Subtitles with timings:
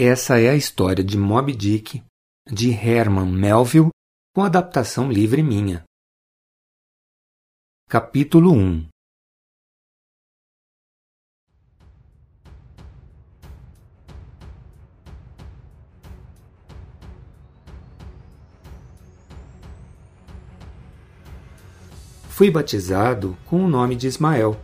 [0.00, 2.00] Essa é a história de Moby Dick,
[2.48, 3.88] de Herman Melville,
[4.32, 5.82] com adaptação livre minha.
[7.90, 8.86] Capítulo 1
[22.28, 24.60] Fui batizado com o nome de Ismael.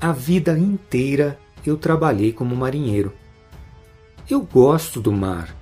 [0.00, 3.21] A vida inteira eu trabalhei como marinheiro.
[4.32, 5.54] Eu gosto do mar.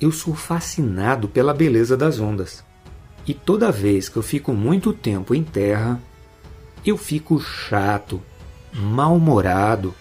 [0.00, 2.64] Eu sou fascinado pela beleza das ondas.
[3.24, 6.02] E toda vez que eu fico muito tempo em terra,
[6.84, 8.20] eu fico chato,
[8.74, 9.94] mal-humorado.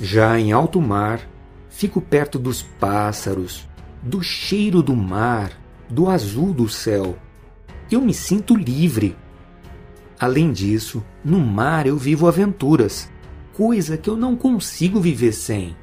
[0.00, 1.20] Já em alto mar,
[1.68, 3.68] fico perto dos pássaros,
[4.00, 5.52] do cheiro do mar,
[5.90, 7.18] do azul do céu.
[7.90, 9.14] Eu me sinto livre.
[10.18, 13.06] Além disso, no mar eu vivo aventuras,
[13.52, 15.76] coisa que eu não consigo viver sem.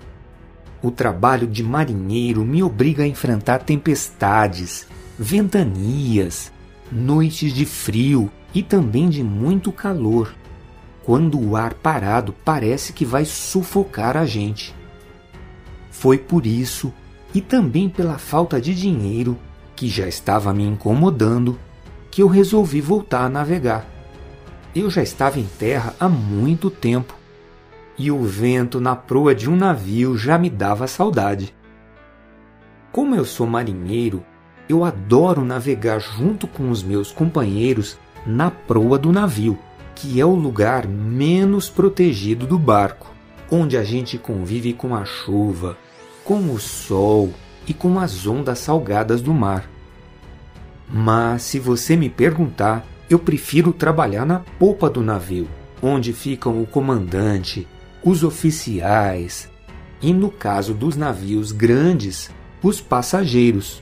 [0.84, 4.86] O trabalho de marinheiro me obriga a enfrentar tempestades,
[5.18, 6.52] ventanias,
[6.92, 10.36] noites de frio e também de muito calor,
[11.06, 14.76] quando o ar parado parece que vai sufocar a gente.
[15.90, 16.92] Foi por isso,
[17.34, 19.40] e também pela falta de dinheiro,
[19.78, 21.58] que já estava me incomodando,
[22.12, 23.88] que eu resolvi voltar a navegar.
[24.76, 27.23] Eu já estava em terra há muito tempo
[28.04, 31.56] e o vento na proa de um navio já me dava saudade.
[32.92, 34.26] Como eu sou marinheiro,
[34.68, 39.58] eu adoro navegar junto com os meus companheiros na proa do navio,
[39.96, 43.10] que é o lugar menos protegido do barco,
[43.50, 45.78] onde a gente convive com a chuva,
[46.26, 47.32] com o sol
[47.66, 49.64] e com as ondas salgadas do mar.
[50.92, 55.48] Mas se você me perguntar eu prefiro trabalhar na popa do navio,
[55.82, 57.66] onde ficam o comandante,
[58.04, 59.50] os oficiais
[60.02, 62.30] e, no caso dos navios grandes,
[62.62, 63.82] os passageiros.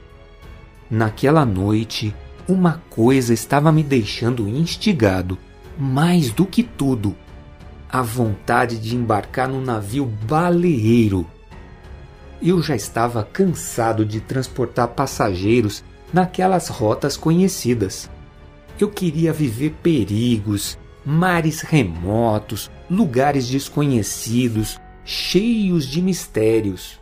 [0.89, 2.15] Naquela noite,
[2.47, 5.37] uma coisa estava me deixando instigado,
[5.77, 7.15] mais do que tudo:
[7.89, 11.25] a vontade de embarcar no navio baleeiro.
[12.41, 18.09] Eu já estava cansado de transportar passageiros naquelas rotas conhecidas.
[18.79, 26.99] Eu queria viver perigos, mares remotos, lugares desconhecidos, cheios de mistérios.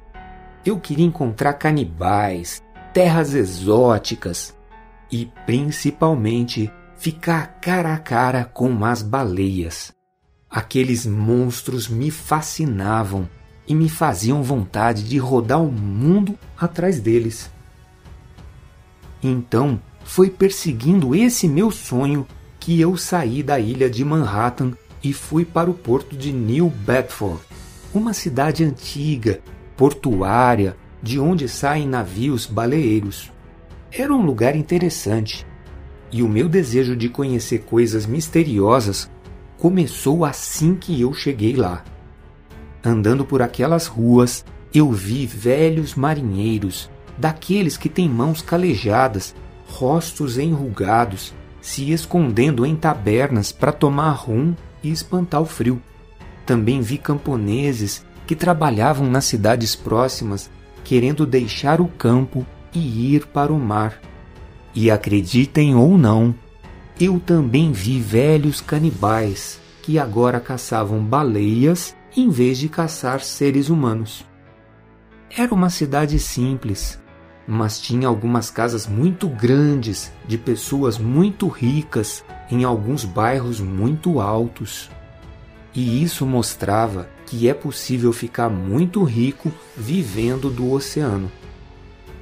[0.64, 2.62] Eu queria encontrar canibais,
[2.94, 4.56] terras exóticas
[5.12, 9.92] e, principalmente, ficar cara a cara com as baleias.
[10.48, 13.28] Aqueles monstros me fascinavam
[13.68, 17.50] e me faziam vontade de rodar o mundo atrás deles.
[19.24, 22.28] Então, foi perseguindo esse meu sonho
[22.60, 24.74] que eu saí da ilha de Manhattan
[25.04, 27.40] e fui para o porto de New Bedford,
[27.94, 29.40] uma cidade antiga,
[29.76, 33.32] portuária, de onde saem navios baleeiros.
[33.92, 35.46] Era um lugar interessante,
[36.12, 39.10] e o meu desejo de conhecer coisas misteriosas
[39.58, 41.84] começou assim que eu cheguei lá.
[42.84, 49.36] Andando por aquelas ruas, eu vi velhos marinheiros, daqueles que têm mãos calejadas
[49.70, 55.82] rostos enrugados, se escondendo em tabernas para tomar rum e espantar o frio.
[56.46, 60.50] Também vi camponeses que trabalhavam nas cidades próximas,
[60.84, 64.00] querendo deixar o campo e ir para o mar.
[64.74, 66.34] E acreditem ou não,
[67.00, 74.26] eu também vi velhos canibais que agora caçavam baleias em vez de caçar seres humanos.
[75.36, 77.00] Era uma cidade simples,
[77.48, 84.90] mas tinha algumas casas muito grandes de pessoas muito ricas em alguns bairros muito altos.
[85.74, 91.32] E isso mostrava que é possível ficar muito rico vivendo do oceano.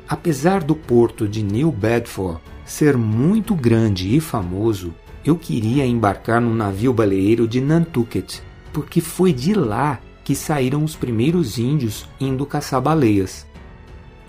[0.08, 4.94] Apesar do porto de New Bedford ser muito grande e famoso,
[5.24, 8.40] eu queria embarcar no navio baleeiro de Nantucket,
[8.72, 13.48] porque foi de lá que saíram os primeiros índios indo caçar baleias.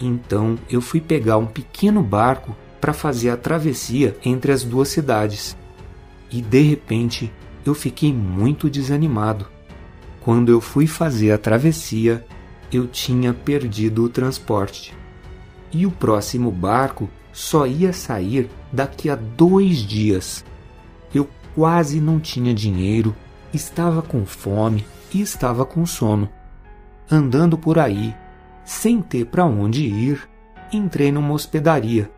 [0.01, 5.57] Então eu fui pegar um pequeno barco para fazer a travessia entre as duas cidades.
[6.31, 7.33] E de repente
[7.65, 9.47] eu fiquei muito desanimado.
[10.21, 12.25] Quando eu fui fazer a travessia,
[12.73, 14.95] eu tinha perdido o transporte.
[15.73, 20.45] E o próximo barco só ia sair daqui a dois dias.
[21.15, 23.15] Eu quase não tinha dinheiro,
[23.53, 26.29] estava com fome e estava com sono.
[27.11, 28.15] Andando por aí,
[28.65, 30.29] sem ter para onde ir,
[30.73, 32.11] entrei numa hospedaria,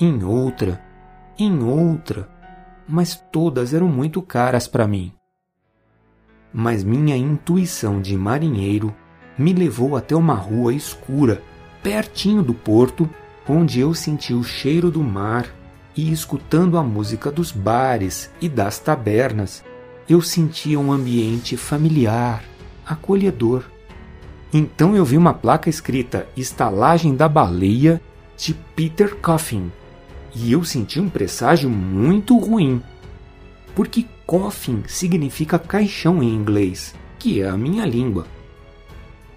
[0.00, 0.80] em outra,
[1.36, 2.28] em outra,
[2.88, 5.12] mas todas eram muito caras para mim.
[6.52, 8.94] Mas minha intuição de marinheiro
[9.36, 11.42] me levou até uma rua escura,
[11.82, 13.08] pertinho do porto,
[13.46, 15.46] onde eu senti o cheiro do mar
[15.96, 19.62] e, escutando a música dos bares e das tabernas,
[20.08, 22.42] eu sentia um ambiente familiar,
[22.86, 23.64] acolhedor.
[24.52, 28.00] Então eu vi uma placa escrita Estalagem da Baleia
[28.36, 29.70] de Peter Coffin
[30.34, 32.82] e eu senti um presságio muito ruim,
[33.74, 38.26] porque coffin significa caixão em inglês, que é a minha língua.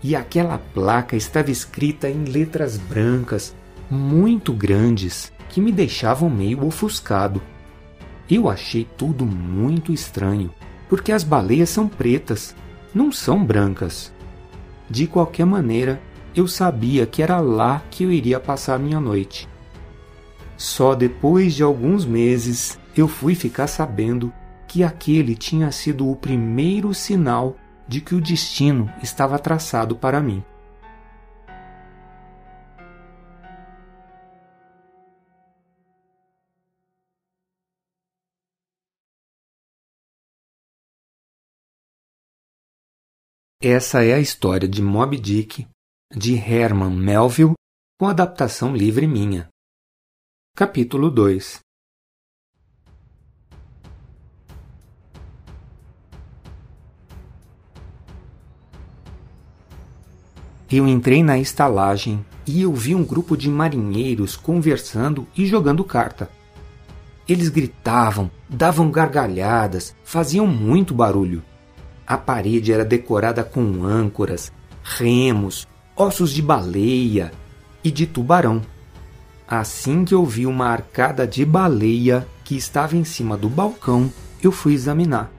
[0.03, 3.55] E aquela placa estava escrita em letras brancas,
[3.89, 7.41] muito grandes, que me deixavam meio ofuscado.
[8.29, 10.51] Eu achei tudo muito estranho,
[10.89, 12.55] porque as baleias são pretas,
[12.93, 14.11] não são brancas.
[14.89, 16.01] De qualquer maneira,
[16.35, 19.47] eu sabia que era lá que eu iria passar minha noite.
[20.61, 24.31] Só depois de alguns meses eu fui ficar sabendo
[24.67, 30.43] que aquele tinha sido o primeiro sinal de que o destino estava traçado para mim.
[43.59, 45.67] Essa é a história de Moby Dick,
[46.15, 47.53] de Herman Melville,
[47.99, 49.49] com adaptação livre minha.
[50.53, 51.61] Capítulo 2
[60.69, 66.29] Eu entrei na estalagem e eu vi um grupo de marinheiros conversando e jogando carta.
[67.27, 71.41] Eles gritavam, davam gargalhadas, faziam muito barulho.
[72.05, 74.51] A parede era decorada com âncoras,
[74.83, 75.65] remos,
[75.95, 77.31] ossos de baleia
[77.81, 78.61] e de tubarão.
[79.51, 84.09] Assim que eu vi uma arcada de baleia que estava em cima do balcão,
[84.41, 85.29] eu fui examinar.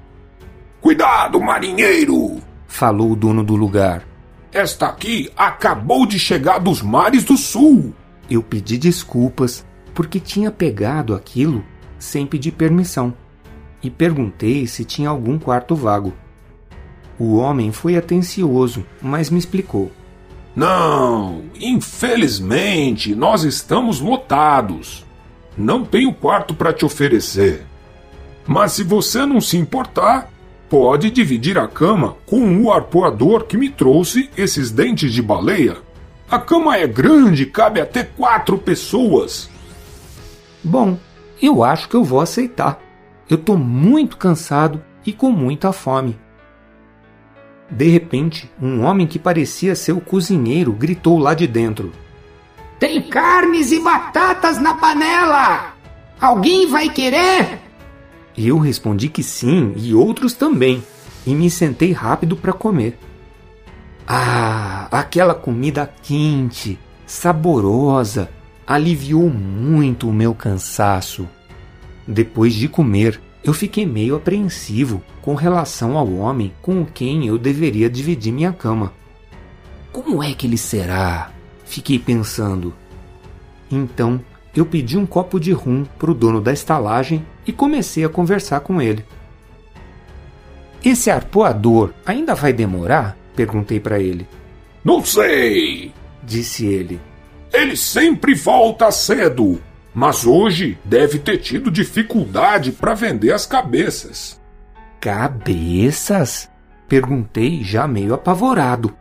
[0.83, 2.43] Cuidado, marinheiro!
[2.67, 4.07] falou o dono do lugar.
[4.53, 7.95] Esta aqui acabou de chegar dos mares do sul.
[8.31, 9.65] Eu pedi desculpas
[9.95, 11.65] porque tinha pegado aquilo
[11.99, 13.15] sem pedir permissão
[13.83, 16.13] e perguntei se tinha algum quarto vago.
[17.19, 19.91] O homem foi atencioso, mas me explicou.
[20.55, 25.05] Não, infelizmente nós estamos lotados.
[25.57, 27.67] Não tenho quarto para te oferecer.
[28.47, 30.31] Mas se você não se importar,
[30.69, 35.77] pode dividir a cama com o arpoador que me trouxe esses dentes de baleia.
[36.31, 39.51] A cama é grande, cabe até quatro pessoas.
[40.65, 40.99] Bom,
[41.41, 42.81] eu acho que eu vou aceitar.
[43.29, 46.19] Eu tô muito cansado e com muita fome.
[47.73, 51.91] De repente, um homem que parecia ser o cozinheiro gritou lá de dentro:
[52.79, 55.75] Tem carnes e batatas na panela!
[56.21, 57.59] Alguém vai querer?
[58.37, 60.85] Eu respondi que sim e outros também,
[61.27, 62.99] e me sentei rápido para comer.
[64.07, 68.29] Ah, aquela comida quente, saborosa,
[68.67, 71.27] aliviou muito o meu cansaço.
[72.07, 77.91] Depois de comer, eu fiquei meio apreensivo com relação ao homem com quem eu deveria
[77.91, 78.93] dividir minha cama.
[79.91, 81.33] Como é que ele será?
[81.65, 82.73] Fiquei pensando.
[83.71, 84.21] Então
[84.55, 88.61] eu pedi um copo de rum para o dono da estalagem e comecei a conversar
[88.61, 89.05] com ele.
[90.85, 93.17] Esse arpoador ainda vai demorar?
[93.35, 94.27] perguntei para ele.
[94.85, 97.01] Não sei, disse ele.
[97.53, 99.61] Ele sempre volta cedo.
[99.95, 104.41] Mas hoje deve ter tido dificuldade para vender as cabeças.
[105.01, 106.51] Cabeças?
[106.89, 108.95] Perguntei, já meio apavorado.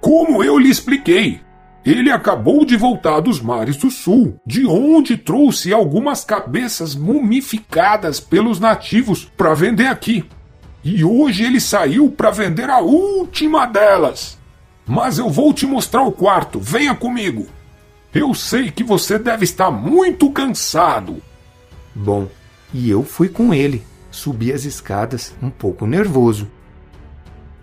[0.00, 1.40] Como eu lhe expliquei,
[1.84, 8.60] ele acabou de voltar dos mares do sul, de onde trouxe algumas cabeças mumificadas pelos
[8.60, 10.24] nativos para vender aqui.
[10.84, 14.38] E hoje ele saiu para vender a última delas.
[14.86, 17.46] Mas eu vou te mostrar o quarto, venha comigo.
[18.14, 21.22] Eu sei que você deve estar muito cansado.
[21.94, 22.26] Bom,
[22.72, 23.82] e eu fui com ele.
[24.10, 26.48] Subi as escadas um pouco nervoso.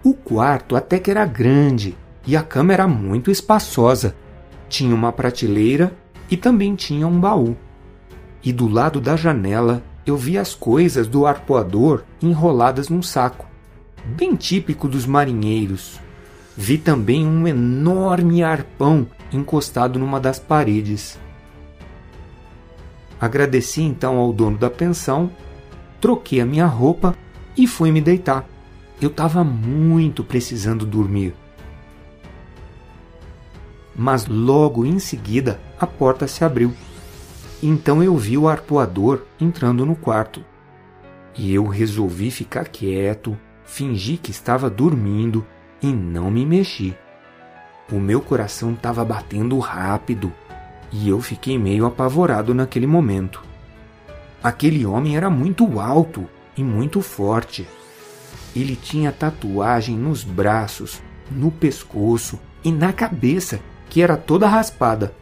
[0.03, 1.97] O quarto até que era grande
[2.27, 4.15] e a cama era muito espaçosa.
[4.69, 5.91] Tinha uma prateleira
[6.29, 7.57] e também tinha um baú.
[8.43, 13.47] E do lado da janela eu vi as coisas do arpoador enroladas num saco,
[14.05, 15.99] bem típico dos marinheiros.
[16.55, 21.19] Vi também um enorme arpão encostado numa das paredes.
[23.19, 25.31] Agradeci então ao dono da pensão,
[26.01, 27.15] troquei a minha roupa
[27.57, 28.47] e fui me deitar.
[29.01, 31.33] Eu estava muito precisando dormir.
[33.95, 36.73] Mas logo em seguida a porta se abriu.
[37.63, 40.43] Então eu vi o arpoador entrando no quarto.
[41.37, 45.45] E eu resolvi ficar quieto, fingi que estava dormindo
[45.81, 46.95] e não me mexi.
[47.91, 50.33] O meu coração estava batendo rápido
[50.91, 53.43] e eu fiquei meio apavorado naquele momento.
[54.41, 56.27] Aquele homem era muito alto
[56.57, 57.67] e muito forte.
[58.55, 65.13] Ele tinha tatuagem nos braços, no pescoço e na cabeça, que era toda raspada.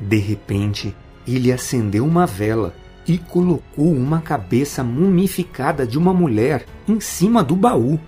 [0.00, 0.96] De repente,
[1.26, 2.74] ele acendeu uma vela
[3.06, 8.00] e colocou uma cabeça mumificada de uma mulher em cima do baú.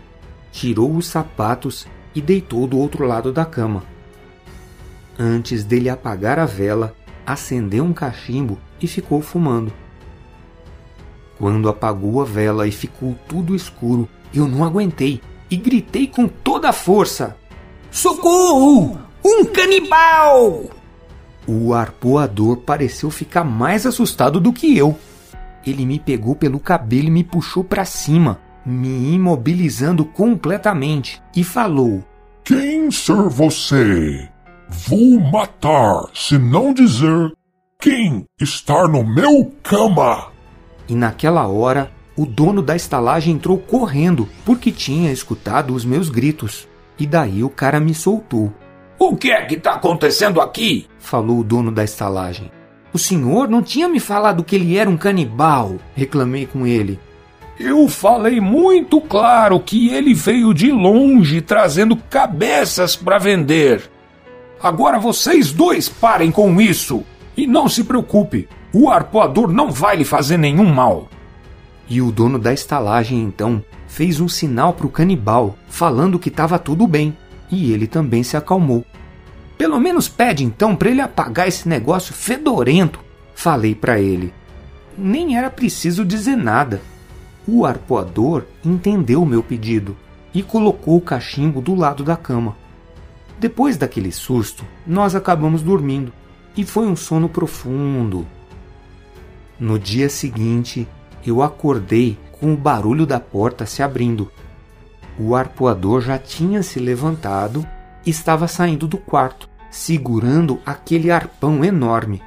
[0.50, 3.82] Tirou os sapatos e deitou do outro lado da cama.
[5.18, 6.94] Antes dele apagar a vela,
[7.26, 9.72] acendeu um cachimbo e ficou fumando.
[11.38, 16.68] Quando apagou a vela e ficou tudo escuro, eu não aguentei e gritei com toda
[16.68, 17.36] a força:
[17.90, 18.98] Socorro!
[19.24, 20.64] Um canibal!
[21.46, 24.96] O arpoador pareceu ficar mais assustado do que eu.
[25.66, 32.04] Ele me pegou pelo cabelo e me puxou para cima, me imobilizando completamente, e falou:
[32.44, 34.28] Quem ser você?
[34.68, 37.32] Vou matar se não dizer
[37.78, 40.28] quem está no meu cama.
[40.88, 46.68] E naquela hora, o dono da estalagem entrou correndo porque tinha escutado os meus gritos.
[46.98, 48.52] E daí o cara me soltou.
[48.98, 50.86] O que é que está acontecendo aqui?
[50.98, 52.50] falou o dono da estalagem.
[52.94, 57.00] O senhor não tinha me falado que ele era um canibal, reclamei com ele.
[57.64, 63.88] Eu falei muito claro que ele veio de longe trazendo cabeças para vender.
[64.60, 67.04] Agora vocês dois parem com isso.
[67.36, 71.08] E não se preocupe, o arpoador não vai lhe fazer nenhum mal.
[71.88, 76.58] E o dono da estalagem então fez um sinal para o canibal, falando que estava
[76.58, 77.16] tudo bem,
[77.48, 78.84] e ele também se acalmou.
[79.56, 82.98] Pelo menos pede então para ele apagar esse negócio fedorento,
[83.36, 84.34] falei para ele.
[84.98, 86.82] Nem era preciso dizer nada.
[87.46, 89.96] O arpoador entendeu meu pedido
[90.32, 92.56] e colocou o cachimbo do lado da cama.
[93.38, 96.12] Depois daquele susto, nós acabamos dormindo
[96.56, 98.26] e foi um sono profundo.
[99.58, 100.86] No dia seguinte,
[101.26, 104.30] eu acordei com o barulho da porta se abrindo.
[105.18, 107.66] O arpoador já tinha se levantado
[108.06, 112.22] e estava saindo do quarto segurando aquele arpão enorme.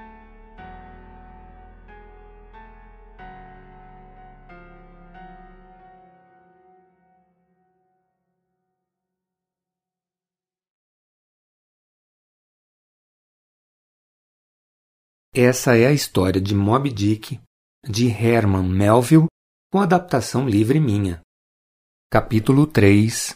[15.38, 17.38] Essa é a história de Moby Dick,
[17.86, 19.26] de Herman Melville,
[19.70, 21.20] com adaptação livre minha.
[22.10, 23.36] Capítulo 3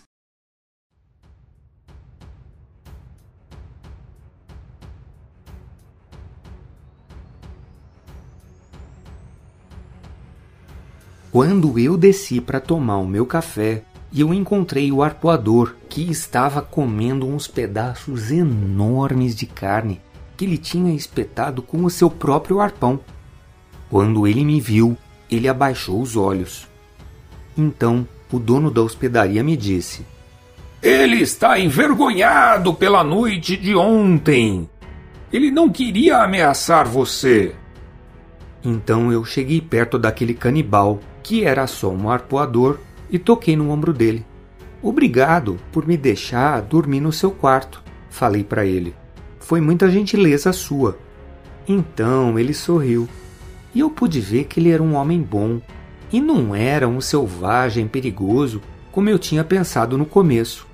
[11.30, 13.84] Quando eu desci para tomar o meu café,
[14.16, 20.00] eu encontrei o arpoador que estava comendo uns pedaços enormes de carne
[20.40, 23.02] que ele tinha espetado com o seu próprio arpão.
[23.90, 24.98] Quando ele me viu,
[25.30, 26.66] ele abaixou os olhos.
[27.58, 30.06] Então, o dono da hospedaria me disse:
[30.82, 34.70] Ele está envergonhado pela noite de ontem.
[35.30, 37.54] Ele não queria ameaçar você.
[38.64, 42.80] Então eu cheguei perto daquele canibal que era só um arpoador,
[43.10, 44.26] e toquei no ombro dele.
[44.82, 48.96] Obrigado por me deixar dormir no seu quarto, falei para ele.
[49.50, 50.96] Foi muita gentileza sua.
[51.68, 53.10] Então ele sorriu,
[53.74, 55.60] e eu pude ver que ele era um homem bom
[56.14, 60.68] e não era um selvagem perigoso como eu tinha pensado no começo.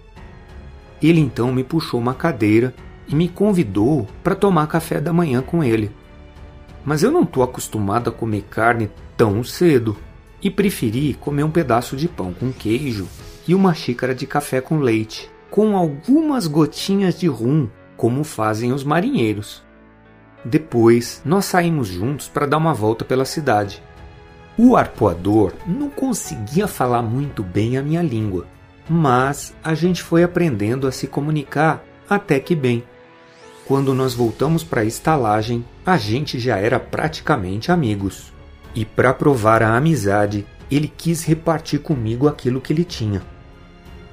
[1.02, 2.76] Ele então me puxou uma cadeira
[3.08, 5.90] e me convidou para tomar café da manhã com ele.
[6.84, 9.96] Mas eu não estou acostumado a comer carne tão cedo
[10.44, 13.08] e preferi comer um pedaço de pão com queijo
[13.48, 18.84] e uma xícara de café com leite, com algumas gotinhas de rum, como fazem os
[18.84, 19.64] marinheiros.
[20.44, 23.82] Depois, nós saímos juntos para dar uma volta pela cidade.
[24.58, 28.46] O arpoador não conseguia falar muito bem a minha língua,
[28.88, 32.84] mas a gente foi aprendendo a se comunicar até que bem.
[33.66, 38.32] Quando nós voltamos para a estalagem, a gente já era praticamente amigos.
[38.76, 43.24] E para provar a amizade, ele quis repartir comigo aquilo que ele tinha.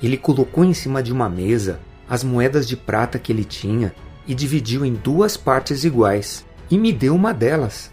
[0.03, 1.79] Ele colocou em cima de uma mesa
[2.13, 3.95] as moedas de prata que ele tinha
[4.29, 7.91] e dividiu em duas partes iguais e me deu uma delas.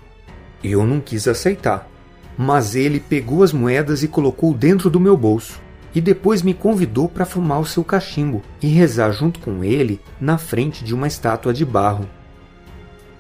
[0.62, 1.90] Eu não quis aceitar,
[2.38, 5.62] mas ele pegou as moedas e colocou dentro do meu bolso
[5.96, 10.38] e depois me convidou para fumar o seu cachimbo e rezar junto com ele na
[10.38, 12.06] frente de uma estátua de barro.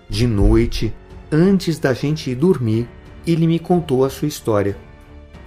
[0.10, 0.94] De noite,
[1.32, 2.90] antes da gente ir dormir,
[3.26, 4.76] ele me contou a sua história.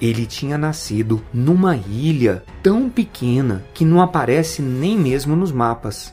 [0.03, 6.13] Ele tinha nascido numa ilha tão pequena que não aparece nem mesmo nos mapas.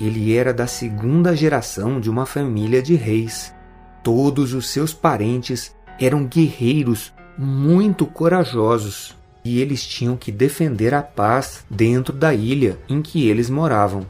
[0.00, 3.54] Ele era da segunda geração de uma família de reis.
[4.02, 11.64] Todos os seus parentes eram guerreiros muito corajosos e eles tinham que defender a paz
[11.70, 14.04] dentro da ilha em que eles moravam.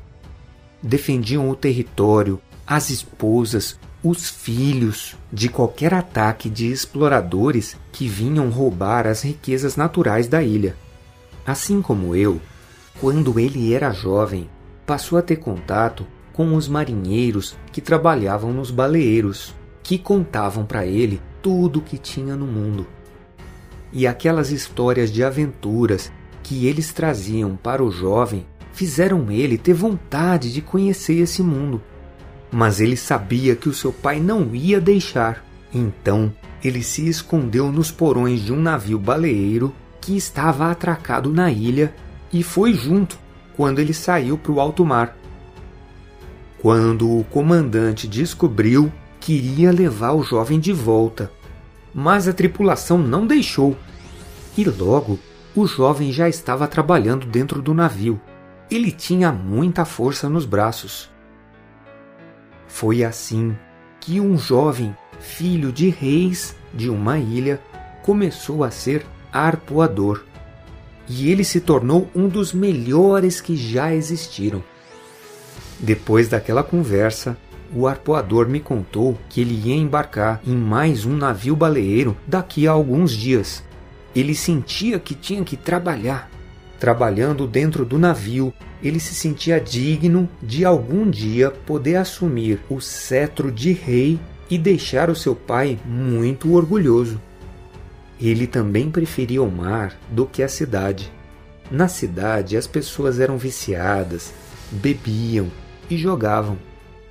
[0.83, 9.07] Defendiam o território, as esposas, os filhos de qualquer ataque de exploradores que vinham roubar
[9.07, 10.75] as riquezas naturais da ilha.
[11.47, 12.41] Assim como eu,
[13.01, 14.49] quando ele era jovem,
[14.87, 21.21] passou a ter contato com os marinheiros que trabalhavam nos baleeiros, que contavam para ele
[21.43, 22.87] tudo o que tinha no mundo.
[23.93, 26.11] E aquelas histórias de aventuras
[26.43, 31.83] que eles traziam para o jovem fizeram ele ter vontade de conhecer esse mundo
[32.51, 35.45] mas ele sabia que o seu pai não ia deixar.
[35.73, 41.95] Então, ele se escondeu nos porões de um navio baleeiro que estava atracado na ilha
[42.33, 43.19] e foi junto
[43.57, 45.17] quando ele saiu para o alto mar.
[46.61, 51.31] Quando o comandante descobriu, queria levar o jovem de volta,
[51.95, 53.77] mas a tripulação não deixou.
[54.57, 55.19] E logo,
[55.55, 58.21] o jovem já estava trabalhando dentro do navio.
[58.71, 61.09] Ele tinha muita força nos braços
[62.69, 63.57] foi assim
[63.99, 67.61] que um jovem filho de reis de uma ilha
[68.03, 70.23] começou a ser arpoador.
[71.09, 74.63] E ele se tornou um dos melhores que já existiram.
[75.81, 77.37] Depois daquela conversa,
[77.75, 82.73] o arpoador me contou que ele ia embarcar em mais um navio baleeiro daqui a
[82.73, 83.63] alguns dias.
[84.15, 86.31] Ele sentia que tinha que trabalhar.
[86.79, 93.51] Trabalhando dentro do navio, ele se sentia digno de algum dia poder assumir o cetro
[93.51, 97.21] de rei e deixar o seu pai muito orgulhoso.
[98.21, 101.13] Ele também preferia o mar do que a cidade.
[101.71, 104.33] Na cidade, as pessoas eram viciadas,
[104.71, 105.49] bebiam
[105.91, 106.57] e jogavam,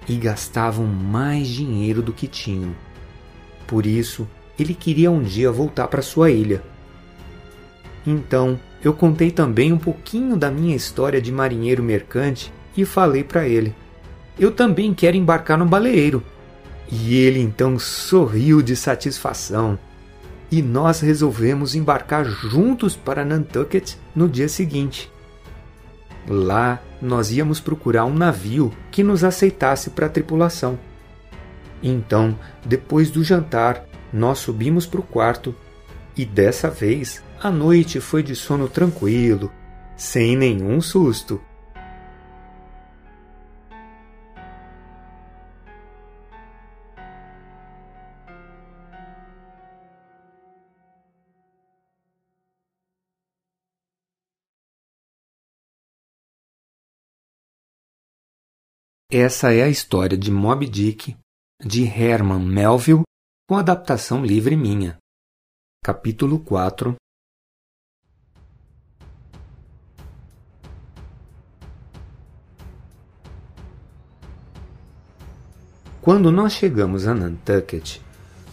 [0.08, 2.74] e gastavam mais dinheiro do que tinham.
[3.68, 4.28] Por isso,
[4.58, 6.64] ele queria um dia voltar para sua ilha.
[8.06, 13.46] Então, eu contei também um pouquinho da minha história de marinheiro mercante e falei para
[13.46, 13.76] ele:
[14.40, 16.24] Eu também quero embarcar no baleeiro.
[16.90, 19.78] E ele então sorriu de satisfação.
[20.50, 25.12] E nós resolvemos embarcar juntos para Nantucket no dia seguinte.
[26.26, 30.80] Lá nós íamos procurar um navio que nos aceitasse para a tripulação.
[31.84, 35.54] Então, depois do jantar, nós subimos para o quarto
[36.16, 39.52] e dessa vez a noite foi de sono tranquilo,
[39.96, 41.40] sem nenhum susto.
[59.10, 61.16] Essa é a história de Moby Dick,
[61.64, 63.04] de Herman Melville,
[63.48, 64.98] com adaptação livre minha.
[65.84, 66.96] Capítulo 4
[76.08, 77.98] Quando nós chegamos a Nantucket,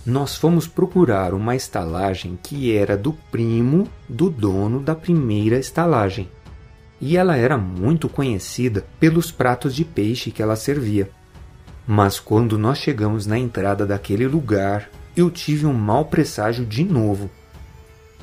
[0.05, 6.29] nós fomos procurar uma estalagem que era do primo do dono da primeira estalagem.
[7.01, 11.09] E ela era muito conhecida pelos pratos de peixe que ela servia.
[11.87, 17.31] Mas quando nós chegamos na entrada daquele lugar, eu tive um mau presságio de novo.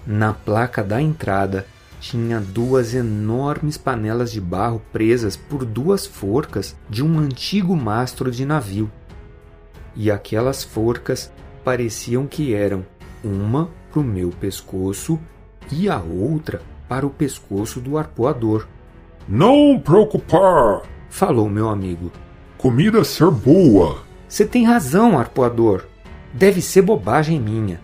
[0.05, 1.65] Na placa da entrada
[2.01, 8.45] tinha duas enormes panelas de barro presas por duas forcas de um antigo mastro de
[8.45, 8.91] navio
[9.95, 11.31] e aquelas forcas
[11.63, 12.85] pareciam que eram
[13.23, 15.19] uma para o meu pescoço
[15.71, 18.67] e a outra para o pescoço do arpoador.
[19.27, 22.11] Não preocupar, falou meu amigo.
[22.57, 24.03] Comida ser boa.
[24.27, 25.85] Você tem razão, arpoador.
[26.33, 27.79] Deve ser bobagem minha.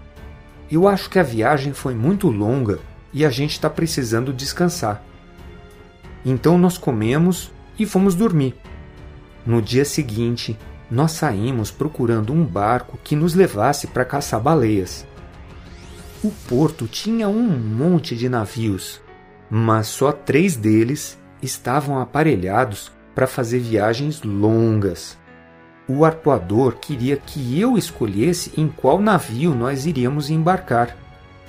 [0.72, 2.80] Eu acho que a viagem foi muito longa
[3.13, 5.04] e a gente está precisando descansar.
[6.26, 8.56] Então nós comemos e fomos dormir.
[9.46, 10.58] No dia seguinte,
[10.89, 15.06] nós saímos procurando um barco que nos levasse para caçar baleias.
[16.23, 19.02] O porto tinha um monte de navios,
[19.50, 25.17] mas só três deles estavam aparelhados para fazer viagens longas.
[25.88, 30.97] O arpoador queria que eu escolhesse em qual navio nós iríamos embarcar.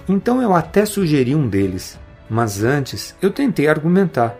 [0.09, 1.98] Então eu até sugeri um deles,
[2.31, 4.37] mas antes eu tentei argumentar.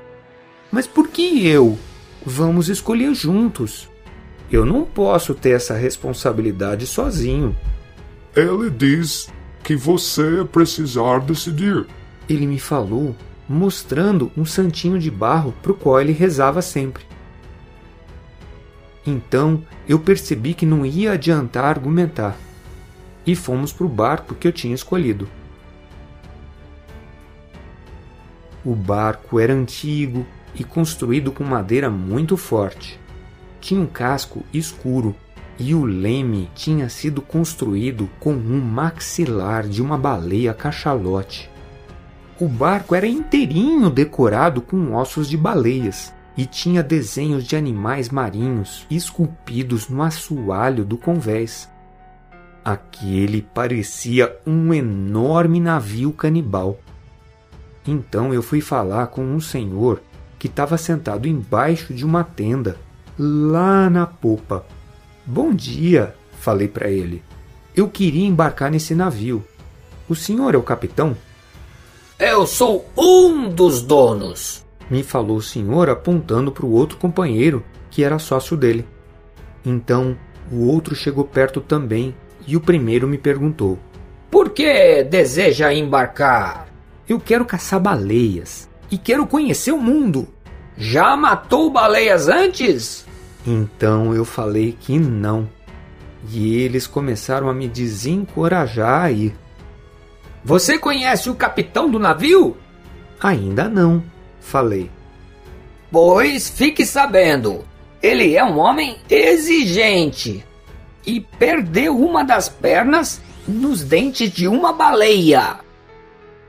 [0.71, 1.79] Mas por que eu?
[2.25, 3.89] Vamos escolher juntos.
[4.51, 7.57] Eu não posso ter essa responsabilidade sozinho.
[8.35, 9.31] Ele diz:
[9.69, 11.87] que você precisar decidir.
[12.27, 13.15] Ele me falou,
[13.47, 17.05] mostrando um santinho de barro para o qual ele rezava sempre.
[19.07, 22.35] Então eu percebi que não ia adiantar argumentar.
[23.27, 25.29] E fomos para o barco que eu tinha escolhido.
[28.65, 32.99] O barco era antigo e construído com madeira muito forte.
[33.61, 35.15] Tinha um casco escuro
[35.59, 41.51] e o leme tinha sido construído com um maxilar de uma baleia cachalote.
[42.41, 48.87] O barco era inteirinho decorado com ossos de baleias e tinha desenhos de animais marinhos
[48.89, 51.69] esculpidos no assoalho do convés.
[52.65, 56.79] Aquele parecia um enorme navio canibal.
[57.85, 60.01] Então eu fui falar com um senhor
[60.39, 62.77] que estava sentado embaixo de uma tenda,
[63.19, 64.65] lá na popa.
[65.27, 67.23] Bom dia, falei para ele.
[67.75, 69.45] Eu queria embarcar nesse navio.
[70.09, 71.17] O senhor é o capitão?
[72.19, 78.03] Eu sou um dos donos, me falou o senhor apontando para o outro companheiro que
[78.03, 78.87] era sócio dele.
[79.65, 80.17] Então
[80.51, 82.15] o outro chegou perto também
[82.47, 83.79] e o primeiro me perguntou:
[84.31, 86.69] Por que deseja embarcar?
[87.09, 90.29] Eu quero caçar baleias e quero conhecer o mundo.
[90.77, 93.08] Já matou baleias antes?
[93.47, 95.49] Então eu falei que não.
[96.31, 99.35] E eles começaram a me desencorajar a ir.
[100.45, 102.57] Você conhece o capitão do navio?
[103.21, 104.03] Ainda não,
[104.41, 104.91] falei.
[105.91, 107.65] Pois fique sabendo,
[108.03, 110.45] ele é um homem exigente
[111.07, 115.57] e perdeu uma das pernas nos dentes de uma baleia.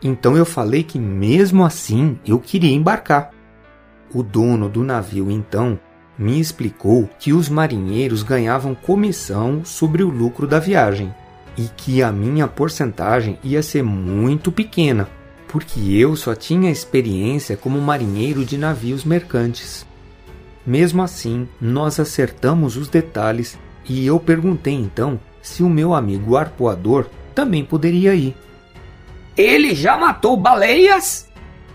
[0.01, 3.31] Então eu falei que mesmo assim eu queria embarcar.
[4.13, 5.79] O dono do navio então
[6.19, 11.11] me explicou que os marinheiros ganhavam comissão sobre o lucro da viagem
[11.57, 15.07] e que a minha porcentagem ia ser muito pequena
[15.49, 19.85] porque eu só tinha experiência como marinheiro de navios mercantes.
[20.65, 27.07] Mesmo assim, nós acertamos os detalhes e eu perguntei então se o meu amigo arpoador
[27.33, 28.37] também poderia ir.
[29.35, 31.27] Ele já matou baleias?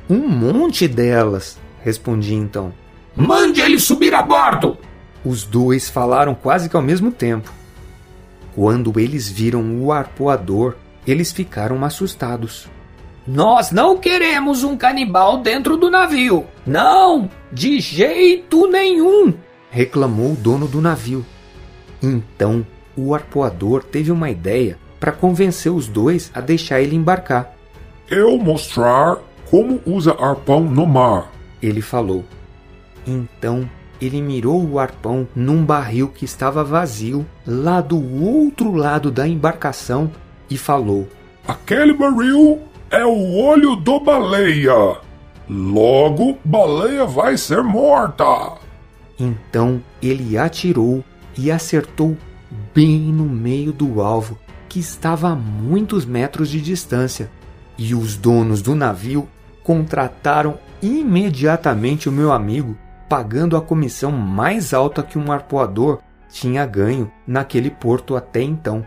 [0.09, 2.73] Um monte delas, respondi então.
[3.17, 4.77] Mande ele subir a bordo!
[5.25, 7.53] Os dois falaram quase que ao mesmo tempo.
[8.55, 10.75] Quando eles viram o arpoador,
[11.07, 12.69] eles ficaram assustados.
[13.27, 16.47] Nós não queremos um canibal dentro do navio.
[16.67, 19.33] Não, de jeito nenhum,
[19.71, 21.25] reclamou o dono do navio.
[22.03, 27.55] Então, o arpoador teve uma ideia para convencer os dois a deixar ele embarcar.
[28.09, 29.19] Eu mostrar
[29.51, 32.25] como usa arpão no mar, ele falou.
[33.07, 33.69] Então,
[34.01, 40.11] ele mirou o arpão num barril que estava vazio, lá do outro lado da embarcação,
[40.51, 41.09] e falou:
[41.47, 44.99] Aquele barril é o olho do baleia.
[45.49, 48.59] Logo, baleia vai ser morta.
[49.19, 51.05] Então ele atirou
[51.37, 52.17] e acertou
[52.75, 54.39] bem no meio do alvo,
[54.69, 57.31] que estava a muitos metros de distância.
[57.77, 59.29] E os donos do navio
[59.63, 62.77] contrataram imediatamente o meu amigo,
[63.09, 68.85] pagando a comissão mais alta que um arpoador tinha ganho naquele porto até então.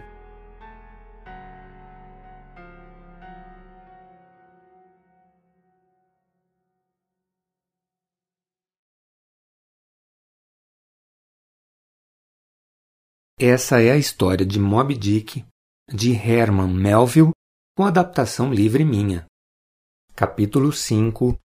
[13.39, 15.45] Essa é a história de Moby Dick,
[15.87, 17.31] de Herman Melville,
[17.77, 19.27] com adaptação livre minha.
[20.15, 21.37] Capítulo 5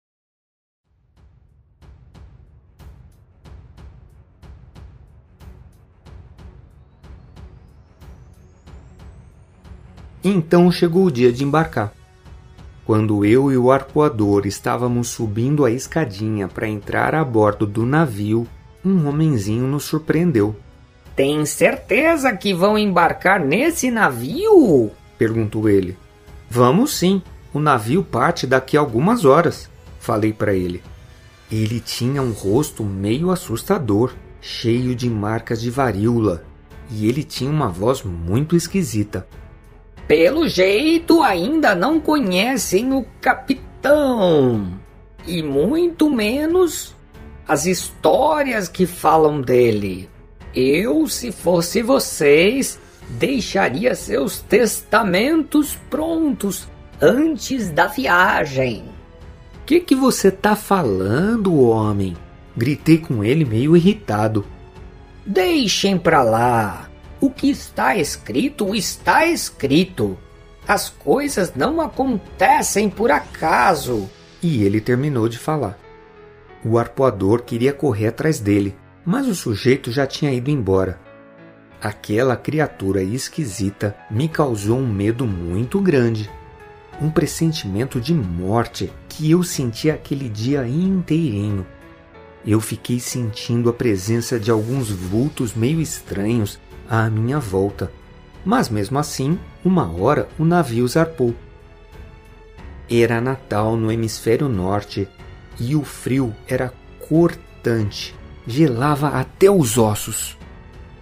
[10.22, 11.92] Então chegou o dia de embarcar.
[12.84, 18.46] Quando eu e o arpoador estávamos subindo a escadinha para entrar a bordo do navio,
[18.84, 20.56] um homenzinho nos surpreendeu.
[21.14, 24.90] Tem certeza que vão embarcar nesse navio?
[25.18, 25.96] perguntou ele.
[26.48, 27.22] Vamos sim.
[27.52, 30.82] O navio parte daqui a algumas horas, falei para ele.
[31.50, 36.44] Ele tinha um rosto meio assustador, cheio de marcas de varíola,
[36.90, 39.26] e ele tinha uma voz muito esquisita.
[40.10, 44.72] Pelo jeito, ainda não conhecem o capitão,
[45.24, 46.96] e muito menos
[47.46, 50.10] as histórias que falam dele.
[50.52, 52.76] Eu, se fosse vocês,
[53.08, 56.66] deixaria seus testamentos prontos
[57.00, 58.86] antes da viagem.
[59.64, 62.16] Que que você tá falando, homem?
[62.56, 64.44] Gritei com ele meio irritado.
[65.24, 66.89] Deixem pra lá.
[67.20, 70.18] O que está escrito está escrito.
[70.66, 74.08] As coisas não acontecem por acaso.
[74.42, 75.78] E ele terminou de falar.
[76.64, 80.98] O arpoador queria correr atrás dele, mas o sujeito já tinha ido embora.
[81.82, 86.30] Aquela criatura esquisita me causou um medo muito grande.
[87.02, 91.66] Um pressentimento de morte que eu senti aquele dia inteirinho.
[92.46, 96.58] Eu fiquei sentindo a presença de alguns vultos meio estranhos
[96.90, 97.92] à minha volta.
[98.44, 101.32] Mas mesmo assim, uma hora o navio zarpou.
[102.90, 105.08] Era Natal no hemisfério norte
[105.60, 106.72] e o frio era
[107.08, 110.36] cortante, gelava até os ossos.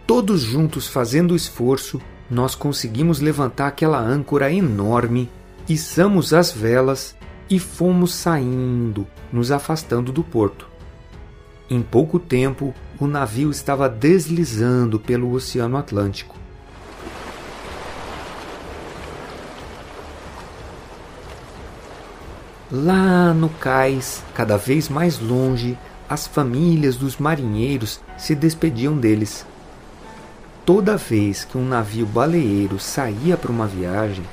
[0.06, 5.30] Todos juntos fazendo esforço, nós conseguimos levantar aquela âncora enorme,
[5.66, 7.16] içamos as velas
[7.48, 10.68] e fomos saindo, nos afastando do porto.
[11.70, 16.36] Em pouco tempo, o navio estava deslizando pelo Oceano Atlântico.
[22.70, 29.46] Lá no cais, cada vez mais longe, as famílias dos marinheiros se despediam deles.
[30.66, 34.24] Toda vez que um navio baleeiro saía para uma viagem,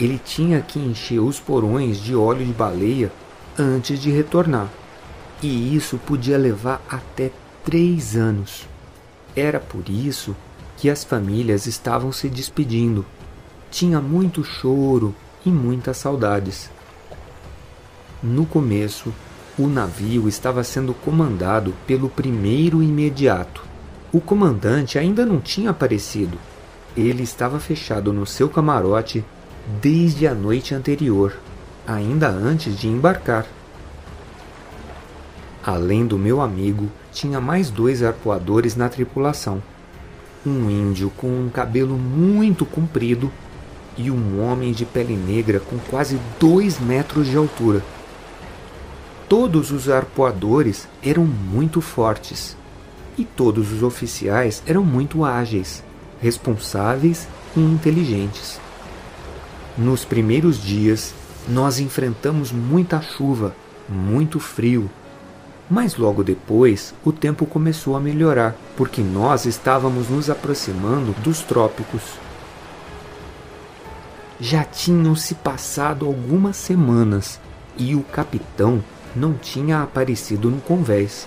[0.00, 3.12] ele tinha que encher os porões de óleo de baleia
[3.58, 4.68] antes de retornar.
[5.42, 7.30] E isso podia levar até
[7.64, 8.66] três anos.
[9.36, 10.36] Era por isso
[10.76, 13.04] que as famílias estavam se despedindo.
[13.70, 15.14] Tinha muito choro
[15.46, 16.70] e muitas saudades.
[18.22, 19.12] No começo,
[19.58, 23.64] o navio estava sendo comandado pelo primeiro imediato.
[24.12, 26.38] O comandante ainda não tinha aparecido.
[26.96, 29.24] Ele estava fechado no seu camarote
[29.80, 31.38] desde a noite anterior,
[31.86, 33.46] ainda antes de embarcar.
[35.64, 39.62] Além do meu amigo, tinha mais dois arpoadores na tripulação.
[40.44, 43.30] Um índio com um cabelo muito comprido
[43.96, 47.82] e um homem de pele negra com quase dois metros de altura.
[49.28, 52.56] Todos os arpoadores eram muito fortes
[53.16, 55.84] e todos os oficiais eram muito ágeis,
[56.20, 58.60] responsáveis e inteligentes.
[59.76, 61.14] Nos primeiros dias,
[61.48, 63.54] nós enfrentamos muita chuva,
[63.88, 64.90] muito frio,
[65.72, 72.02] mas logo depois o tempo começou a melhorar, porque nós estávamos nos aproximando dos trópicos.
[74.38, 77.40] Já tinham se passado algumas semanas
[77.78, 78.84] e o capitão
[79.16, 81.26] não tinha aparecido no convés.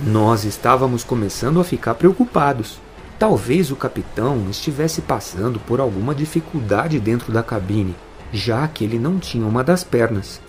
[0.00, 2.78] Nós estávamos começando a ficar preocupados.
[3.18, 7.94] Talvez o capitão estivesse passando por alguma dificuldade dentro da cabine,
[8.32, 10.40] já que ele não tinha uma das pernas.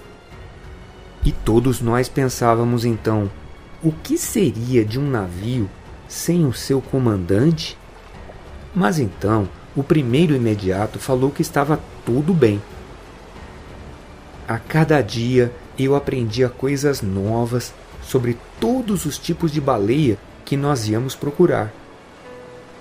[1.28, 3.30] E todos nós pensávamos então:
[3.84, 5.70] o que seria de um navio
[6.08, 7.78] sem o seu comandante?
[8.74, 12.62] Mas então o primeiro imediato falou que estava tudo bem.
[14.48, 20.88] A cada dia eu aprendia coisas novas sobre todos os tipos de baleia que nós
[20.88, 21.74] íamos procurar.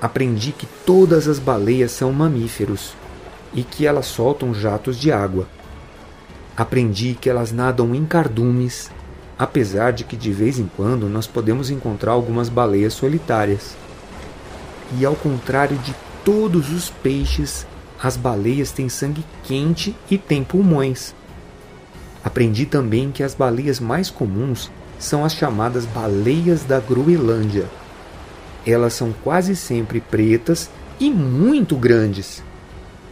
[0.00, 2.94] Aprendi que todas as baleias são mamíferos
[3.52, 5.48] e que elas soltam jatos de água.
[6.56, 8.90] Aprendi que elas nadam em cardumes,
[9.38, 13.76] apesar de que de vez em quando nós podemos encontrar algumas baleias solitárias.
[14.98, 17.66] E ao contrário de todos os peixes,
[18.02, 21.14] as baleias têm sangue quente e têm pulmões.
[22.24, 27.66] Aprendi também que as baleias mais comuns são as chamadas baleias da Groenlândia.
[28.66, 32.42] Elas são quase sempre pretas e muito grandes.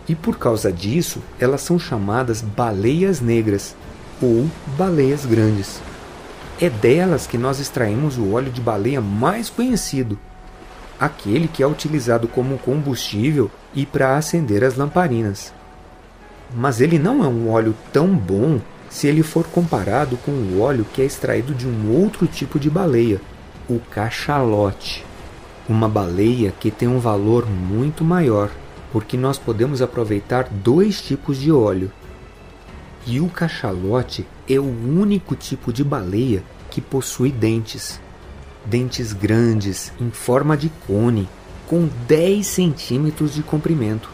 [0.08, 3.74] E por causa disso, elas são chamadas baleias negras
[4.20, 5.80] ou baleias grandes.
[6.60, 10.18] É delas que nós extraímos o óleo de baleia mais conhecido,
[11.00, 15.52] aquele que é utilizado como combustível e para acender as lamparinas.
[16.54, 20.86] Mas ele não é um óleo tão bom se ele for comparado com o óleo
[20.92, 23.20] que é extraído de um outro tipo de baleia,
[23.68, 25.04] o cachalote.
[25.68, 28.50] Uma baleia que tem um valor muito maior,
[28.94, 31.90] porque nós podemos aproveitar dois tipos de óleo.
[33.04, 38.00] E o cachalote é o único tipo de baleia que possui dentes.
[38.64, 41.28] Dentes grandes, em forma de cone,
[41.66, 44.08] com 10 centímetros de comprimento.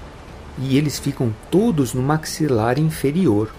[0.59, 3.53] E eles ficam todos no maxilar inferior.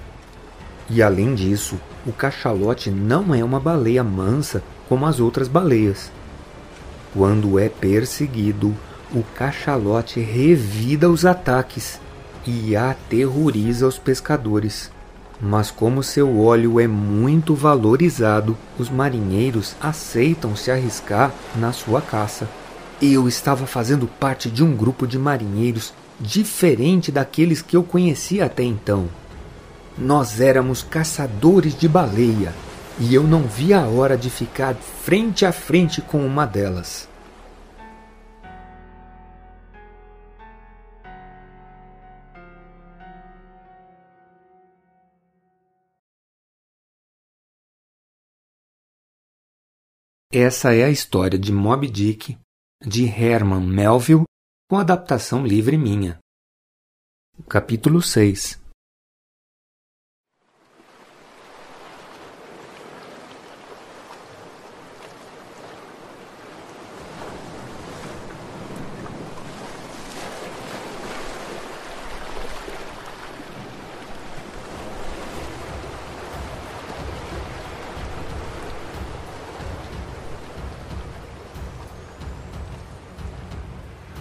[0.90, 6.12] E além disso, o cachalote não é uma baleia mansa como as outras baleias.
[7.14, 8.76] Quando é perseguido,
[9.14, 12.00] o cachalote revida os ataques
[12.46, 14.92] e aterroriza os pescadores.
[15.40, 22.48] Mas como seu óleo é muito valorizado, os marinheiros aceitam se arriscar na sua caça.
[23.02, 28.64] Eu estava fazendo parte de um grupo de marinheiros diferente daqueles que eu conhecia até
[28.64, 29.10] então.
[29.98, 32.54] Nós éramos caçadores de baleia
[33.00, 37.11] e eu não via a hora de ficar frente a frente com uma delas.
[50.34, 52.38] Essa é a história de Moby Dick,
[52.82, 54.24] de Herman Melville,
[54.70, 56.20] com adaptação livre minha.
[57.50, 58.61] Capítulo 6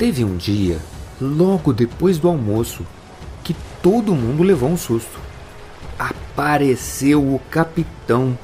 [0.01, 0.79] Teve um dia,
[1.21, 2.87] logo depois do almoço,
[3.45, 5.21] que todo mundo levou um susto.
[5.99, 8.39] Apareceu o capitão,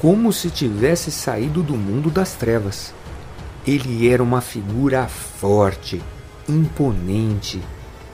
[0.00, 2.94] como se tivesse saído do mundo das trevas.
[3.66, 6.00] Ele era uma figura forte,
[6.48, 7.60] imponente,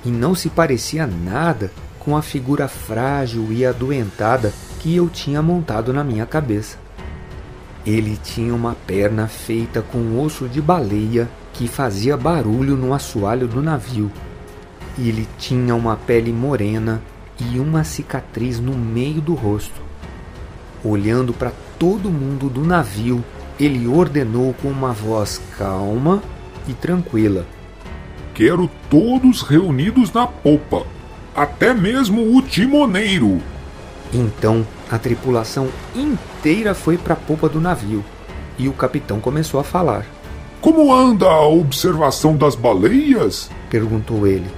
[0.04, 5.92] e não se parecia nada com a figura frágil e adoentada que eu tinha montado
[5.92, 6.76] na minha cabeça.
[7.86, 13.60] Ele tinha uma perna feita com osso de baleia que fazia barulho no assoalho do
[13.60, 14.10] navio.
[14.98, 17.02] Ele tinha uma pele morena
[17.38, 19.78] e uma cicatriz no meio do rosto.
[20.82, 23.22] Olhando para todo mundo do navio,
[23.58, 26.22] ele ordenou com uma voz calma
[26.66, 27.44] e tranquila:
[28.32, 30.86] Quero todos reunidos na popa,
[31.36, 33.38] até mesmo o timoneiro.
[34.14, 38.02] Então a tripulação inteira foi para a popa do navio
[38.58, 40.06] e o capitão começou a falar.
[40.60, 43.50] Como anda a observação das baleias?
[43.70, 44.50] perguntou ele.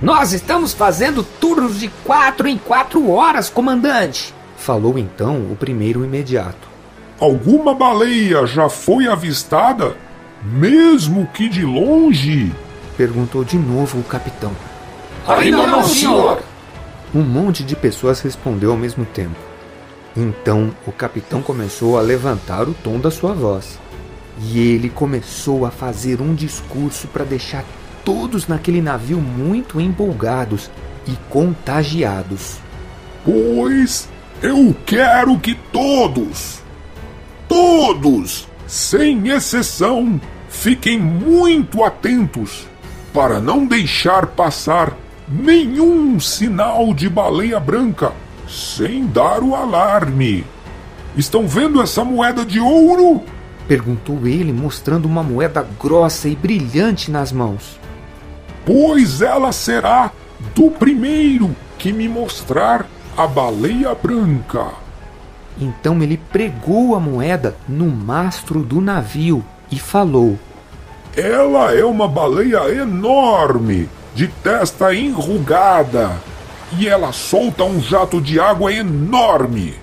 [0.00, 4.32] Nós estamos fazendo turnos de quatro em quatro horas, comandante.
[4.56, 6.68] Falou então o primeiro imediato.
[7.18, 9.96] Alguma baleia já foi avistada?
[10.44, 12.52] Mesmo que de longe?
[12.96, 14.52] Perguntou de novo o capitão.
[15.26, 16.40] Ainda não, senhor.
[17.12, 19.36] Um monte de pessoas respondeu ao mesmo tempo.
[20.16, 23.78] Então o capitão começou a levantar o tom da sua voz.
[24.40, 27.64] E ele começou a fazer um discurso para deixar
[28.04, 30.70] todos naquele navio muito empolgados
[31.06, 32.58] e contagiados.
[33.24, 34.08] Pois
[34.40, 36.62] eu quero que todos,
[37.48, 42.66] todos, sem exceção, fiquem muito atentos
[43.12, 44.96] para não deixar passar
[45.28, 48.12] nenhum sinal de baleia branca
[48.48, 50.44] sem dar o alarme.
[51.16, 53.22] Estão vendo essa moeda de ouro?
[53.68, 57.78] Perguntou ele, mostrando uma moeda grossa e brilhante nas mãos.
[58.64, 60.10] Pois ela será
[60.54, 64.68] do primeiro que me mostrar a baleia branca.
[65.60, 70.38] Então ele pregou a moeda no mastro do navio e falou:
[71.14, 76.16] Ela é uma baleia enorme, de testa enrugada,
[76.78, 79.74] e ela solta um jato de água enorme.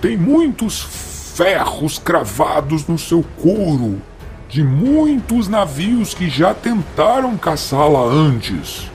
[0.00, 0.82] Tem muitos
[1.34, 4.00] ferros cravados no seu couro
[4.48, 8.88] de muitos navios que já tentaram caçá-la antes.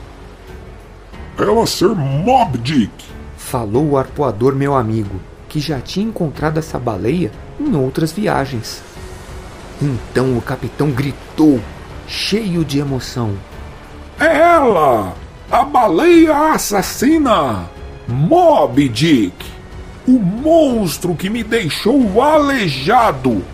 [1.38, 2.90] Ela ser Mob Dick,
[3.36, 8.82] falou o arpoador meu amigo, que já tinha encontrado essa baleia em outras viagens.
[9.82, 11.60] Então o capitão gritou,
[12.08, 13.34] cheio de emoção:
[14.18, 15.14] É ela!
[15.50, 17.68] A baleia assassina!
[18.08, 19.59] Mob Dick!
[20.10, 23.44] O monstro que me deixou aleijado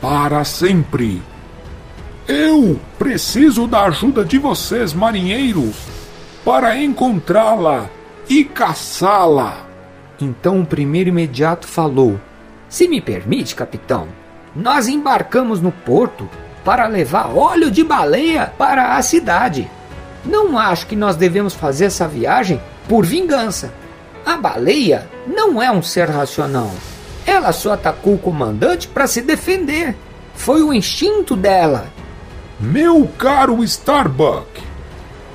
[0.00, 1.22] para sempre.
[2.26, 5.76] Eu preciso da ajuda de vocês, marinheiros,
[6.44, 7.88] para encontrá-la
[8.28, 9.66] e caçá-la.
[10.20, 12.18] Então o primeiro imediato falou:
[12.68, 14.08] Se me permite, capitão,
[14.54, 16.28] nós embarcamos no porto
[16.64, 19.70] para levar óleo de baleia para a cidade.
[20.24, 23.72] Não acho que nós devemos fazer essa viagem por vingança.
[24.26, 26.72] A baleia não é um ser racional.
[27.24, 29.94] Ela só atacou o comandante para se defender.
[30.34, 31.86] Foi o instinto dela.
[32.58, 34.60] Meu caro Starbuck,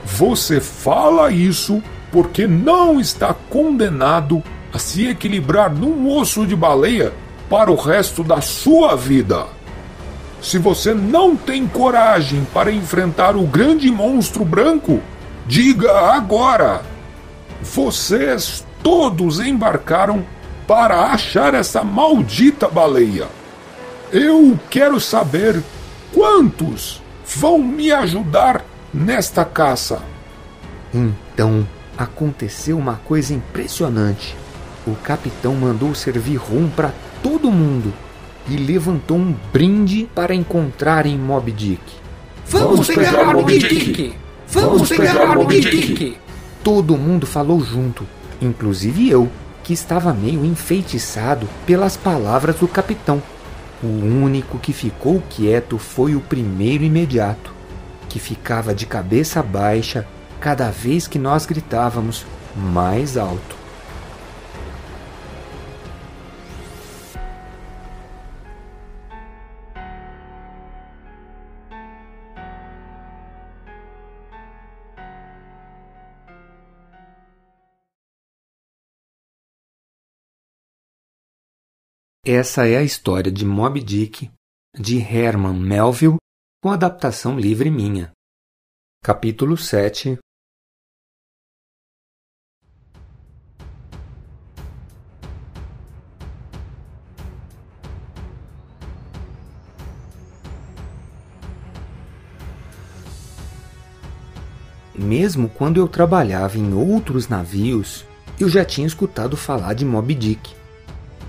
[0.04, 1.82] você fala isso
[2.12, 7.14] porque não está condenado a se equilibrar num osso de baleia
[7.50, 9.46] para o resto da sua vida.
[10.42, 15.00] Se você não tem coragem para enfrentar o grande monstro branco,
[15.48, 16.82] diga agora.
[17.62, 20.26] Vocês todos embarcaram
[20.68, 23.28] para achar essa maldita baleia.
[24.12, 25.62] Eu quero saber
[26.14, 28.64] quantos vão me ajudar
[28.94, 30.02] nesta caça.
[30.94, 31.68] Então
[31.98, 34.36] aconteceu uma coisa impressionante.
[34.86, 37.94] O capitão mandou servir rum para todo mundo
[38.48, 41.82] e levantou um brinde para encontrarem Moby Dick.
[42.48, 43.76] Vamos, Vamos pegar, pegar Moby Dick!
[43.76, 44.16] Dick.
[44.48, 45.94] Vamos, Vamos pegar, pegar Moby Dick.
[45.94, 46.18] Dick!
[46.64, 48.06] Todo mundo falou junto,
[48.42, 49.30] inclusive eu,
[49.64, 53.22] que estava meio enfeitiçado pelas palavras do capitão.
[53.84, 57.54] O único que ficou quieto foi o primeiro imediato,
[58.10, 60.08] que ficava de cabeça baixa
[60.40, 62.26] cada vez que nós gritávamos
[62.56, 63.61] mais alto.
[82.24, 84.30] Essa é a história de Moby Dick,
[84.80, 86.18] de Herman Melville,
[86.62, 88.12] com adaptação livre minha.
[89.04, 90.20] Capítulo 7
[104.94, 108.06] Mesmo quando eu trabalhava em outros navios,
[108.40, 110.61] eu já tinha escutado falar de Moby Dick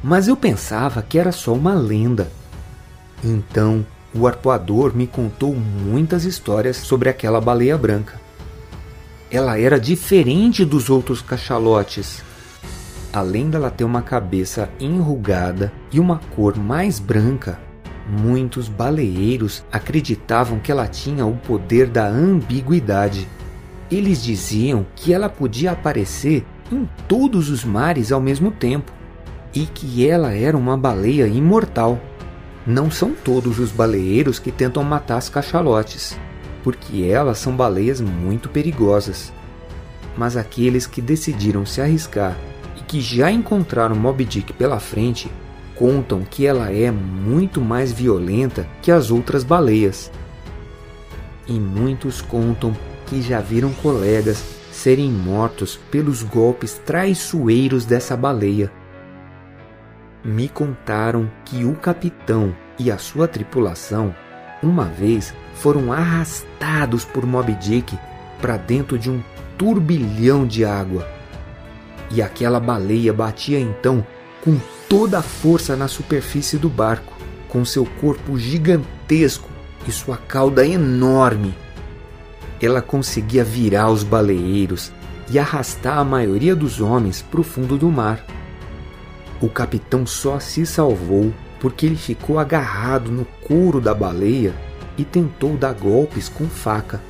[0.03, 2.31] mas eu pensava que era só uma lenda.
[3.23, 8.21] Então, o arpoador me contou muitas histórias sobre aquela baleia branca.
[9.31, 12.23] Ela era diferente dos outros cachalotes.
[13.13, 17.59] Além dela ter uma cabeça enrugada e uma cor mais branca,
[18.09, 23.29] muitos baleeiros acreditavam que ela tinha o poder da ambiguidade.
[23.91, 28.93] Eles diziam que ela podia aparecer em todos os mares ao mesmo tempo
[29.55, 32.01] e que ela era uma baleia imortal.
[32.67, 36.19] Não são todos os baleeiros que tentam matar as cachalotes,
[36.63, 39.33] porque elas são baleias muito perigosas.
[40.17, 42.37] Mas aqueles que decidiram se arriscar
[42.77, 45.31] e que já encontraram Moby Dick pela frente
[45.75, 50.11] contam que ela é muito mais violenta que as outras baleias.
[51.49, 52.77] E muitos contam
[53.07, 58.71] que já viram colegas serem mortos pelos golpes traiçoeiros dessa baleia
[60.25, 64.15] me contaram que o capitão e a sua tripulação
[64.63, 67.99] uma vez foram arrastados por Moby Dick
[68.41, 69.23] para dentro de um
[69.59, 71.09] turbilhão de água.
[72.11, 74.07] E aquela baleia batia então
[74.45, 74.59] com
[74.89, 77.13] toda a força na superfície do barco,
[77.49, 79.49] com seu corpo gigantesco
[79.87, 81.55] e sua cauda enorme.
[82.61, 84.93] Ela conseguia virar os baleeiros
[85.31, 88.25] e arrastar a maioria dos homens para o fundo do mar.
[89.43, 94.55] O capitão só se salvou porque ele ficou agarrado no couro da baleia
[94.97, 97.01] e tentou dar golpes com faca.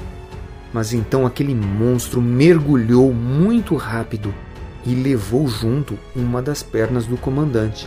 [0.73, 4.35] Mas então aquele monstro mergulhou muito rápido
[4.87, 7.87] e levou junto uma das pernas do comandante.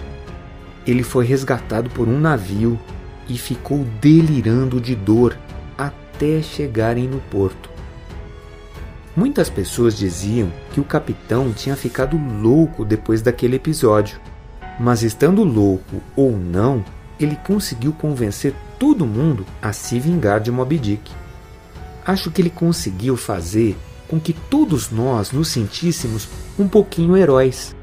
[0.85, 2.79] Ele foi resgatado por um navio
[3.27, 5.35] e ficou delirando de dor
[5.75, 7.67] até chegarem no porto.
[9.15, 14.19] Muitas pessoas diziam que o capitão tinha ficado louco depois daquele episódio
[14.79, 16.83] mas estando louco ou não,
[17.19, 21.11] ele conseguiu convencer todo mundo a se vingar de Moby Dick.
[22.05, 26.27] Acho que ele conseguiu fazer com que todos nós nos sentíssemos
[26.59, 27.75] um pouquinho heróis.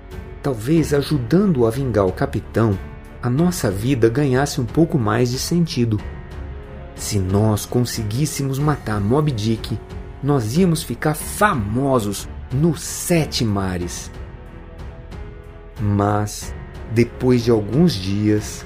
[0.43, 2.79] Talvez ajudando a vingar o capitão,
[3.23, 6.01] a nossa vida ganhasse um pouco mais de sentido.
[6.95, 9.79] Se nós conseguíssemos matar Moby Dick,
[10.23, 14.11] nós íamos ficar famosos nos sete mares.
[15.81, 16.55] Mas
[16.95, 18.65] depois de alguns dias,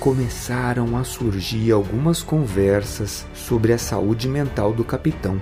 [0.00, 5.40] começaram a surgir algumas conversas sobre a saúde mental do capitão.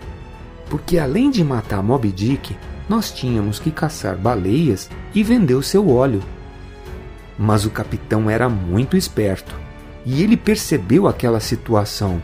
[0.69, 2.57] Porque além de matar Moby Dick,
[2.89, 6.23] nós tínhamos que caçar baleias e vender o seu óleo.
[7.39, 9.55] Mas o capitão era muito esperto
[10.05, 12.23] e ele percebeu aquela situação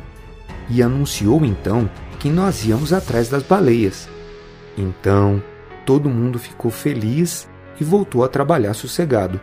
[0.68, 4.08] e anunciou então que nós íamos atrás das baleias.
[4.76, 5.42] Então,
[5.84, 7.48] todo mundo ficou feliz
[7.80, 9.40] e voltou a trabalhar sossegado.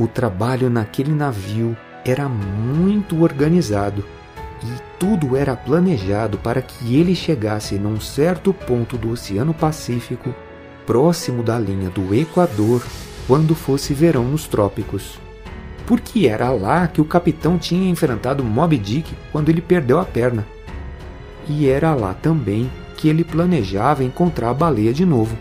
[0.00, 1.76] O trabalho naquele navio
[2.06, 4.02] era muito organizado
[4.64, 10.34] e tudo era planejado para que ele chegasse num certo ponto do Oceano Pacífico,
[10.86, 12.82] próximo da linha do Equador,
[13.26, 15.18] quando fosse verão nos trópicos.
[15.86, 20.46] Porque era lá que o capitão tinha enfrentado Moby Dick quando ele perdeu a perna.
[21.46, 25.36] E era lá também que ele planejava encontrar a baleia de novo.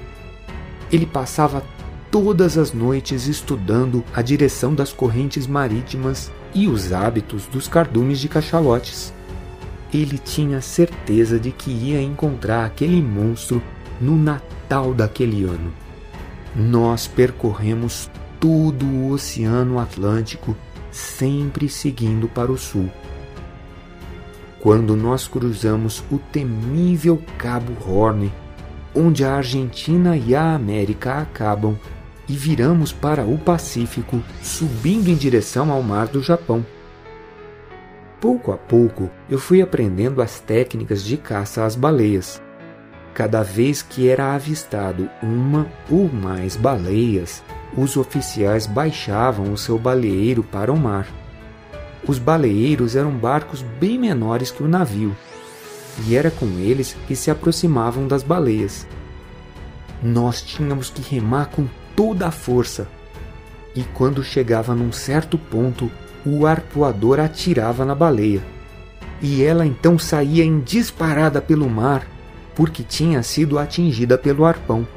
[0.91, 1.63] Ele passava
[2.11, 8.27] todas as noites estudando a direção das correntes marítimas e os hábitos dos cardumes de
[8.27, 9.13] cachalotes.
[9.93, 13.61] Ele tinha certeza de que ia encontrar aquele monstro
[13.99, 15.73] no Natal daquele ano.
[16.55, 20.55] Nós percorremos todo o Oceano Atlântico,
[20.91, 22.89] sempre seguindo para o sul.
[24.59, 28.31] Quando nós cruzamos o temível Cabo Horn,
[28.95, 31.77] onde a Argentina e a América acabam,
[32.29, 36.63] e viramos para o Pacífico, subindo em direção ao Mar do Japão.
[38.21, 42.41] Pouco a pouco, eu fui aprendendo as técnicas de caça às baleias.
[43.13, 47.43] Cada vez que era avistado uma ou mais baleias,
[47.75, 51.07] os oficiais baixavam o seu baleeiro para o mar.
[52.07, 55.15] Os baleeiros eram barcos bem menores que o navio,
[56.07, 58.87] e era com eles que se aproximavam das baleias.
[60.01, 61.67] Nós tínhamos que remar com
[61.99, 62.87] toda a força.
[63.75, 65.91] E quando chegava num certo ponto,
[66.25, 68.41] o arpoador atirava na baleia.
[69.21, 72.07] E ela então saía em disparada pelo mar,
[72.55, 74.87] porque tinha sido atingida pelo arpão.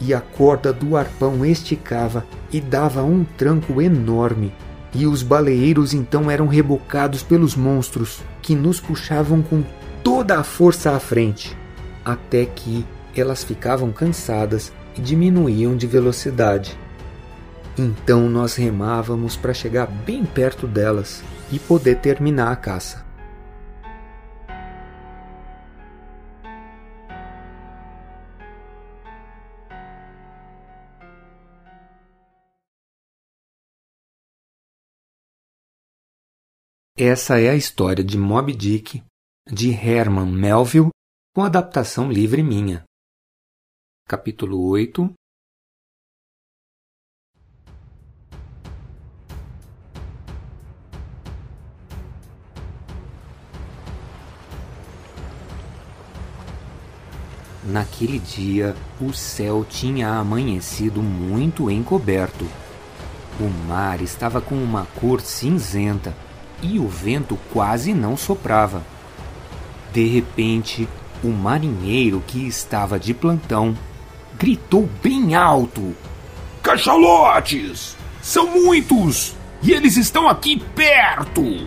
[0.00, 4.54] E a corda do arpão esticava e dava um tranco enorme,
[4.94, 9.62] e os baleeiros então eram rebocados pelos monstros, que nos puxavam com
[10.02, 11.54] toda a força à frente,
[12.02, 16.78] até que elas ficavam cansadas diminuíam de velocidade.
[17.78, 21.22] Então nós remávamos para chegar bem perto delas
[21.52, 23.04] e poder terminar a caça.
[36.98, 39.02] Essa é a história de Moby Dick,
[39.46, 40.88] de Herman Melville,
[41.34, 42.85] com adaptação livre minha.
[44.08, 45.12] Capítulo 8
[57.64, 62.46] Naquele dia, o céu tinha amanhecido muito encoberto.
[63.40, 66.14] O mar estava com uma cor cinzenta
[66.62, 68.84] e o vento quase não soprava.
[69.92, 70.88] De repente,
[71.24, 73.76] o marinheiro que estava de plantão
[74.38, 75.94] gritou bem alto:
[76.62, 77.96] Cachalotes!
[78.22, 79.34] São muitos!
[79.62, 81.66] E eles estão aqui perto!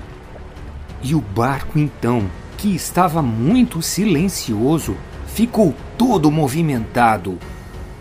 [1.02, 4.96] E o barco, então, que estava muito silencioso,
[5.28, 7.38] ficou todo movimentado.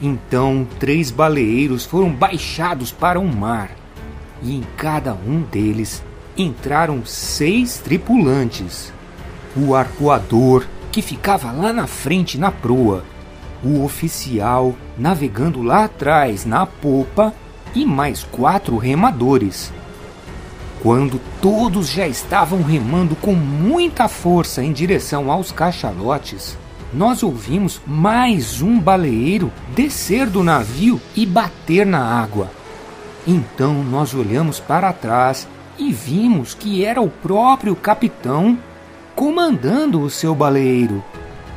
[0.01, 3.71] Então, três baleeiros foram baixados para o mar,
[4.43, 6.03] e em cada um deles
[6.37, 8.93] entraram seis tripulantes.
[9.57, 13.05] O arcoador, que ficava lá na frente na proa,
[13.63, 17.35] o oficial navegando lá atrás na popa
[17.75, 19.73] e mais quatro remadores.
[20.83, 26.57] Quando todos já estavam remando com muita força em direção aos cachalotes,
[26.93, 32.51] nós ouvimos mais um baleeiro descer do navio e bater na água.
[33.27, 35.47] Então nós olhamos para trás
[35.77, 38.57] e vimos que era o próprio capitão
[39.15, 41.03] comandando o seu baleeiro.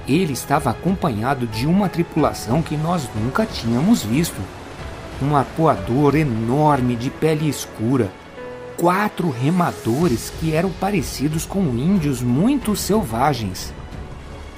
[0.07, 4.41] Ele estava acompanhado de uma tripulação que nós nunca tínhamos visto.
[5.21, 8.11] Um arpoador enorme de pele escura,
[8.75, 13.71] quatro remadores que eram parecidos com índios muito selvagens.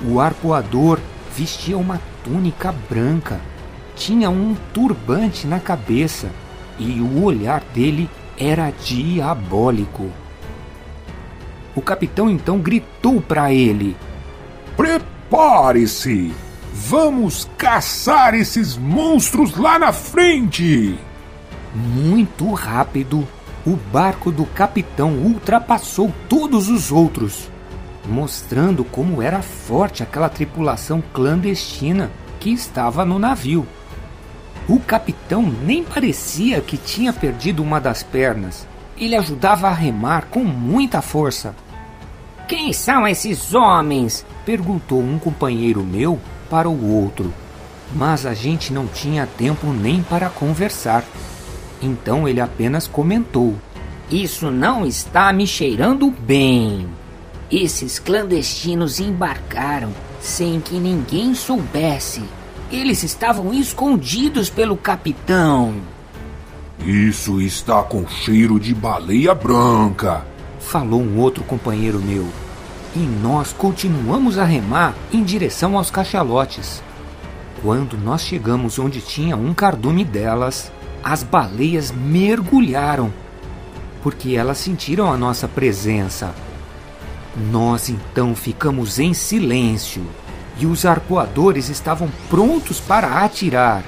[0.06, 1.00] O arpoador
[1.36, 3.41] vestia uma túnica branca,
[3.96, 6.30] tinha um turbante na cabeça
[6.80, 10.10] e o olhar dele era diabólico.
[11.76, 13.96] O capitão então gritou para ele:
[15.34, 16.32] Prepare-se!
[16.72, 20.96] Vamos caçar esses monstros lá na frente!
[21.74, 23.28] Muito rápido,
[23.66, 27.50] o barco do capitão ultrapassou todos os outros,
[28.08, 33.66] mostrando como era forte aquela tripulação clandestina que estava no navio.
[34.70, 38.68] O capitão nem parecia que tinha perdido uma das pernas.
[38.96, 41.56] Ele ajudava a remar com muita força.
[42.56, 44.24] Quem são esses homens?
[44.45, 46.20] perguntou um companheiro meu
[46.51, 47.34] para o outro.
[47.95, 51.04] Mas a gente não tinha tempo nem para conversar.
[51.82, 53.56] Então ele apenas comentou:
[54.08, 56.88] Isso não está me cheirando bem.
[57.51, 59.89] Esses clandestinos embarcaram
[60.22, 62.22] sem que ninguém soubesse.
[62.72, 65.74] Eles estavam escondidos pelo capitão.
[66.86, 70.24] Isso está com cheiro de baleia branca,
[70.60, 72.43] falou um outro companheiro meu.
[72.96, 76.84] E nós continuamos a remar em direção aos cachalotes.
[77.62, 80.72] Quando nós chegamos onde tinha um cardume delas,
[81.04, 83.12] as baleias mergulharam,
[84.04, 86.36] porque elas sentiram a nossa presença.
[87.52, 90.06] Nós então ficamos em silêncio
[90.60, 93.84] e os arpoadores estavam prontos para atirar.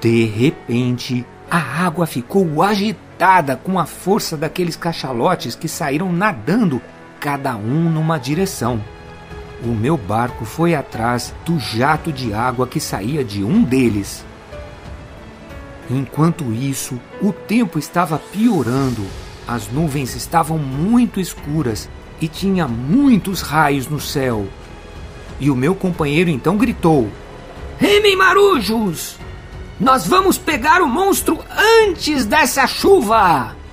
[0.00, 6.82] De repente, a água ficou agitada com a força daqueles cachalotes que saíram nadando,
[7.24, 8.84] cada um numa direção.
[9.64, 14.22] O meu barco foi atrás do jato de água que saía de um deles.
[15.90, 19.06] Enquanto isso, o tempo estava piorando.
[19.48, 21.88] As nuvens estavam muito escuras
[22.20, 24.46] e tinha muitos raios no céu.
[25.40, 27.08] E o meu companheiro então gritou:
[27.78, 29.16] Remem marujos!
[29.80, 31.38] Nós vamos pegar o monstro
[31.88, 33.63] antes dessa chuva!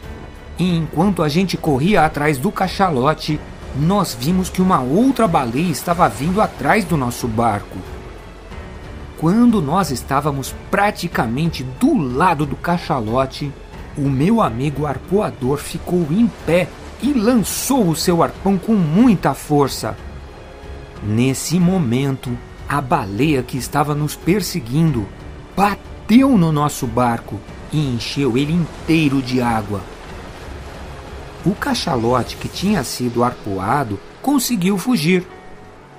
[0.61, 3.39] E enquanto a gente corria atrás do cachalote,
[3.75, 7.79] nós vimos que uma outra baleia estava vindo atrás do nosso barco.
[9.17, 13.51] Quando nós estávamos praticamente do lado do cachalote,
[13.97, 16.67] o meu amigo arpoador ficou em pé
[17.01, 19.97] e lançou o seu arpão com muita força.
[21.01, 22.37] Nesse momento,
[22.69, 25.07] a baleia que estava nos perseguindo
[25.57, 27.39] bateu no nosso barco
[27.73, 29.81] e encheu ele inteiro de água.
[31.45, 35.25] O cachalote que tinha sido arpoado conseguiu fugir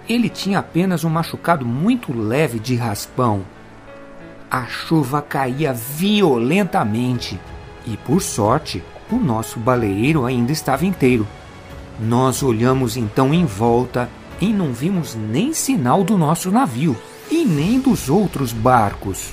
[0.08, 3.42] ele tinha apenas um machucado muito leve de raspão.
[4.50, 7.40] A chuva caía violentamente
[7.86, 11.26] e, por sorte, o nosso baleeiro ainda estava inteiro.
[12.00, 14.08] Nós olhamos então em volta
[14.40, 16.96] e não vimos nem sinal do nosso navio
[17.30, 19.32] e nem dos outros barcos.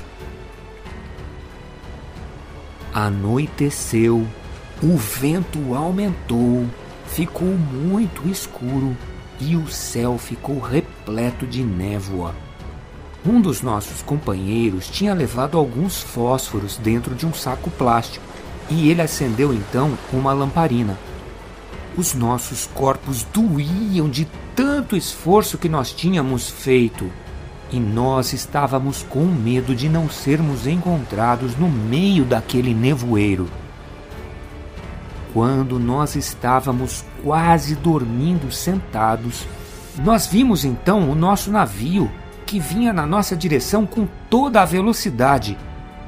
[2.94, 4.26] Anoiteceu,
[4.82, 6.66] o vento aumentou,
[7.06, 8.96] ficou muito escuro
[9.40, 12.34] e o céu ficou repleto de névoa.
[13.26, 18.24] Um dos nossos companheiros tinha levado alguns fósforos dentro de um saco plástico
[18.70, 20.98] e ele acendeu então uma lamparina.
[21.98, 24.26] Os nossos corpos doíam de
[24.56, 27.12] tanto esforço que nós tínhamos feito
[27.70, 33.50] e nós estávamos com medo de não sermos encontrados no meio daquele nevoeiro.
[35.34, 39.46] Quando nós estávamos quase dormindo sentados,
[40.04, 42.10] nós vimos então o nosso navio
[42.48, 45.56] que vinha na nossa direção com toda a velocidade.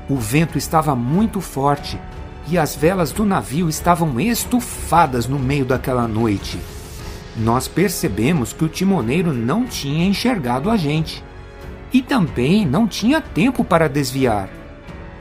[0.10, 2.00] O vento estava muito forte
[2.48, 6.60] e as velas do navio estavam estufadas no meio daquela noite.
[7.38, 11.24] Nós percebemos que o timoneiro não tinha enxergado a gente
[11.94, 14.50] e também não tinha tempo para desviar.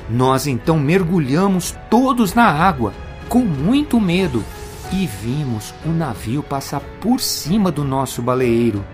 [0.09, 2.95] Nós então mergulhamos todos na água
[3.31, 4.45] com muito medo
[4.93, 8.85] e vimos o navio passar por cima do nosso baleeiro.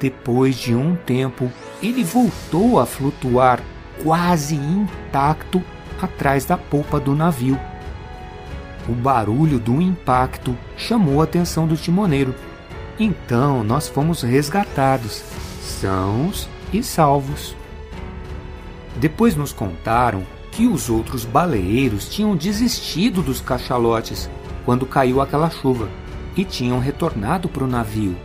[0.00, 3.62] Depois de um tempo, ele voltou a flutuar
[4.02, 5.62] quase intacto
[6.02, 7.58] atrás da polpa do navio.
[8.88, 12.34] O barulho do impacto chamou a atenção do timoneiro.
[12.98, 15.22] Então nós fomos resgatados,
[15.62, 17.54] sãos e salvos.
[18.96, 24.28] Depois nos contaram que os outros baleeiros tinham desistido dos cachalotes
[24.64, 25.88] quando caiu aquela chuva
[26.36, 28.16] e tinham retornado para o navio.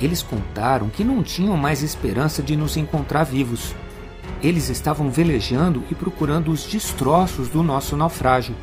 [0.00, 3.74] Eles contaram que não tinham mais esperança de nos encontrar vivos.
[4.42, 8.54] Eles estavam velejando e procurando os destroços do nosso naufrágio.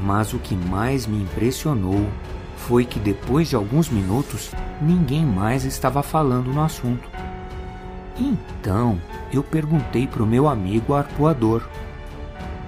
[0.00, 2.08] Mas o que mais me impressionou
[2.56, 7.08] foi que depois de alguns minutos ninguém mais estava falando no assunto.
[8.18, 9.00] Então
[9.32, 11.66] eu perguntei para o meu amigo arpoador: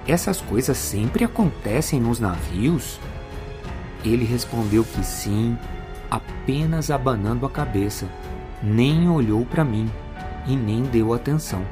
[0.07, 2.99] Essas coisas sempre acontecem nos navios?
[4.03, 5.57] Ele respondeu que sim,
[6.09, 8.07] apenas abanando a cabeça,
[8.61, 9.89] nem olhou para mim
[10.47, 11.63] e nem deu atenção.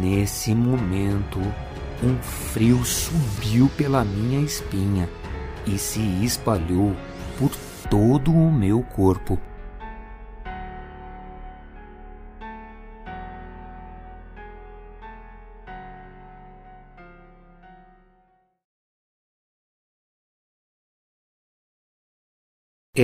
[0.00, 1.40] Nesse momento,
[2.02, 5.08] um frio subiu pela minha espinha
[5.66, 6.96] e se espalhou
[7.38, 7.50] por
[7.90, 9.38] todo o meu corpo.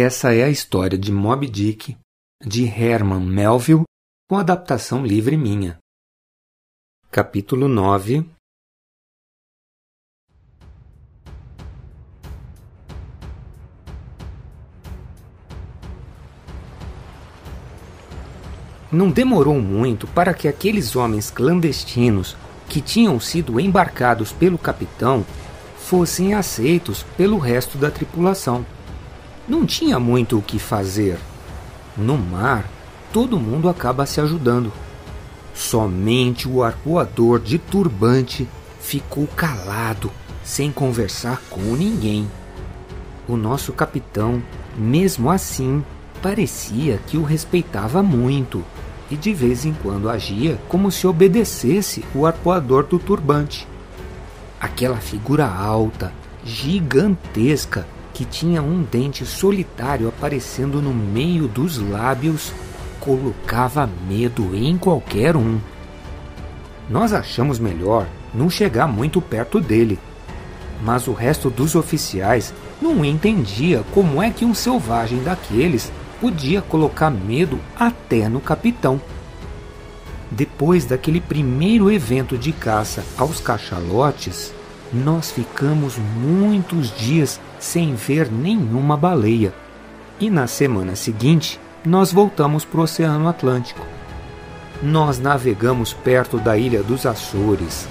[0.01, 1.97] Essa é a história de Moby Dick,
[2.41, 3.83] de Herman Melville,
[4.31, 5.77] com adaptação livre minha.
[7.11, 8.25] Capítulo 9
[18.93, 22.37] Não demorou muito para que aqueles homens clandestinos
[22.69, 25.27] que tinham sido embarcados pelo capitão
[25.77, 28.65] fossem aceitos pelo resto da tripulação
[29.49, 31.19] não tinha muito o que fazer.
[31.97, 32.69] No mar,
[33.13, 34.73] todo mundo acaba se ajudando.
[35.55, 38.47] Somente o arpoador de turbante
[38.81, 40.11] ficou calado,
[40.45, 42.29] sem conversar com ninguém.
[43.27, 44.43] o nosso capitão,
[44.75, 45.85] mesmo assim,
[46.23, 48.65] parecia que o respeitava muito
[49.11, 53.69] e de vez em quando agia como se obedecesse o arpoador do turbante.
[54.59, 57.87] Aquela figura alta, gigantesca,
[58.19, 62.53] que tinha um dente solitário aparecendo no meio dos lábios,
[62.99, 65.61] colocava medo em qualquer um.
[66.91, 70.01] Nós achamos melhor não chegar muito perto dele,
[70.83, 72.53] mas o resto dos oficiais
[72.83, 79.01] não entendia como é que um selvagem daqueles podia colocar medo até no capitão.
[80.29, 84.53] Depois daquele primeiro evento de caça aos cachalotes,
[84.93, 89.53] nós ficamos muitos dias sem ver nenhuma baleia.
[90.21, 93.87] E na semana seguinte, nós voltamos para o Oceano Atlântico.
[94.83, 97.87] Nós navegamos perto da ilha dos Açores,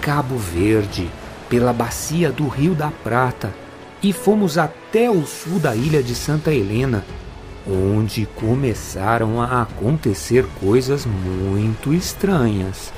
[0.00, 1.10] Cabo Verde,
[1.48, 3.52] pela bacia do Rio da Prata
[4.02, 7.04] e fomos até o sul da ilha de Santa Helena,
[7.66, 12.92] onde começaram a acontecer coisas muito estranhas.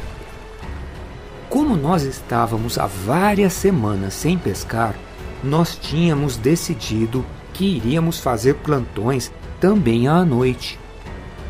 [1.49, 4.94] Como nós estávamos há várias semanas sem pescar,
[5.42, 7.24] nós tínhamos decidido
[7.55, 10.78] que iríamos fazer plantões também à noite.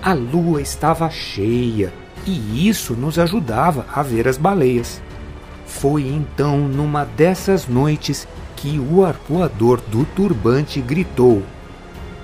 [0.01, 1.93] A lua estava cheia
[2.25, 5.03] e isso nos ajudava a ver as baleias.
[5.67, 11.43] Foi então numa dessas noites que o arpoador do turbante gritou: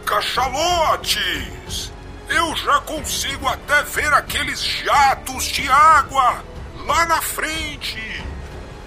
[0.07, 1.93] Cachalotes!
[2.29, 6.54] Eu já consigo até ver aqueles jatos de água
[6.87, 8.25] lá na frente!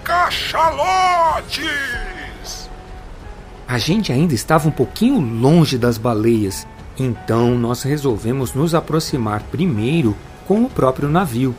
[0.04, 1.58] Cachalotes!
[3.66, 6.66] A gente ainda estava um pouquinho longe das baleias,
[6.98, 11.54] então nós resolvemos nos aproximar primeiro com o próprio navio.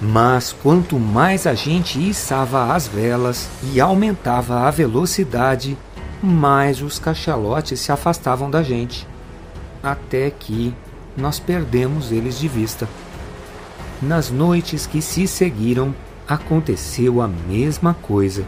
[0.00, 5.76] Mas quanto mais a gente içava as velas e aumentava a velocidade,
[6.22, 9.06] mais os cachalotes se afastavam da gente,
[9.82, 10.74] até que
[11.16, 12.88] nós perdemos eles de vista.
[14.02, 15.94] Nas noites que se seguiram,
[16.26, 18.44] aconteceu a mesma coisa.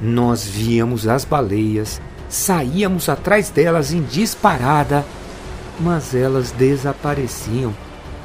[0.00, 5.04] Nós víamos as baleias, saíamos atrás delas em disparada,
[5.78, 7.72] mas elas desapareciam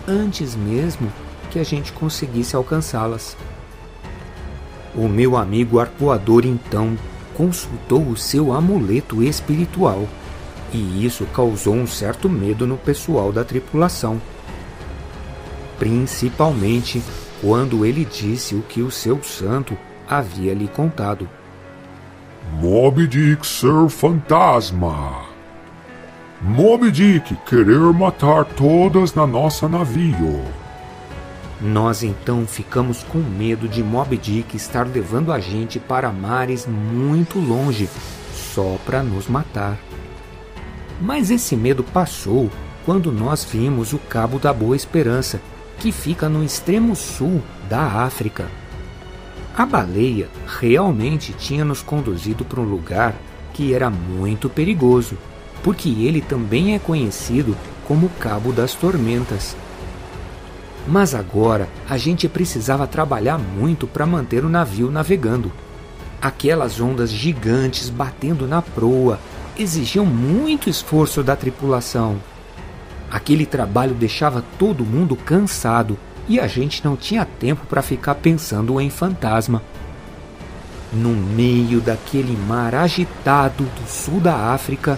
[0.07, 1.07] antes mesmo
[1.51, 3.37] que a gente conseguisse alcançá-las.
[4.95, 6.97] O meu amigo arpoador então
[7.35, 10.07] consultou o seu amuleto espiritual,
[10.73, 14.19] e isso causou um certo medo no pessoal da tripulação.
[15.81, 17.01] Principalmente
[17.41, 19.75] quando ele disse o que o seu santo
[20.07, 21.27] havia lhe contado.
[22.53, 25.23] Moby Dick ser fantasma.
[26.39, 30.43] Moby Dick querer matar todas na nossa navio.
[31.59, 37.39] Nós então ficamos com medo de Moby Dick estar levando a gente para mares muito
[37.39, 37.89] longe,
[38.35, 39.79] só para nos matar.
[41.01, 42.51] Mas esse medo passou
[42.85, 45.41] quando nós vimos o Cabo da Boa Esperança,
[45.81, 48.45] que fica no extremo sul da África.
[49.57, 50.29] A baleia
[50.59, 53.15] realmente tinha nos conduzido para um lugar
[53.51, 55.17] que era muito perigoso,
[55.63, 57.57] porque ele também é conhecido
[57.87, 59.55] como Cabo das Tormentas.
[60.87, 65.51] Mas agora a gente precisava trabalhar muito para manter o navio navegando.
[66.21, 69.19] Aquelas ondas gigantes batendo na proa
[69.57, 72.19] exigiam muito esforço da tripulação.
[73.11, 75.99] Aquele trabalho deixava todo mundo cansado
[76.29, 79.61] e a gente não tinha tempo para ficar pensando em fantasma.
[80.93, 84.97] No meio daquele mar agitado do sul da África,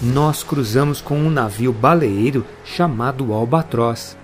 [0.00, 4.16] nós cruzamos com um navio baleeiro chamado Albatroz.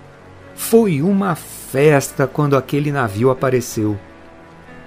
[0.55, 3.99] Foi uma festa quando aquele navio apareceu.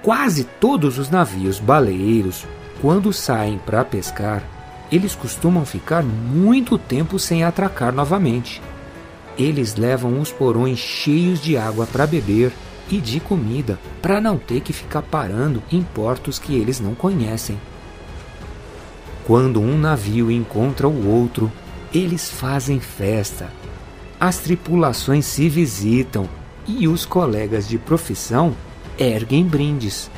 [0.01, 2.45] Quase todos os navios baleeiros,
[2.81, 4.43] quando saem para pescar,
[4.91, 8.61] eles costumam ficar muito tempo sem atracar novamente.
[9.37, 12.51] Eles levam os porões cheios de água para beber
[12.89, 17.59] e de comida, para não ter que ficar parando em portos que eles não conhecem.
[19.25, 21.51] Quando um navio encontra o outro,
[21.93, 23.49] eles fazem festa
[24.21, 26.29] as tripulações se visitam
[26.67, 28.55] e os colegas de profissão
[28.95, 30.11] erguem brindes.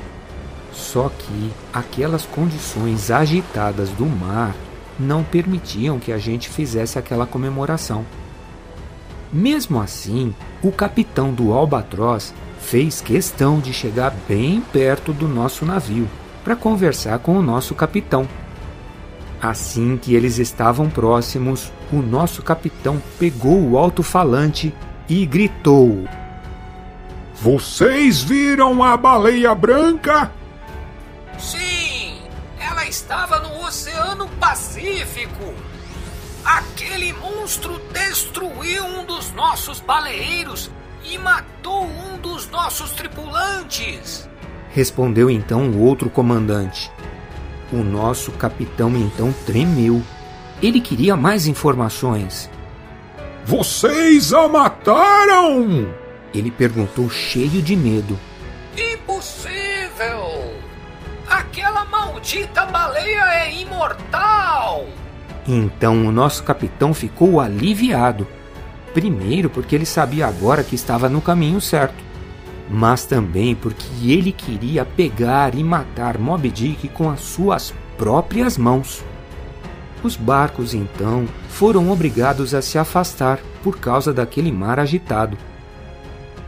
[0.74, 4.56] Só que aquelas condições agitadas do mar
[5.00, 8.06] não permitiam que a gente fizesse aquela comemoração.
[9.32, 16.08] Mesmo assim, o capitão do Albatroz fez questão de chegar bem perto do nosso navio
[16.44, 18.28] para conversar com o nosso capitão
[19.44, 24.74] Assim que eles estavam próximos, o nosso capitão pegou o alto-falante
[25.10, 26.08] e gritou:
[27.42, 30.32] Vocês viram a baleia branca?
[31.44, 32.22] Sim,
[32.58, 35.54] ela estava no Oceano Pacífico.
[36.46, 40.72] Aquele monstro destruiu um dos nossos baleeiros
[41.04, 44.28] e matou um dos nossos tripulantes.
[44.72, 46.89] Respondeu então o outro comandante.
[47.74, 50.02] O nosso capitão então tremeu.
[50.62, 52.50] Ele queria mais informações.
[53.44, 55.94] Vocês a mataram?
[56.34, 58.18] Ele perguntou cheio de medo.
[58.78, 59.62] Impossível!
[62.24, 64.86] Maldita baleia é imortal!
[65.46, 68.26] Então o nosso capitão ficou aliviado.
[68.94, 72.02] Primeiro, porque ele sabia agora que estava no caminho certo,
[72.70, 79.04] mas também porque ele queria pegar e matar Moby Dick com as suas próprias mãos.
[80.02, 85.38] Os barcos então foram obrigados a se afastar por causa daquele mar agitado.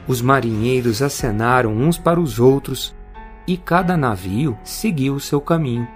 [0.07, 2.95] Os marinheiros acenaram uns para os outros
[3.47, 5.87] e cada navio seguiu o seu caminho.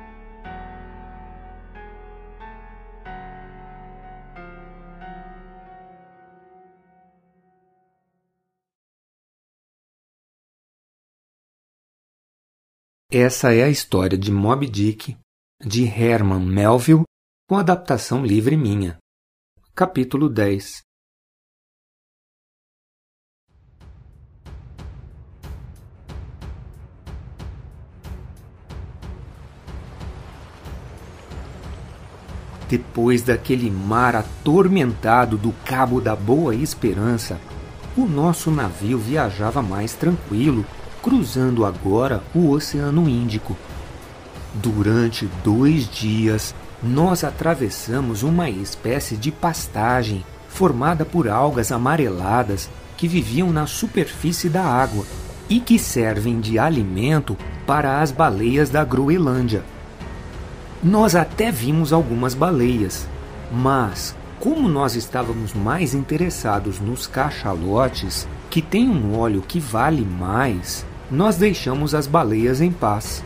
[13.12, 15.18] Essa é a história de Moby Dick,
[15.60, 17.04] de Herman Melville,
[17.50, 19.00] com adaptação livre minha.
[19.74, 20.89] Capítulo 10
[32.70, 37.39] Depois daquele mar atormentado do Cabo da Boa Esperança,
[37.97, 40.63] o nosso navio viajava mais tranquilo
[41.01, 43.57] cruzando agora o Oceano Índico.
[44.53, 46.53] Durante dois dias,
[46.84, 54.63] nós atravessamos uma espécie de pastagem formada por algas amareladas que viviam na superfície da
[54.63, 55.05] água
[55.49, 59.63] e que servem de alimento para as baleias da Groenlândia.
[60.84, 63.08] Nós até vimos algumas baleias,
[63.52, 70.86] mas como nós estávamos mais interessados nos cachalotes, que têm um óleo que vale mais,
[71.12, 73.22] nós deixamos as baleias em paz.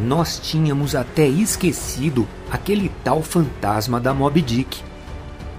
[0.00, 4.80] Nós tínhamos até esquecido aquele tal fantasma da Moby Dick.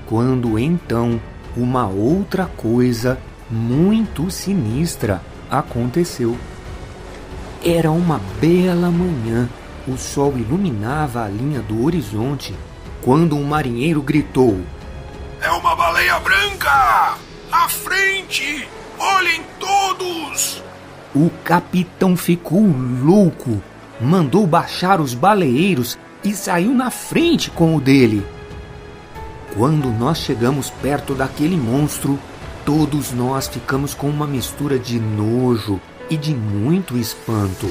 [0.07, 1.19] Quando então
[1.57, 3.19] uma outra coisa
[3.51, 6.37] muito sinistra aconteceu.
[7.63, 9.49] Era uma bela manhã,
[9.87, 12.53] o sol iluminava a linha do horizonte
[13.01, 14.59] quando um marinheiro gritou:
[15.41, 17.17] É uma baleia branca!
[17.51, 18.67] À frente!
[18.97, 20.63] Olhem todos!
[21.13, 23.61] O capitão ficou louco,
[23.99, 28.25] mandou baixar os baleeiros e saiu na frente com o dele.
[29.55, 32.17] Quando nós chegamos perto daquele monstro,
[32.65, 35.79] todos nós ficamos com uma mistura de nojo
[36.09, 37.69] e de muito espanto.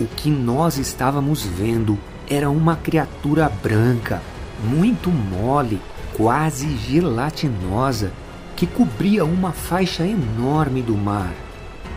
[0.00, 4.22] O que nós estávamos vendo era uma criatura branca,
[4.64, 5.78] muito mole,
[6.16, 8.10] quase gelatinosa,
[8.56, 11.34] que cobria uma faixa enorme do mar.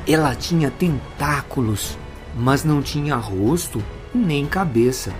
[0.05, 1.97] Ela tinha tentáculos,
[2.37, 3.81] mas não tinha rosto
[4.13, 5.13] nem cabeça.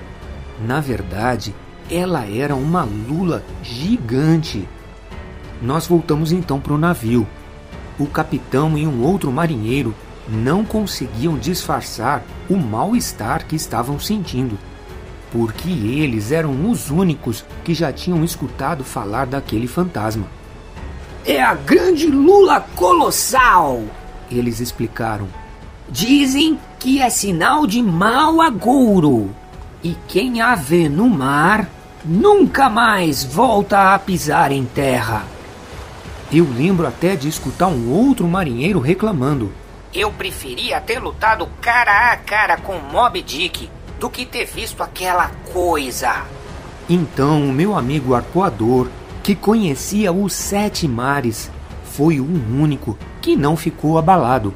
[0.67, 1.55] Na verdade,
[1.89, 4.67] ela era uma lula gigante.
[5.61, 7.25] Nós voltamos então para o navio.
[7.97, 9.95] O capitão e um outro marinheiro
[10.28, 14.57] não conseguiam disfarçar o mal-estar que estavam sentindo,
[15.32, 20.26] porque eles eram os únicos que já tinham escutado falar daquele fantasma.
[21.26, 23.84] É a grande lula colossal!
[24.30, 25.28] Eles explicaram.
[25.89, 29.30] Dizem que é sinal de mau agouro.
[29.84, 31.69] E quem a vê no mar
[32.03, 35.24] nunca mais volta a pisar em terra.
[36.32, 39.51] Eu lembro até de escutar um outro marinheiro reclamando.
[39.95, 43.69] Eu preferia ter lutado cara a cara com Moby Dick
[43.99, 46.25] do que ter visto aquela coisa.
[46.89, 48.89] Então, o meu amigo arcoador,
[49.21, 51.51] que conhecia os sete mares,
[51.83, 54.51] foi o único que não ficou abalado.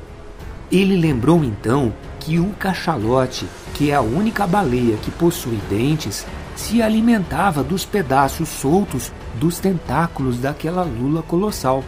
[0.72, 6.26] Ele lembrou então que o cachalote, que é a única baleia que possui dentes,
[6.56, 11.84] se alimentava dos pedaços soltos dos tentáculos daquela lula colossal.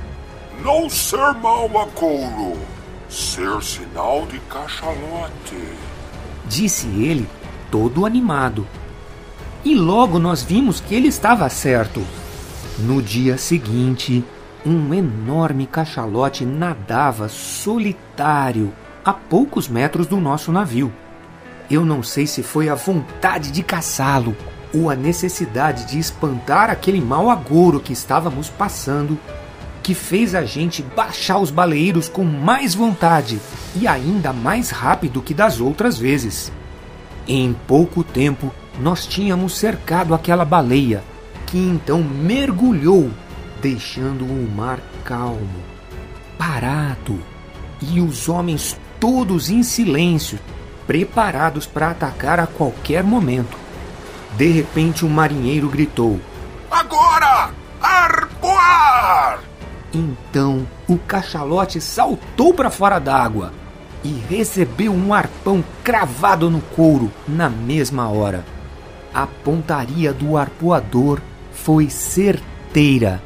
[0.64, 2.56] Não ser mau a couro,
[3.10, 5.58] ser sinal de cachalote,
[6.46, 7.28] disse ele,
[7.72, 8.68] todo animado.
[9.66, 12.06] E logo nós vimos que ele estava certo.
[12.78, 14.24] No dia seguinte,
[14.66, 18.72] um enorme cachalote nadava solitário
[19.04, 20.94] a poucos metros do nosso navio.
[21.70, 24.36] Eu não sei se foi a vontade de caçá-lo
[24.74, 29.18] ou a necessidade de espantar aquele mau agouro que estávamos passando
[29.82, 33.40] que fez a gente baixar os baleeiros com mais vontade
[33.76, 36.52] e ainda mais rápido que das outras vezes.
[37.28, 41.04] Em pouco tempo, nós tínhamos cercado aquela baleia,
[41.46, 43.10] que então mergulhou,
[43.62, 45.64] deixando o mar calmo,
[46.38, 47.20] parado,
[47.82, 50.40] e os homens todos em silêncio,
[50.86, 53.58] preparados para atacar a qualquer momento.
[54.36, 56.20] De repente, um marinheiro gritou:
[56.70, 57.52] Agora!
[57.82, 59.49] Arpoar!
[59.94, 63.52] Então o cachalote saltou para fora d'água
[64.04, 68.46] e recebeu um arpão cravado no couro na mesma hora.
[69.14, 71.20] A pontaria do arpoador
[71.52, 73.22] foi certeira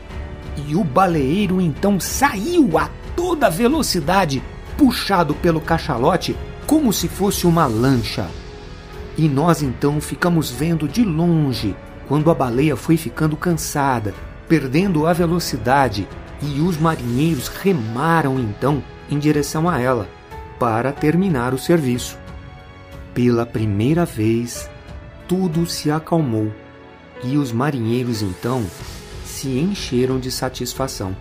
[0.68, 4.42] e o baleeiro então saiu a toda velocidade,
[4.78, 6.36] puxado pelo cachalote
[6.66, 8.28] como se fosse uma lancha.
[9.18, 11.76] E nós então ficamos vendo de longe
[12.08, 14.14] quando a baleia foi ficando cansada,
[14.48, 16.08] perdendo a velocidade,
[16.42, 20.08] e os marinheiros remaram então em direção a ela
[20.60, 22.18] para terminar o serviço.
[23.14, 24.70] Pela primeira vez,
[25.28, 26.52] tudo se acalmou
[27.24, 28.66] e os marinheiros então
[29.26, 31.16] se encheram de satisfação.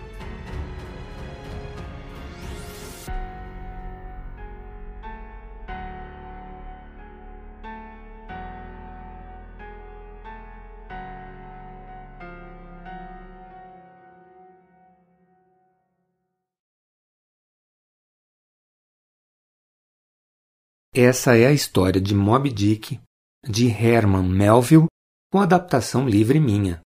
[20.95, 22.99] Essa é a história de Moby Dick,
[23.43, 24.85] de Herman Melville,
[25.31, 26.81] com adaptação livre minha.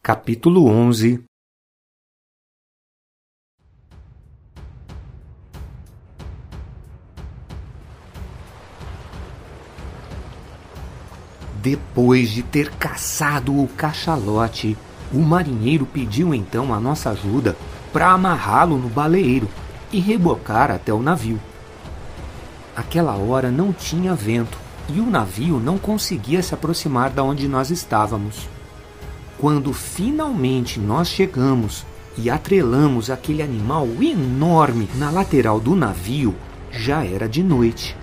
[0.00, 1.24] Capítulo 11
[11.60, 14.78] Depois de ter caçado o cachalote,
[15.12, 17.56] o marinheiro pediu então a nossa ajuda
[17.92, 19.48] para amarrá-lo no baleeiro
[19.90, 21.40] e rebocar até o navio.
[22.74, 24.56] Aquela hora não tinha vento
[24.88, 28.48] e o navio não conseguia se aproximar da onde nós estávamos.
[29.38, 31.84] Quando finalmente nós chegamos
[32.16, 36.34] e atrelamos aquele animal enorme na lateral do navio,
[36.70, 37.96] já era de noite.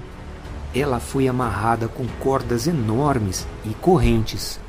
[0.73, 4.59] Ela foi amarrada com cordas enormes e correntes.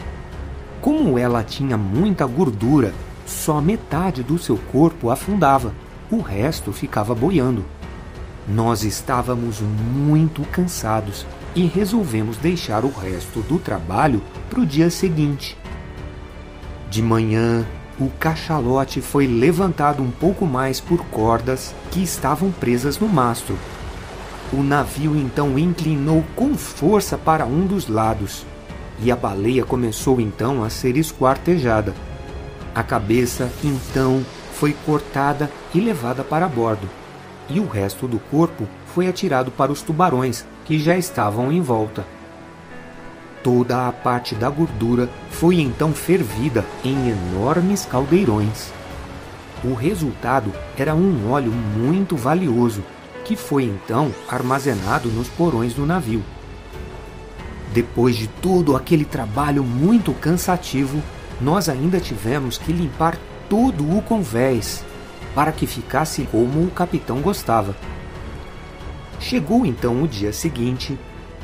[0.81, 2.95] Como ela tinha muita gordura,
[3.27, 5.75] só metade do seu corpo afundava,
[6.11, 7.65] o resto ficava boiando.
[8.53, 11.25] Nós estávamos muito cansados
[11.55, 15.57] e resolvemos deixar o resto do trabalho para o dia seguinte.
[16.91, 17.65] De manhã,
[17.99, 23.57] o cachalote foi levantado um pouco mais por cordas que estavam presas no mastro.
[24.53, 28.45] O navio então inclinou com força para um dos lados
[29.01, 31.95] e a baleia começou então a ser esquartejada.
[32.75, 37.00] A cabeça então foi cortada e levada para bordo
[37.51, 42.07] e o resto do corpo foi atirado para os tubarões que já estavam em volta.
[43.43, 48.71] Toda a parte da gordura foi então fervida em enormes caldeirões.
[49.65, 52.83] O resultado era um óleo muito valioso,
[53.25, 56.23] que foi então armazenado nos porões do navio.
[57.73, 61.03] Depois de todo aquele trabalho muito cansativo,
[61.41, 63.17] nós ainda tivemos que limpar
[63.49, 64.85] todo o convés
[65.35, 67.75] para que ficasse como o capitão gostava.
[69.19, 70.99] Chegou então o dia seguinte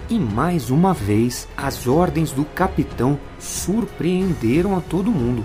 [0.09, 5.45] e mais uma vez as ordens do capitão surpreenderam a todo mundo.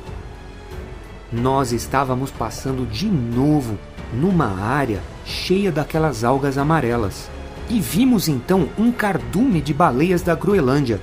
[1.31, 3.77] Nós estávamos passando de novo
[4.13, 7.29] numa área cheia daquelas algas amarelas
[7.69, 10.99] e vimos então um cardume de baleias da Groenlândia.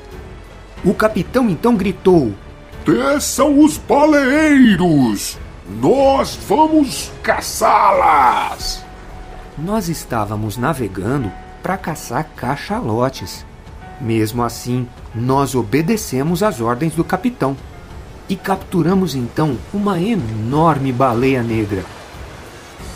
[0.84, 2.32] O capitão então gritou:
[2.84, 5.38] Desçam os baleeiros!
[5.68, 8.82] Nós vamos caçá-las!
[9.58, 11.30] Nós estávamos navegando
[11.62, 13.44] para caçar cachalotes.
[14.00, 17.54] Mesmo assim, nós obedecemos às ordens do capitão
[18.30, 21.84] e capturamos então uma enorme baleia negra.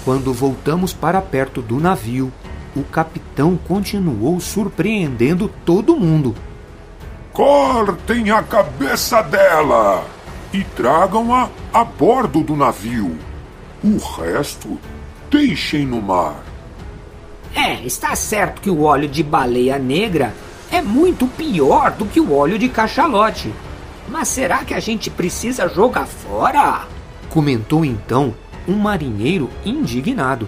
[0.03, 2.33] Quando voltamos para perto do navio,
[2.75, 6.35] o capitão continuou surpreendendo todo mundo.
[7.35, 10.22] Cortem a cabeça dela!
[10.53, 13.17] E tragam-a a bordo do navio.
[13.83, 14.79] O resto
[15.31, 16.43] deixem no mar.
[17.55, 20.35] É, está certo que o óleo de baleia negra
[20.71, 23.53] é muito pior do que o óleo de cachalote.
[24.09, 26.87] Mas será que a gente precisa jogar fora?
[27.29, 28.35] Comentou então
[28.67, 30.47] um marinheiro indignado.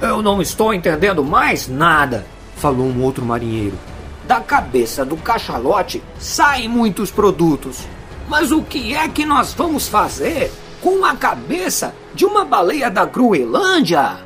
[0.00, 2.26] Eu não estou entendendo mais nada,
[2.56, 3.78] falou um outro marinheiro.
[4.26, 7.86] Da cabeça do cachalote saem muitos produtos.
[8.28, 10.50] Mas o que é que nós vamos fazer
[10.80, 14.18] com a cabeça de uma baleia da Groenlândia?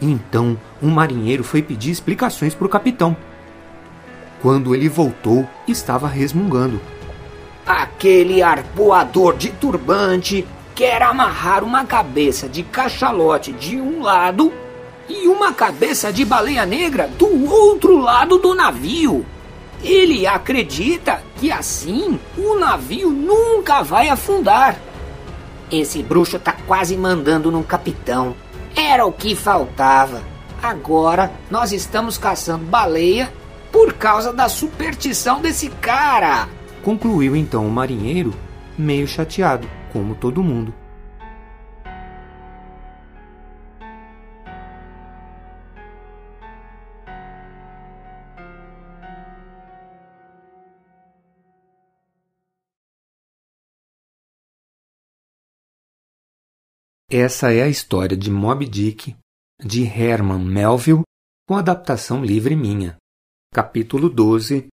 [0.00, 3.16] Então, um marinheiro foi pedir explicações para o capitão.
[4.40, 6.80] Quando ele voltou, estava resmungando.
[7.64, 10.44] Aquele arpoador de turbante
[10.74, 14.52] quer amarrar uma cabeça de cachalote de um lado
[15.08, 19.24] e uma cabeça de baleia negra do outro lado do navio.
[19.84, 24.78] Ele acredita que assim o navio nunca vai afundar.
[25.72, 28.36] Esse bruxo tá quase mandando no capitão.
[28.76, 30.22] Era o que faltava.
[30.62, 33.32] Agora nós estamos caçando baleia
[33.72, 36.48] por causa da superstição desse cara.
[36.80, 38.32] Concluiu então o marinheiro,
[38.78, 40.72] meio chateado, como todo mundo.
[57.14, 59.14] Essa é a história de Moby Dick,
[59.62, 61.02] de Herman Melville,
[61.46, 62.96] com adaptação livre minha.
[63.52, 64.68] Capítulo 12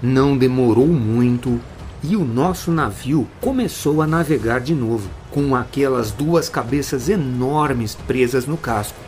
[0.00, 1.60] Não demorou muito
[2.04, 8.46] e o nosso navio começou a navegar de novo, com aquelas duas cabeças enormes presas
[8.46, 9.00] no casco.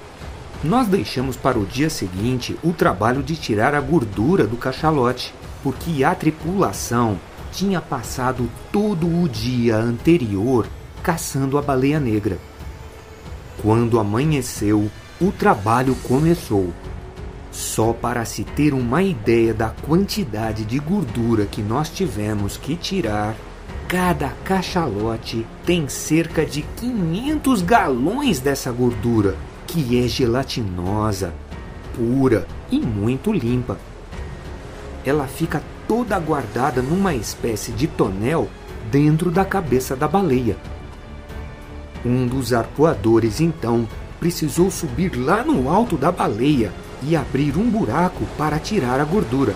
[0.64, 5.32] Nós deixamos para o dia seguinte o trabalho de tirar a gordura do cachalote
[5.64, 7.18] porque a tripulação
[7.50, 10.66] tinha passado todo o dia anterior
[11.02, 12.38] caçando a baleia negra.
[13.62, 16.70] Quando amanheceu, o trabalho começou.
[17.50, 23.34] Só para se ter uma ideia da quantidade de gordura que nós tivemos que tirar,
[23.88, 29.34] cada cachalote tem cerca de 500 galões dessa gordura,
[29.66, 31.32] que é gelatinosa,
[31.96, 33.78] pura e muito limpa
[35.04, 38.48] ela fica toda guardada numa espécie de tonel
[38.90, 40.56] dentro da cabeça da baleia.
[42.04, 43.88] Um dos arpoadores então
[44.18, 49.54] precisou subir lá no alto da baleia e abrir um buraco para tirar a gordura.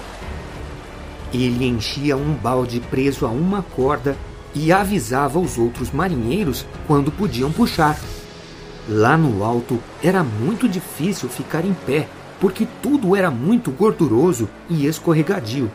[1.32, 4.16] Ele enchia um balde preso a uma corda
[4.54, 7.98] e avisava os outros marinheiros quando podiam puxar.
[8.88, 12.08] Lá no alto era muito difícil ficar em pé
[12.40, 15.70] porque tudo era muito gorduroso e escorregadio.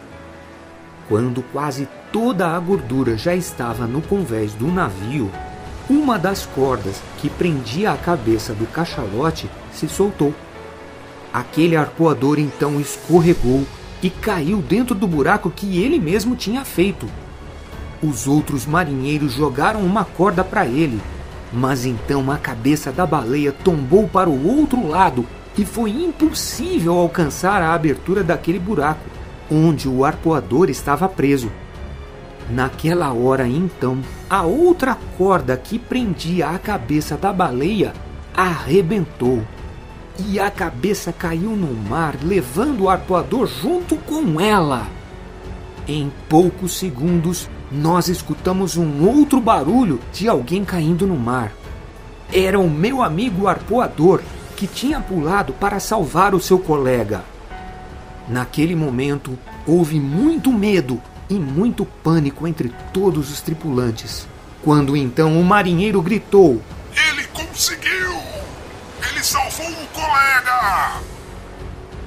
[1.10, 5.30] Quando quase toda a gordura já estava no convés do navio,
[5.90, 10.34] uma das cordas que prendia a cabeça do cachalote se soltou.
[11.34, 13.66] Aquele arpoador então escorregou
[14.02, 17.08] e caiu dentro do buraco que ele mesmo tinha feito.
[18.02, 21.02] Os outros marinheiros jogaram uma corda para ele,
[21.52, 25.26] mas então a cabeça da baleia tombou para o outro lado
[25.58, 29.08] e foi impossível alcançar a abertura daquele buraco,
[29.52, 31.52] onde o arpoador estava preso.
[32.50, 34.00] Naquela hora, então,
[34.30, 37.94] a outra corda que prendia a cabeça da baleia
[38.36, 39.42] arrebentou
[40.20, 44.88] e a cabeça caiu no mar, levando o arpoador junto com ela.
[45.88, 51.52] Em poucos segundos, nós escutamos um outro barulho de alguém caindo no mar.
[52.32, 54.22] Era o meu amigo arpoador
[54.56, 57.24] que tinha pulado para salvar o seu colega.
[58.28, 59.38] Naquele momento,
[59.68, 64.28] houve muito medo e muito pânico entre todos os tripulantes.
[64.64, 66.62] Quando então o marinheiro gritou:
[67.10, 68.14] Ele conseguiu!
[69.10, 71.02] Ele salvou o colega!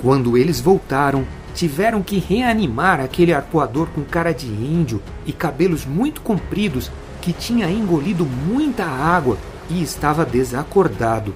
[0.00, 6.20] Quando eles voltaram, tiveram que reanimar aquele arpoador com cara de índio e cabelos muito
[6.20, 6.90] compridos
[7.20, 9.36] que tinha engolido muita água
[9.68, 11.34] e estava desacordado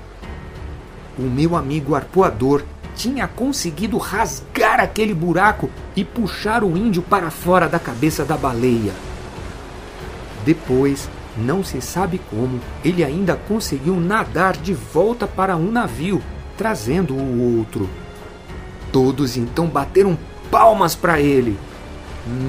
[1.20, 2.64] o meu amigo arpoador
[2.96, 8.92] tinha conseguido rasgar aquele buraco e puxar o índio para fora da cabeça da baleia.
[10.44, 16.22] Depois, não se sabe como, ele ainda conseguiu nadar de volta para um navio,
[16.56, 17.88] trazendo o outro.
[18.90, 20.18] Todos então bateram
[20.50, 21.58] palmas para ele,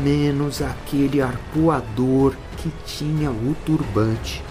[0.03, 4.41] menos aquele arpoador que tinha o turbante.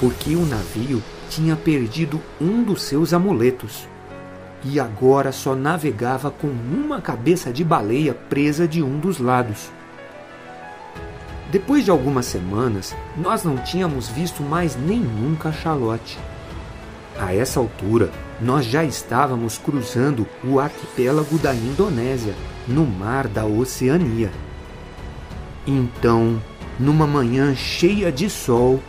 [0.00, 3.86] Porque o navio tinha perdido um dos seus amuletos
[4.64, 9.70] e agora só navegava com uma cabeça de baleia presa de um dos lados.
[11.50, 16.18] Depois de algumas semanas, nós não tínhamos visto mais nenhum cachalote.
[17.18, 22.34] A essa altura, nós já estávamos cruzando o arquipélago da Indonésia,
[22.66, 24.30] no mar da Oceania.
[25.66, 26.40] Então,
[26.78, 28.80] numa manhã cheia de sol,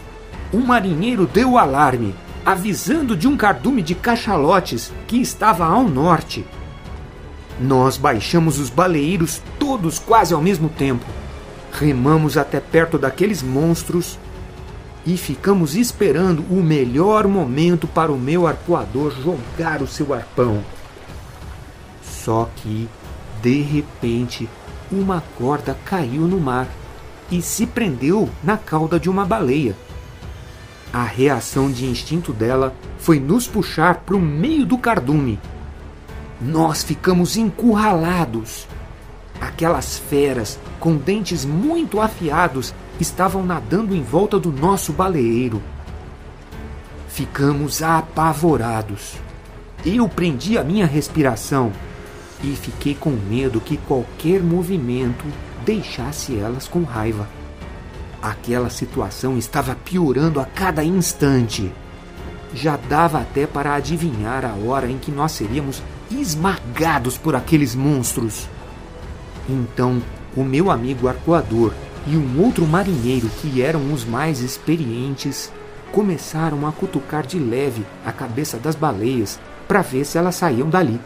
[0.53, 2.13] um marinheiro deu o alarme
[2.45, 6.45] avisando de um cardume de cachalotes que estava ao norte.
[7.59, 11.05] Nós baixamos os baleeiros todos quase ao mesmo tempo.
[11.71, 14.17] Remamos até perto daqueles monstros
[15.05, 20.63] e ficamos esperando o melhor momento para o meu arpoador jogar o seu arpão.
[22.03, 22.89] Só que,
[23.41, 24.49] de repente,
[24.91, 26.67] uma corda caiu no mar
[27.31, 29.75] e se prendeu na cauda de uma baleia.
[30.93, 35.39] A reação de instinto dela foi nos puxar para o meio do cardume.
[36.41, 38.67] Nós ficamos encurralados.
[39.39, 45.61] Aquelas feras com dentes muito afiados estavam nadando em volta do nosso baleeiro.
[47.07, 49.15] Ficamos apavorados.
[49.85, 51.71] Eu prendi a minha respiração
[52.43, 55.23] e fiquei com medo que qualquer movimento
[55.63, 57.40] deixasse elas com raiva.
[58.21, 61.71] Aquela situação estava piorando a cada instante.
[62.53, 65.81] Já dava até para adivinhar a hora em que nós seríamos
[66.11, 68.47] esmagados por aqueles monstros.
[69.49, 70.01] Então,
[70.35, 71.73] o meu amigo arcoador
[72.05, 75.51] e um outro marinheiro que eram os mais experientes
[75.91, 80.99] começaram a cutucar de leve a cabeça das baleias para ver se elas saíam dali.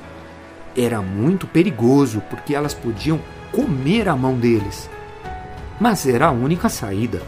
[0.75, 3.19] Era muito perigoso porque elas podiam
[3.51, 4.89] comer a mão deles.
[5.79, 7.21] Mas era a única saída.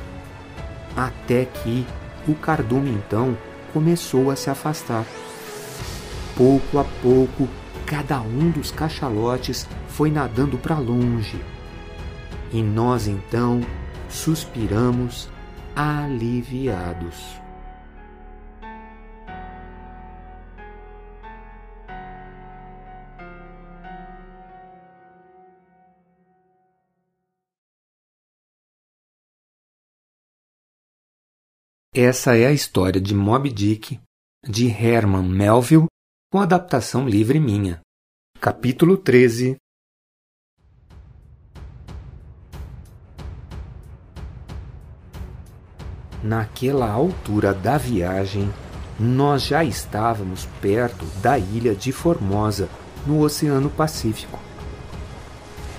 [0.95, 1.85] Até que
[2.27, 3.37] o cardume então
[3.73, 5.05] começou a se afastar.
[6.35, 7.47] Pouco a pouco,
[7.85, 11.39] cada um dos cachalotes foi nadando para longe.
[12.51, 13.61] E nós então
[14.09, 15.29] suspiramos
[15.75, 17.46] aliviados.
[31.95, 33.99] Essa é a história de Moby Dick,
[34.47, 35.87] de Herman Melville,
[36.31, 37.79] com adaptação livre minha.
[38.39, 39.55] Capítulo 13
[46.21, 48.53] Naquela altura da viagem,
[48.99, 52.69] nós já estávamos perto da ilha de Formosa,
[53.07, 54.39] no Oceano Pacífico.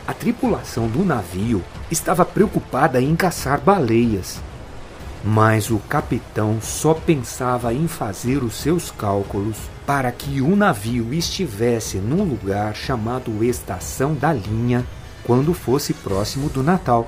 [0.06, 4.40] A tripulação do navio estava preocupada em caçar baleias
[5.24, 11.98] mas o capitão só pensava em fazer os seus cálculos para que o navio estivesse
[11.98, 14.84] num lugar chamado Estação da Linha
[15.24, 17.06] quando fosse próximo do Natal.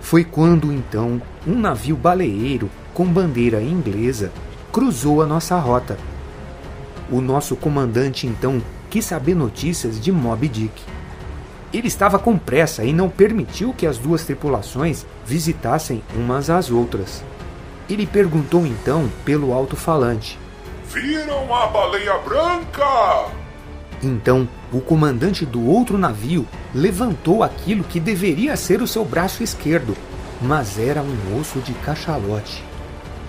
[0.00, 4.30] Foi quando então um navio baleeiro com bandeira inglesa
[4.70, 5.96] cruzou a nossa rota.
[7.10, 10.82] O nosso comandante então quis saber notícias de Moby Dick.
[11.72, 17.24] Ele estava com pressa e não permitiu que as duas tripulações visitassem umas às outras.
[17.88, 20.38] Ele perguntou então pelo alto-falante:
[20.92, 23.26] Viram a baleia branca?
[24.02, 29.96] Então o comandante do outro navio levantou aquilo que deveria ser o seu braço esquerdo,
[30.40, 32.62] mas era um osso de cachalote.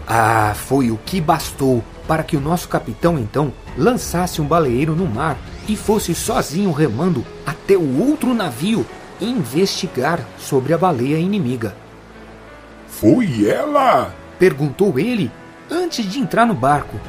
[0.06, 5.06] Ah, foi o que bastou para que o nosso capitão então lançasse um baleeiro no
[5.06, 5.38] mar
[5.68, 8.86] e fosse sozinho remando até o outro navio
[9.22, 11.76] investigar sobre a baleia inimiga.
[12.88, 14.14] Foi ela?
[14.38, 15.32] perguntou ele
[15.72, 17.00] antes de entrar no barco.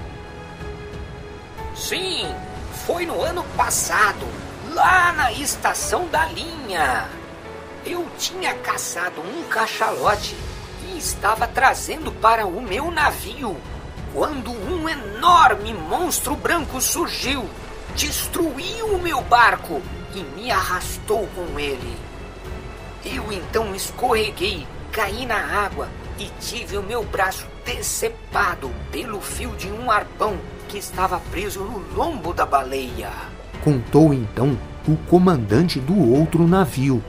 [1.75, 2.27] Sim,
[2.87, 4.27] foi no ano passado,
[4.73, 7.09] lá na estação da linha.
[7.85, 10.37] Eu tinha caçado um cachalote
[10.89, 13.57] e estava trazendo para o meu navio
[14.15, 17.45] quando um enorme monstro branco surgiu
[17.95, 19.81] destruiu o meu barco
[20.15, 21.97] e me arrastou com ele.
[23.05, 25.89] Eu então escorreguei, caí na água
[26.19, 30.39] e tive o meu braço decepado pelo fio de um arpão
[30.69, 33.11] que estava preso no lombo da baleia.
[33.63, 37.03] Contou então o comandante do outro navio.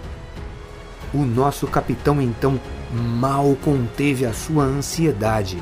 [1.13, 2.59] O nosso capitão então
[2.91, 5.61] mal conteve a sua ansiedade.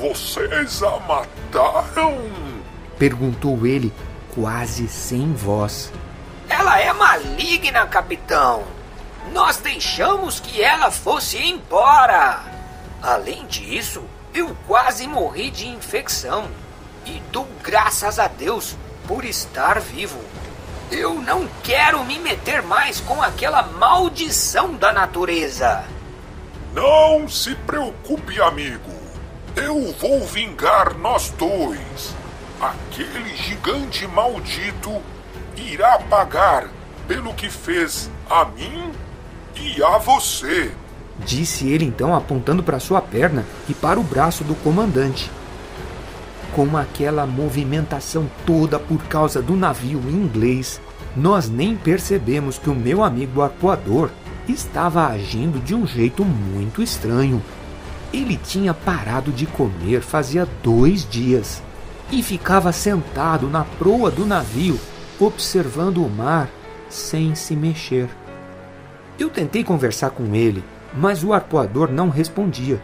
[0.00, 2.18] Vocês a mataram?
[2.98, 3.92] Perguntou ele,
[4.34, 5.92] quase sem voz.
[6.48, 8.64] Ela é maligna, capitão.
[9.32, 12.42] Nós deixamos que ela fosse embora.
[13.00, 14.02] Além disso,
[14.34, 16.48] eu quase morri de infecção.
[17.06, 18.76] E dou graças a Deus
[19.06, 20.18] por estar vivo.
[20.90, 25.84] Eu não quero me meter mais com aquela maldição da natureza.
[26.74, 28.90] Não se preocupe, amigo.
[29.54, 32.17] Eu vou vingar nós dois
[32.60, 35.00] aquele gigante maldito
[35.56, 36.68] irá pagar
[37.06, 38.90] pelo que fez a mim
[39.56, 40.72] e a você.
[41.24, 45.30] Disse ele então, apontando para sua perna e para o braço do comandante.
[46.54, 50.80] Com aquela movimentação toda por causa do navio inglês,
[51.16, 54.10] nós nem percebemos que o meu amigo arpoador
[54.48, 57.42] estava agindo de um jeito muito estranho.
[58.12, 61.62] Ele tinha parado de comer fazia dois dias
[62.10, 64.78] e ficava sentado na proa do navio,
[65.20, 66.48] observando o mar
[66.88, 68.08] sem se mexer.
[69.18, 70.64] Eu tentei conversar com ele,
[70.94, 72.80] mas o arpoador não respondia.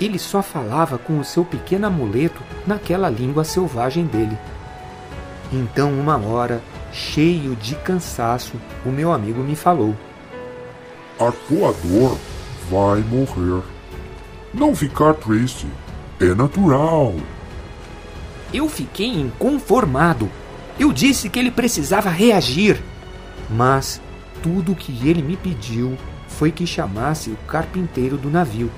[0.00, 4.38] Ele só falava com o seu pequeno amuleto naquela língua selvagem dele.
[5.52, 6.62] Então, uma hora,
[6.92, 8.54] cheio de cansaço,
[8.86, 9.96] o meu amigo me falou:
[11.18, 12.16] Arpoador
[12.70, 13.62] vai morrer.
[14.54, 15.66] Não ficar triste.
[16.20, 17.14] É natural.
[18.52, 20.30] Eu fiquei inconformado.
[20.78, 22.82] Eu disse que ele precisava reagir.
[23.50, 24.00] Mas
[24.42, 25.96] tudo o que ele me pediu
[26.26, 28.70] foi que chamasse o carpinteiro do navio.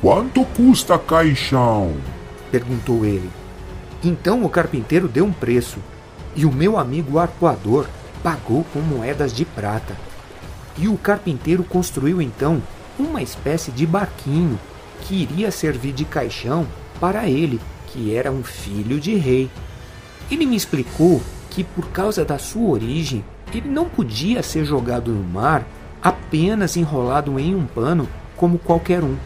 [0.00, 1.94] Quanto custa caixão?
[2.50, 3.30] perguntou ele.
[4.02, 5.78] Então o carpinteiro deu um preço,
[6.34, 7.86] e o meu amigo arpoador
[8.22, 9.96] pagou com moedas de prata.
[10.78, 12.62] E o carpinteiro construiu então
[12.98, 14.58] uma espécie de barquinho
[15.02, 16.66] que iria servir de caixão
[17.00, 17.60] para ele,
[17.96, 19.50] que era um filho de rei.
[20.30, 23.24] Ele me explicou que, por causa da sua origem,
[23.54, 25.66] ele não podia ser jogado no mar
[26.02, 28.06] apenas enrolado em um pano
[28.36, 29.16] como qualquer um.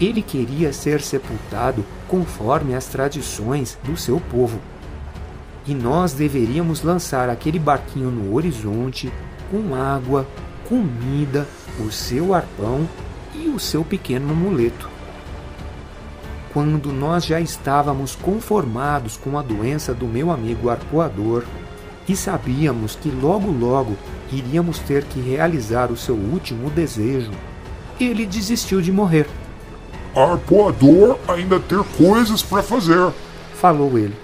[0.00, 4.60] Ele queria ser sepultado conforme as tradições do seu povo.
[5.66, 9.12] E nós deveríamos lançar aquele barquinho no horizonte
[9.50, 10.26] com água,
[10.68, 11.46] comida,
[11.84, 12.88] o seu arpão
[13.34, 14.89] e o seu pequeno amuleto.
[16.52, 21.44] Quando nós já estávamos conformados com a doença do meu amigo arpoador
[22.08, 23.96] e sabíamos que logo logo
[24.32, 27.30] iríamos ter que realizar o seu último desejo,
[28.00, 29.28] ele desistiu de morrer.
[30.14, 33.12] Arpoador ainda ter coisas para fazer,
[33.54, 34.16] falou ele.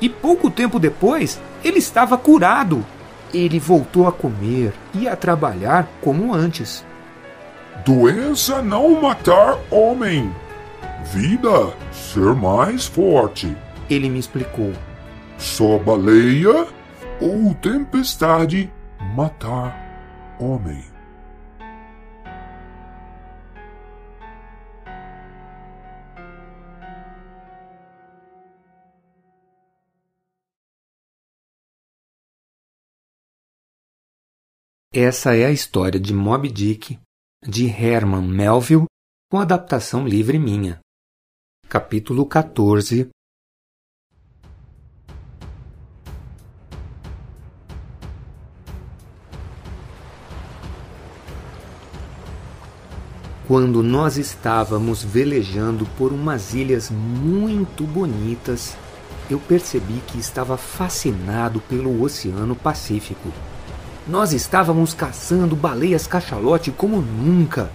[0.00, 2.84] E pouco tempo depois, ele estava curado
[3.34, 6.84] ele voltou a comer e a trabalhar como antes.
[7.84, 10.32] Doença não matar homem.
[11.12, 13.56] Vida ser mais forte.
[13.90, 14.72] Ele me explicou.
[15.38, 16.66] Só baleia
[17.20, 18.72] ou tempestade
[19.14, 20.82] matar homem.
[34.92, 36.98] Essa é a história de Moby Dick,
[37.44, 38.86] de Herman Melville,
[39.28, 40.83] com adaptação livre minha.
[41.68, 43.08] Capítulo 14
[53.48, 58.76] Quando nós estávamos velejando por umas ilhas muito bonitas,
[59.28, 63.32] eu percebi que estava fascinado pelo Oceano Pacífico.
[64.06, 67.70] Nós estávamos caçando baleias cachalote como nunca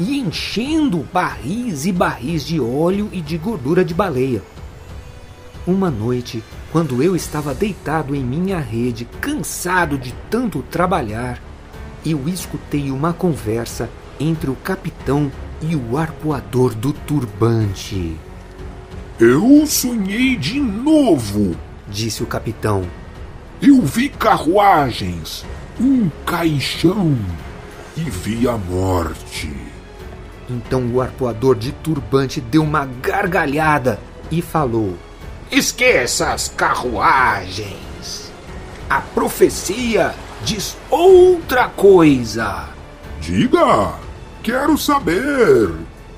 [0.00, 4.42] e enchendo barris e barris de óleo e de gordura de baleia.
[5.66, 11.38] Uma noite, quando eu estava deitado em minha rede, cansado de tanto trabalhar,
[12.04, 18.16] eu escutei uma conversa entre o capitão e o arpoador do turbante.
[19.18, 21.54] Eu sonhei de novo,
[21.86, 22.84] disse o capitão.
[23.60, 25.44] Eu vi carruagens,
[25.78, 27.14] um caixão
[27.94, 29.69] e vi a morte.
[30.50, 34.00] Então o arpoador de turbante deu uma gargalhada
[34.32, 34.96] e falou:
[35.50, 38.32] Esqueça as carruagens.
[38.88, 40.12] A profecia
[40.42, 42.68] diz outra coisa.
[43.20, 43.94] Diga,
[44.42, 45.70] quero saber.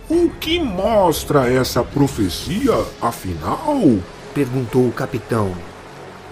[0.08, 3.98] O que mostra essa profecia, afinal?
[4.34, 5.52] perguntou o capitão.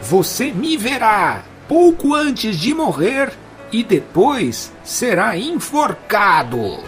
[0.01, 3.33] Você me verá pouco antes de morrer
[3.71, 6.83] e depois será enforcado.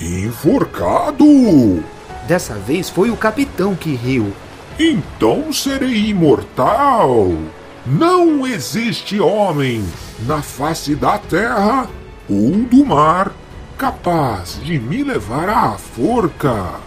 [0.00, 1.84] Enforcado?
[2.26, 4.32] Dessa vez foi o capitão que riu.
[4.78, 7.32] Então serei imortal.
[7.86, 9.84] Não existe homem
[10.26, 11.88] na face da terra
[12.28, 13.32] ou do mar
[13.76, 16.80] capaz de me levar à forca.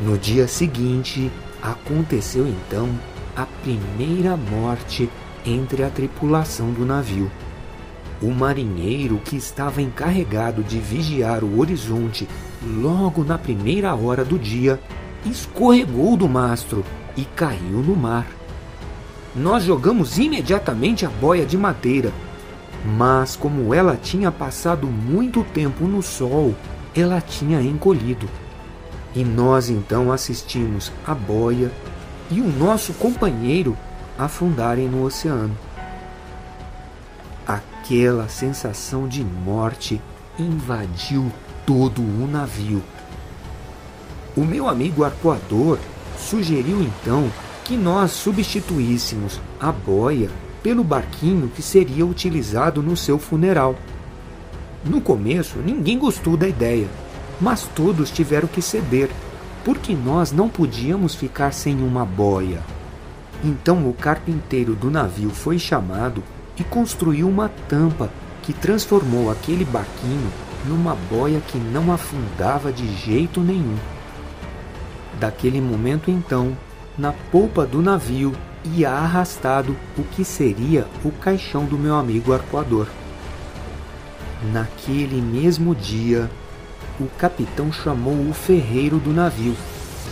[0.00, 1.30] No dia seguinte,
[1.62, 2.88] aconteceu então
[3.36, 5.10] a primeira morte
[5.44, 7.30] entre a tripulação do navio.
[8.24, 12.26] O marinheiro que estava encarregado de vigiar o horizonte
[12.80, 14.80] logo na primeira hora do dia
[15.26, 16.82] escorregou do mastro
[17.18, 18.26] e caiu no mar.
[19.36, 22.10] Nós jogamos imediatamente a boia de madeira,
[22.96, 26.54] mas como ela tinha passado muito tempo no sol,
[26.96, 28.26] ela tinha encolhido.
[29.14, 31.70] E nós então assistimos a boia
[32.30, 33.76] e o nosso companheiro
[34.18, 35.54] afundarem no oceano.
[37.84, 40.00] Aquela sensação de morte
[40.38, 41.30] invadiu
[41.66, 42.82] todo o navio.
[44.34, 45.78] O meu amigo arpoador
[46.18, 47.30] sugeriu então
[47.62, 50.30] que nós substituíssemos a boia
[50.62, 53.76] pelo barquinho que seria utilizado no seu funeral.
[54.82, 56.88] No começo, ninguém gostou da ideia,
[57.38, 59.10] mas todos tiveram que ceder,
[59.62, 62.62] porque nós não podíamos ficar sem uma boia.
[63.44, 66.24] Então o carpinteiro do navio foi chamado
[66.58, 68.10] e construiu uma tampa
[68.42, 70.30] que transformou aquele barquinho
[70.66, 73.76] numa boia que não afundava de jeito nenhum.
[75.18, 76.56] Daquele momento então,
[76.96, 78.32] na polpa do navio
[78.64, 82.86] ia arrastado o que seria o caixão do meu amigo arcoador.
[84.52, 86.30] Naquele mesmo dia,
[87.00, 89.54] o capitão chamou o ferreiro do navio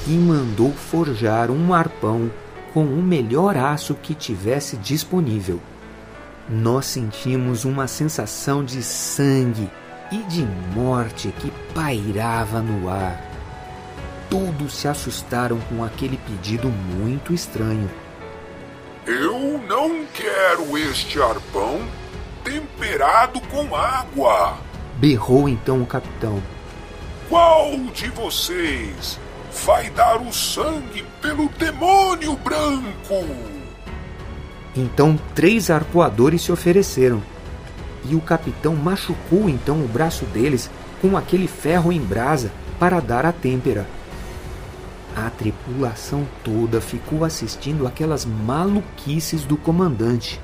[0.06, 2.31] e mandou forjar um arpão
[2.73, 5.60] com o melhor aço que tivesse disponível.
[6.48, 9.70] Nós sentimos uma sensação de sangue
[10.10, 10.44] e de
[10.74, 13.23] morte que pairava no ar.
[14.28, 17.90] Todos se assustaram com aquele pedido muito estranho.
[19.06, 21.81] Eu não quero este arpão
[22.44, 24.59] temperado com água!
[24.97, 26.43] Berrou então o capitão.
[27.28, 29.19] Qual de vocês
[29.64, 33.51] vai dar o sangue pelo demônio branco?
[34.77, 37.23] Então três arpoadores se ofereceram.
[38.09, 40.70] E o capitão machucou então o braço deles
[41.01, 43.86] com aquele ferro em brasa para dar a têmpera.
[45.15, 50.40] A tripulação toda ficou assistindo aquelas maluquices do comandante.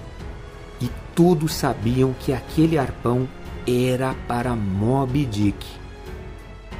[0.80, 3.26] E todos sabiam que aquele arpão
[3.66, 5.66] era para Moby Dick.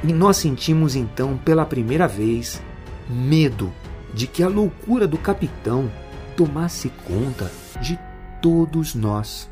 [0.03, 2.61] E nós sentimos então pela primeira vez
[3.09, 3.73] medo
[4.13, 5.89] de que a loucura do capitão
[6.39, 7.51] tomasse conta
[7.81, 7.99] de
[8.41, 9.51] todos nós.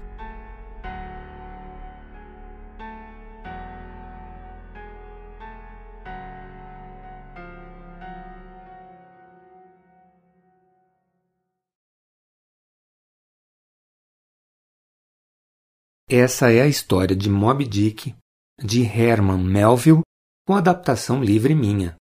[16.10, 18.16] Essa é a história de Moby Dick,
[18.64, 20.04] de Herman Melville,
[20.48, 21.98] com adaptação livre minha.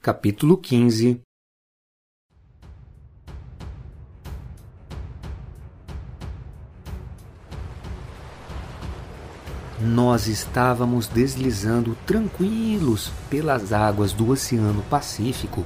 [0.00, 1.20] Capítulo 15
[9.80, 15.64] Nós estávamos deslizando tranquilos pelas águas do Oceano Pacífico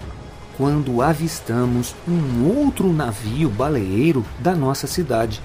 [0.56, 5.42] quando avistamos um outro navio baleeiro da nossa cidade.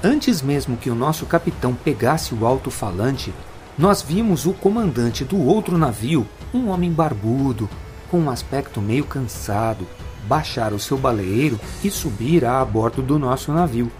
[0.00, 3.34] Antes mesmo que o nosso capitão pegasse o alto-falante,
[3.76, 7.68] nós vimos o comandante do outro navio, um homem barbudo,
[8.08, 9.88] com um aspecto meio cansado,
[10.28, 13.90] baixar o seu baleeiro e subir a bordo do nosso navio.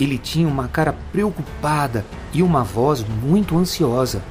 [0.00, 4.22] Ele tinha uma cara preocupada e uma voz muito ansiosa.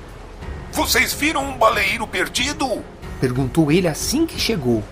[0.71, 2.83] Vocês viram um baleeiro perdido?
[3.21, 4.83] Perguntou ele assim que chegou.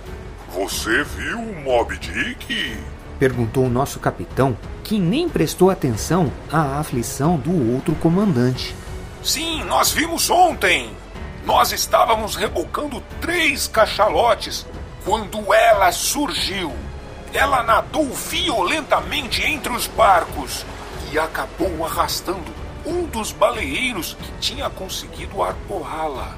[0.53, 2.77] Você viu o Moby Dick?
[3.17, 8.75] Perguntou o nosso capitão, que nem prestou atenção à aflição do outro comandante.
[9.23, 10.91] Sim, nós vimos ontem.
[11.45, 14.65] Nós estávamos rebocando três cachalotes
[15.03, 16.73] quando ela surgiu.
[17.33, 20.65] Ela nadou violentamente entre os barcos
[21.11, 22.53] e acabou arrastando
[22.85, 26.37] um dos baleeiros que tinha conseguido arpoá-la.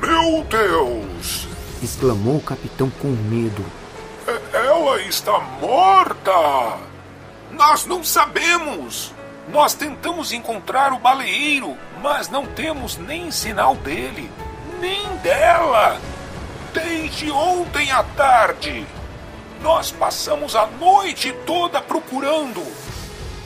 [0.00, 1.48] Meu Deus!
[1.82, 3.64] exclamou o capitão com medo.
[4.52, 6.78] Ela está morta!
[7.52, 9.14] Nós não sabemos!
[9.48, 14.28] Nós tentamos encontrar o baleeiro, mas não temos nem sinal dele,
[14.80, 16.00] nem dela.
[16.72, 18.84] Desde ontem à tarde.
[19.62, 22.62] Nós passamos a noite toda procurando.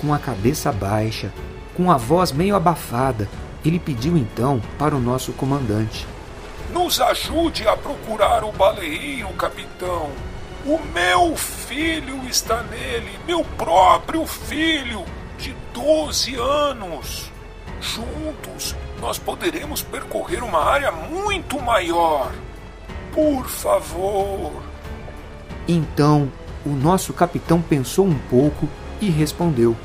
[0.01, 1.33] Com a cabeça baixa,
[1.75, 3.29] com a voz meio abafada,
[3.65, 6.07] ele pediu então para o nosso comandante:
[6.73, 10.11] Nos ajude a procurar o baleeiro, capitão.
[10.65, 15.05] O meu filho está nele, meu próprio filho,
[15.39, 17.31] de 12 anos.
[17.81, 22.31] Juntos, nós poderemos percorrer uma área muito maior.
[23.13, 24.70] Por favor.
[25.69, 26.31] Então,
[26.65, 28.69] o nosso capitão pensou um pouco
[29.01, 29.77] e respondeu: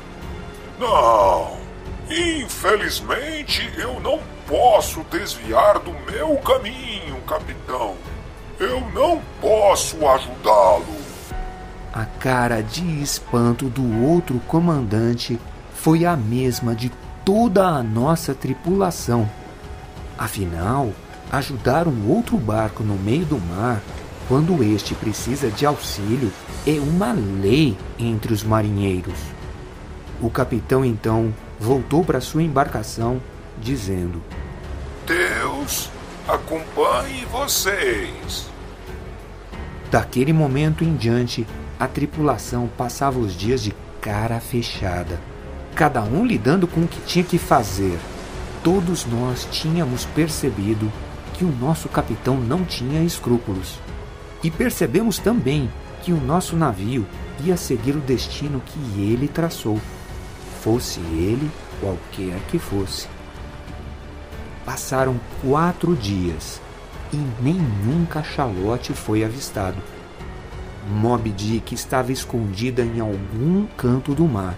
[0.78, 1.56] Não,
[2.10, 7.94] infelizmente eu não posso desviar do meu caminho, capitão.
[8.58, 10.96] Eu não posso ajudá-lo.
[11.92, 15.38] A cara de espanto do outro comandante
[15.74, 16.90] foi a mesma de
[17.24, 19.28] toda a nossa tripulação.
[20.18, 20.90] Afinal,
[21.30, 23.80] ajudar um outro barco no meio do mar,
[24.28, 26.32] quando este precisa de auxílio,
[26.66, 29.18] é uma lei entre os marinheiros.
[30.20, 33.20] O capitão então voltou para sua embarcação,
[33.60, 34.22] dizendo:
[36.26, 38.46] acompanhe vocês.
[39.90, 41.46] Daquele momento em diante,
[41.78, 45.20] a tripulação passava os dias de cara fechada,
[45.74, 47.98] cada um lidando com o que tinha que fazer.
[48.64, 50.90] Todos nós tínhamos percebido
[51.34, 53.78] que o nosso capitão não tinha escrúpulos.
[54.42, 55.70] E percebemos também
[56.02, 57.06] que o nosso navio
[57.44, 59.80] ia seguir o destino que ele traçou,
[60.62, 61.50] fosse ele
[61.80, 63.08] qualquer que fosse.
[64.64, 66.60] Passaram quatro dias
[67.12, 69.76] e nenhum cachalote foi avistado.
[70.88, 74.56] Moby Dick estava escondida em algum canto do mar.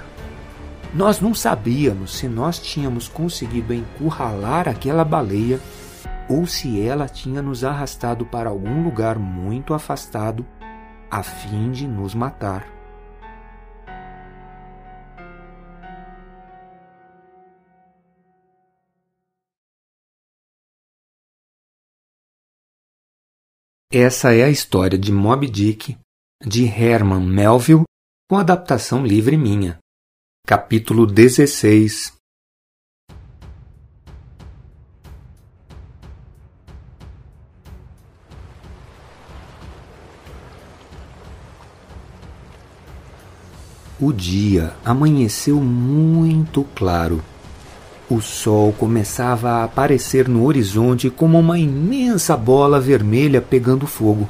[0.94, 5.60] Nós não sabíamos se nós tínhamos conseguido encurralar aquela baleia
[6.28, 10.46] ou se ela tinha nos arrastado para algum lugar muito afastado
[11.10, 12.66] a fim de nos matar.
[23.90, 25.96] Essa é a história de Moby Dick,
[26.44, 27.84] de Herman Melville,
[28.28, 29.78] com adaptação livre minha.
[30.46, 32.17] Capítulo 16
[44.00, 47.20] O dia amanheceu muito claro.
[48.08, 54.28] O sol começava a aparecer no horizonte como uma imensa bola vermelha pegando fogo.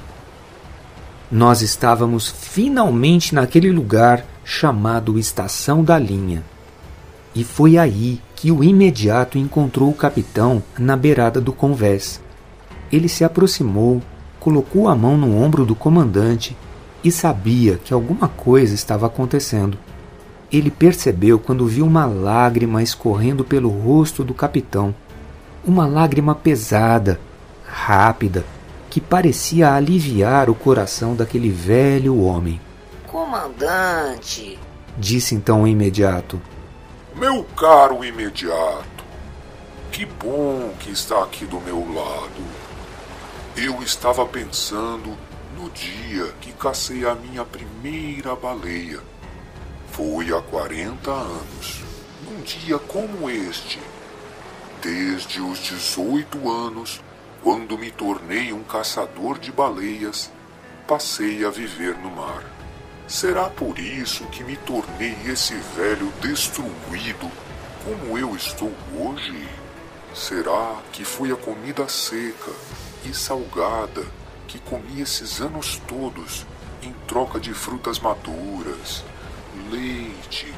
[1.31, 6.43] Nós estávamos finalmente naquele lugar chamado Estação da Linha.
[7.35, 12.23] E foi aí que o imediato encontrou o capitão na beirada do convés.
[12.91, 14.01] Ele se aproximou,
[14.41, 16.57] colocou a mão no ombro do comandante
[17.09, 19.79] e sabia que alguma coisa estava acontecendo.
[20.53, 24.95] Ele percebeu quando viu uma lágrima escorrendo pelo rosto do capitão.
[25.65, 27.19] Uma lágrima pesada,
[27.65, 28.45] rápida,
[28.91, 32.61] que parecia aliviar o coração daquele velho homem.
[33.07, 34.59] Comandante,
[34.97, 36.41] disse então o imediato.
[37.17, 39.05] Meu caro imediato,
[39.91, 42.59] que bom que está aqui do meu lado.
[43.57, 45.17] Eu estava pensando
[45.69, 49.01] dia que cacei a minha primeira baleia.
[49.93, 51.83] Foi há 40 anos,
[52.25, 53.79] num dia como este.
[54.83, 57.01] Desde os 18 anos,
[57.43, 60.31] quando me tornei um caçador de baleias,
[60.87, 62.45] passei a viver no mar.
[63.07, 67.31] Será por isso que me tornei esse velho destruído
[67.85, 69.49] como eu estou hoje?
[70.15, 72.53] Será que foi a comida seca
[73.05, 74.05] e salgada
[74.49, 76.47] que comi esses anos todos
[76.83, 79.05] em troca de frutas maduras,
[79.71, 80.53] leite,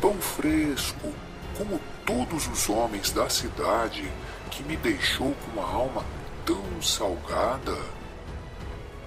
[0.00, 1.12] pão fresco,
[1.58, 4.08] como todos os homens da cidade,
[4.50, 6.04] que me deixou com uma alma
[6.46, 7.76] tão salgada?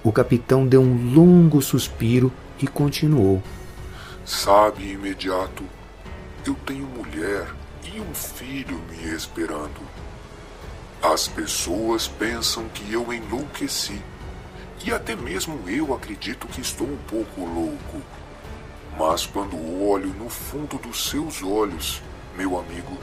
[0.04, 2.32] O capitão deu um longo suspiro
[2.62, 3.42] e continuou.
[4.26, 5.64] Sabe, imediato,
[6.46, 7.48] eu tenho mulher
[7.86, 9.82] e um filho me esperando.
[11.02, 14.02] As pessoas pensam que eu enlouqueci
[14.84, 18.02] e até mesmo eu acredito que estou um pouco louco.
[18.98, 22.02] Mas quando olho no fundo dos seus olhos,
[22.36, 22.98] meu amigo,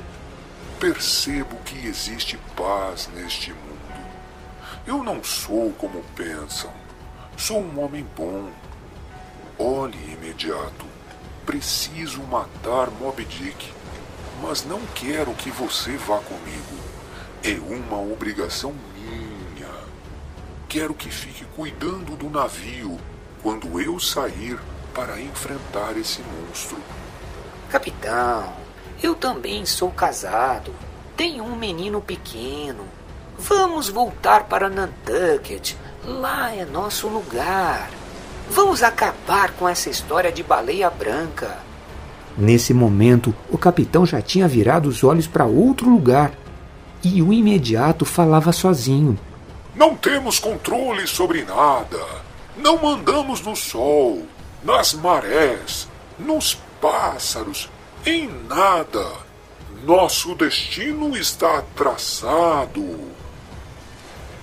[0.78, 3.72] percebo que existe paz neste mundo.
[4.86, 6.72] Eu não sou como pensam.
[7.36, 8.50] Sou um homem bom.
[9.58, 10.86] Olhe, imediato.
[11.46, 13.72] Preciso matar Moby Dick,
[14.40, 16.76] mas não quero que você vá comigo.
[17.42, 18.72] É uma obrigação
[20.72, 22.96] quero que fique cuidando do navio
[23.42, 24.58] quando eu sair
[24.94, 26.78] para enfrentar esse monstro.
[27.68, 28.54] Capitão,
[29.02, 30.72] eu também sou casado.
[31.14, 32.84] Tenho um menino pequeno.
[33.38, 35.74] Vamos voltar para Nantucket.
[36.06, 37.90] Lá é nosso lugar.
[38.48, 41.58] Vamos acabar com essa história de baleia branca.
[42.34, 46.32] Nesse momento, o capitão já tinha virado os olhos para outro lugar
[47.04, 49.18] e o imediato falava sozinho.
[49.74, 52.04] Não temos controle sobre nada.
[52.56, 54.26] Não mandamos no sol,
[54.62, 55.88] nas marés,
[56.18, 57.70] nos pássaros,
[58.04, 59.06] em nada.
[59.84, 62.82] Nosso destino está traçado.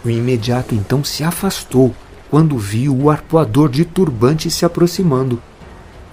[0.03, 1.93] O imediato então se afastou
[2.30, 5.41] quando viu o arpoador de turbante se aproximando.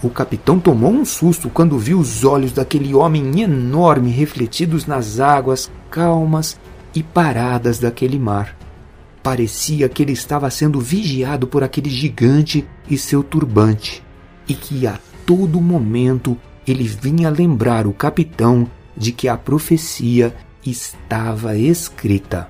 [0.02, 5.70] O capitão tomou um susto quando viu os olhos daquele homem enorme refletidos nas águas
[5.90, 6.58] calmas
[6.94, 8.55] e paradas daquele mar.
[9.26, 14.00] Parecia que ele estava sendo vigiado por aquele gigante e seu turbante,
[14.46, 20.32] e que a todo momento ele vinha lembrar o capitão de que a profecia
[20.64, 22.48] estava escrita.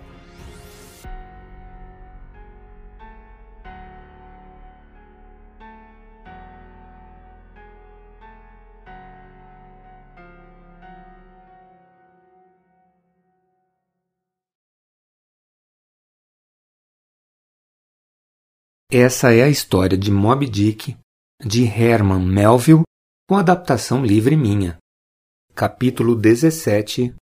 [18.93, 20.97] Essa é a história de Moby Dick,
[21.45, 22.85] de Herman Melville,
[23.29, 24.79] com adaptação livre minha.
[25.57, 27.13] Capítulo 17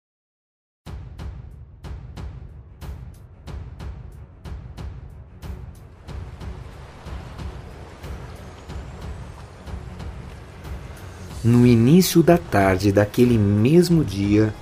[11.43, 14.53] No início da tarde daquele mesmo dia,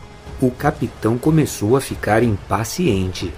[0.41, 3.35] o capitão começou a ficar impaciente.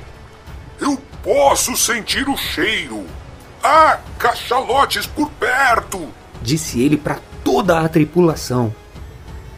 [0.79, 3.24] Eu posso sentir o cheiro!
[3.67, 6.07] Há cachalotes por perto!
[6.43, 8.75] Disse ele para toda a tripulação.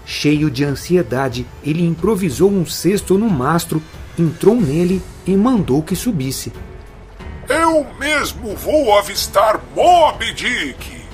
[0.05, 3.83] Cheio de ansiedade, ele improvisou um cesto no mastro,
[4.17, 6.53] entrou nele e mandou que subisse.
[7.49, 11.05] Eu mesmo vou avistar Moby Dick!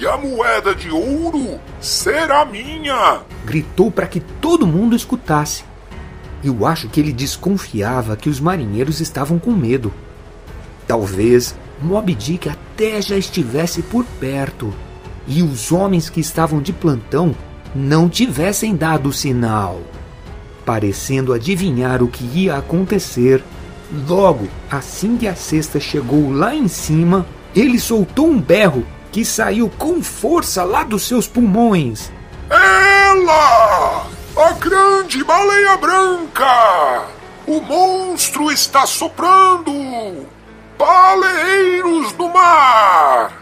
[0.00, 3.20] E a moeda de ouro será minha!
[3.44, 5.64] Gritou para que todo mundo escutasse.
[6.42, 9.94] Eu acho que ele desconfiava que os marinheiros estavam com medo.
[10.84, 14.72] Talvez Moby Dick até já estivesse por perto
[15.26, 17.34] e os homens que estavam de plantão
[17.74, 19.80] não tivessem dado sinal.
[20.64, 23.42] Parecendo adivinhar o que ia acontecer,
[24.08, 29.70] logo assim que a cesta chegou lá em cima, ele soltou um berro que saiu
[29.78, 32.10] com força lá dos seus pulmões.
[32.50, 34.06] Ela!
[34.36, 37.04] A grande baleia branca!
[37.46, 40.23] O monstro está soprando!
[40.78, 43.32] Baleeiros do mar!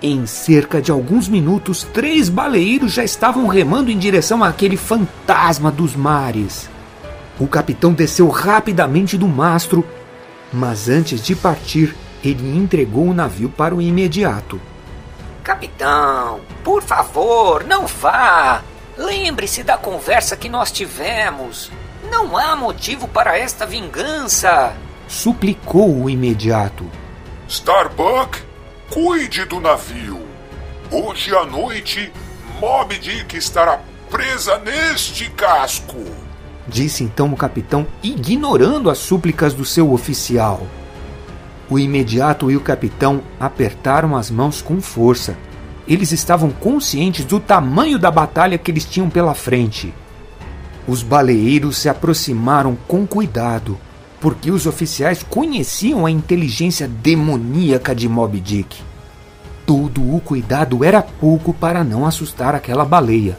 [0.00, 5.96] Em cerca de alguns minutos, três baleeiros já estavam remando em direção àquele fantasma dos
[5.96, 6.68] mares.
[7.40, 9.84] O capitão desceu rapidamente do mastro,
[10.52, 14.60] mas antes de partir, ele entregou o navio para o imediato.
[15.42, 18.62] Capitão, por favor, não vá!
[18.96, 21.70] Lembre-se da conversa que nós tivemos.
[22.10, 24.72] Não há motivo para esta vingança
[25.08, 26.84] suplicou o imediato.
[27.48, 28.38] Starbuck,
[28.90, 30.20] cuide do navio.
[30.90, 32.12] Hoje à noite,
[32.60, 35.98] Moby Dick estará presa neste casco.
[36.66, 40.66] Disse então o capitão, ignorando as súplicas do seu oficial.
[41.68, 45.36] O imediato e o capitão apertaram as mãos com força.
[45.86, 49.92] Eles estavam conscientes do tamanho da batalha que eles tinham pela frente.
[50.86, 53.78] Os baleeiros se aproximaram com cuidado
[54.24, 58.80] porque os oficiais conheciam a inteligência demoníaca de Moby Dick.
[59.66, 63.36] Todo o cuidado era pouco para não assustar aquela baleia.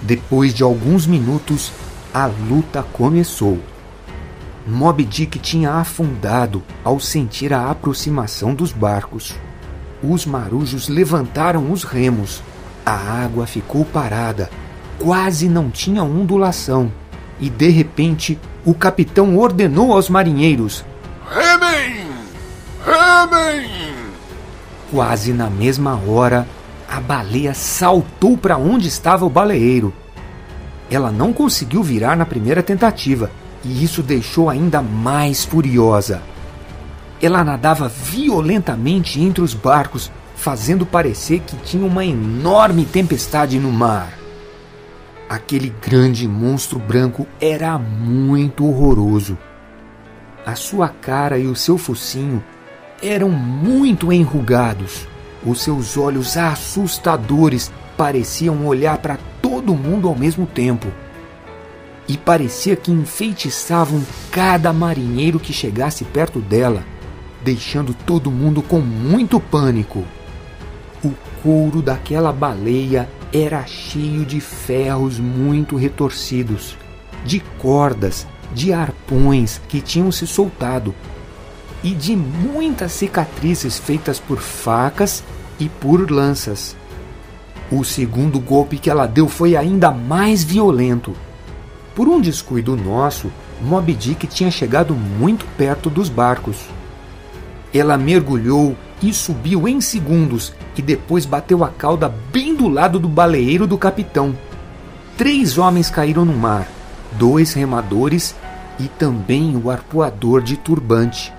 [0.00, 1.72] Depois de alguns minutos,
[2.14, 3.58] a luta começou.
[4.64, 9.34] Moby Dick tinha afundado ao sentir a aproximação dos barcos.
[10.04, 12.40] Os marujos levantaram os remos.
[12.86, 14.48] A água ficou parada,
[15.00, 16.92] quase não tinha ondulação,
[17.40, 20.84] e de repente o capitão ordenou aos marinheiros:
[21.28, 22.06] Remem!
[22.84, 23.70] Remem!
[24.90, 26.46] Quase na mesma hora,
[26.88, 29.92] a baleia saltou para onde estava o baleeiro.
[30.90, 33.30] Ela não conseguiu virar na primeira tentativa,
[33.64, 36.22] e isso deixou ainda mais furiosa.
[37.20, 44.21] Ela nadava violentamente entre os barcos, fazendo parecer que tinha uma enorme tempestade no mar.
[45.32, 49.38] Aquele grande monstro branco era muito horroroso.
[50.44, 52.44] A sua cara e o seu focinho
[53.02, 55.08] eram muito enrugados.
[55.42, 60.88] Os seus olhos assustadores pareciam olhar para todo mundo ao mesmo tempo.
[62.06, 66.84] E parecia que enfeitiçavam cada marinheiro que chegasse perto dela,
[67.42, 70.04] deixando todo mundo com muito pânico.
[71.02, 71.10] O
[71.42, 76.76] couro daquela baleia era cheio de ferros muito retorcidos,
[77.24, 80.94] de cordas, de arpões que tinham se soltado
[81.82, 85.24] e de muitas cicatrizes feitas por facas
[85.58, 86.76] e por lanças.
[87.70, 91.14] O segundo golpe que ela deu foi ainda mais violento.
[91.94, 93.32] Por um descuido nosso,
[93.62, 96.58] Moby Dick tinha chegado muito perto dos barcos.
[97.72, 103.08] Ela mergulhou e subiu em segundos e depois bateu a cauda bem do lado do
[103.08, 104.36] baleeiro do capitão.
[105.16, 106.68] Três homens caíram no mar,
[107.12, 108.34] dois remadores
[108.78, 111.32] e também o arpoador de turbante.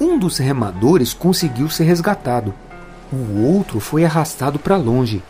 [0.00, 2.54] Um dos remadores conseguiu ser resgatado,
[3.10, 5.22] o outro foi arrastado para longe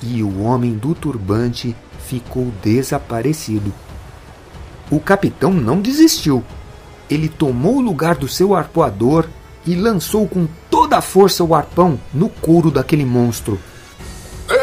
[0.00, 1.74] e o homem do turbante
[2.06, 3.72] ficou desaparecido.
[4.90, 6.44] O capitão não desistiu.
[7.10, 9.26] Ele tomou o lugar do seu arpoador
[9.66, 13.60] e lançou com toda a força o arpão no couro daquele monstro.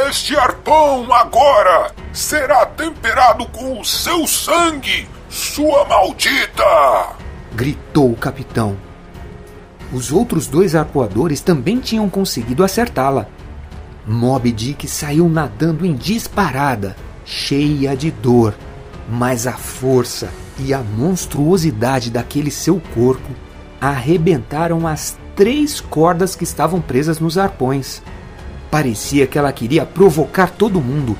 [0.09, 6.63] Este arpão agora será temperado com o seu sangue, sua maldita!
[7.53, 8.75] gritou o capitão.
[9.93, 13.27] os outros dois arpoadores também tinham conseguido acertá-la.
[14.05, 18.55] Moby Dick saiu nadando em disparada, cheia de dor,
[19.07, 23.29] mas a força e a monstruosidade daquele seu corpo
[23.79, 28.03] arrebentaram as três cordas que estavam presas nos arpões.
[28.69, 31.15] Parecia que ela queria provocar todo mundo.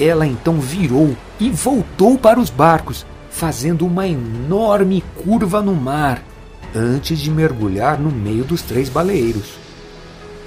[0.00, 6.22] Ela então virou e voltou para os barcos, fazendo uma enorme curva no mar,
[6.74, 9.58] antes de mergulhar no meio dos três baleeiros.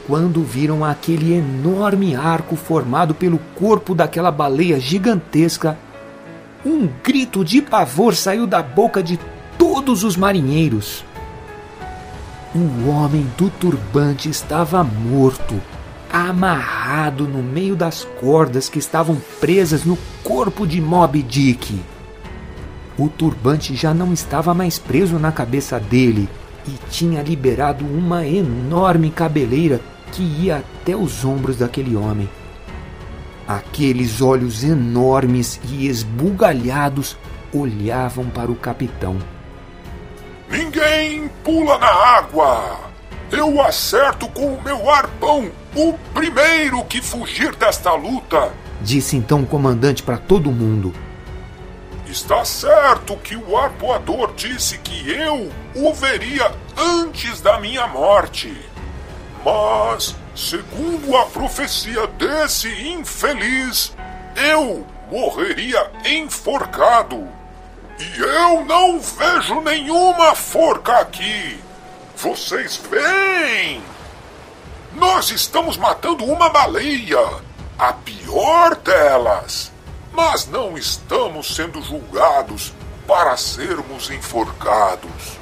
[0.08, 5.78] Quando viram aquele enorme arco formado pelo corpo daquela baleia gigantesca,
[6.66, 9.20] um grito de pavor saiu da boca de
[9.60, 11.06] todos os marinheiros.
[12.56, 15.62] O homem do turbante estava morto,
[16.10, 21.78] amarrado no meio das cordas que estavam presas no corpo de Moby Dick.
[22.98, 26.30] O turbante já não estava mais preso na cabeça dele
[26.66, 29.82] e tinha liberado uma enorme cabeleira
[30.14, 32.30] que ia até os ombros daquele homem.
[33.46, 37.18] Aqueles olhos enormes e esbugalhados
[37.54, 39.35] olhavam para o capitão.
[40.50, 42.80] Ninguém pula na água!
[43.32, 48.54] Eu acerto com o meu arpão o primeiro que fugir desta luta!
[48.82, 50.94] Disse então o comandante para todo mundo.
[52.08, 58.56] Está certo que o arpoador disse que eu o veria antes da minha morte.
[59.44, 63.96] Mas, segundo a profecia desse infeliz,
[64.36, 67.28] eu morreria enforcado.
[67.98, 71.58] E eu não vejo nenhuma forca aqui.
[72.18, 73.82] Vocês veem?
[74.96, 77.26] Nós estamos matando uma baleia,
[77.80, 79.72] a pior delas.
[80.14, 82.74] Mas não estamos sendo julgados
[83.08, 85.38] para sermos enforcados.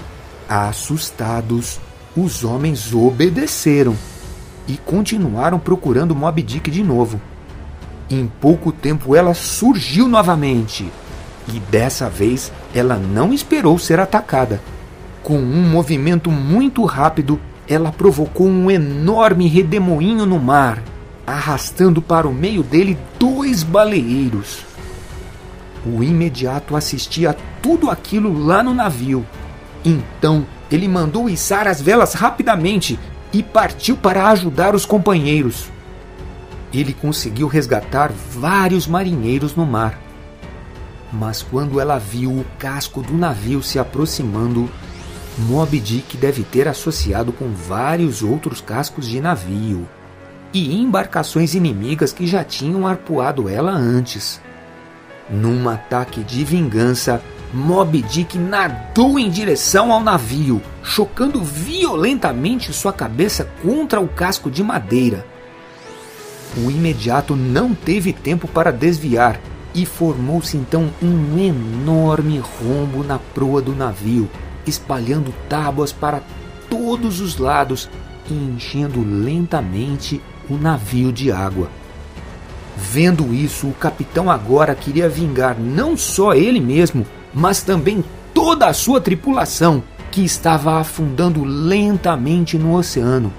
[0.48, 1.80] Assustados,
[2.16, 3.98] os homens obedeceram
[4.68, 7.20] e continuaram procurando Moby Dick de novo.
[8.10, 10.92] Em pouco tempo ela surgiu novamente
[11.48, 14.62] e dessa vez ela não esperou ser atacada.
[15.22, 20.84] Com um movimento muito rápido, ela provocou um enorme redemoinho no mar,
[21.26, 24.66] arrastando para o meio dele dois baleeiros.
[25.86, 29.26] O imediato assistia a tudo aquilo lá no navio.
[29.84, 33.00] Então ele mandou içar as velas rapidamente
[33.32, 35.70] e partiu para ajudar os companheiros.
[36.74, 40.00] Ele conseguiu resgatar vários marinheiros no mar.
[41.14, 44.68] Mas quando ela viu o casco do navio se aproximando,
[45.38, 49.88] Moby Dick deve ter associado com vários outros cascos de navio
[50.52, 54.42] e embarcações inimigas que já tinham arpoado ela antes.
[55.30, 57.22] Num ataque de vingança,
[57.54, 64.64] Moby Dick nadou em direção ao navio, chocando violentamente sua cabeça contra o casco de
[64.64, 65.26] madeira.
[66.58, 69.40] O imediato não teve tempo para desviar
[69.74, 74.30] e formou-se então um enorme rombo na proa do navio,
[74.66, 76.22] espalhando tábuas para
[76.70, 77.90] todos os lados
[78.30, 81.70] e enchendo lentamente o navio de água.
[82.78, 88.74] Vendo isso, o capitão agora queria vingar não só ele mesmo, mas também toda a
[88.74, 93.34] sua tripulação, que estava afundando lentamente no oceano.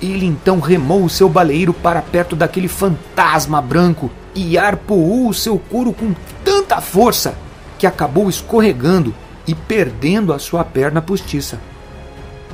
[0.00, 5.58] Ele então remou o seu baleeiro para perto daquele fantasma branco e arpoou o seu
[5.58, 6.14] couro com
[6.44, 7.34] tanta força
[7.78, 9.14] que acabou escorregando
[9.46, 11.58] e perdendo a sua perna postiça.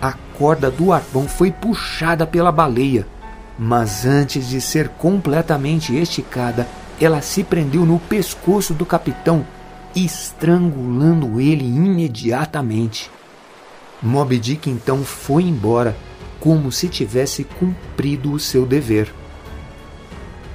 [0.01, 3.07] A corda do arpão foi puxada pela baleia,
[3.59, 6.67] mas antes de ser completamente esticada,
[7.01, 9.45] ela se prendeu no pescoço do capitão,
[9.95, 13.11] estrangulando ele imediatamente.
[14.03, 15.97] Moby Dick então foi embora,
[16.39, 19.13] como se tivesse cumprido o seu dever.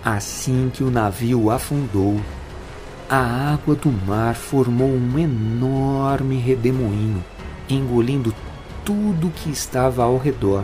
[0.04, 2.22] Assim que o navio afundou,
[3.10, 3.18] a
[3.54, 7.24] água do mar formou um enorme redemoinho,
[7.68, 8.34] engolindo
[8.86, 10.64] tudo que estava ao redor,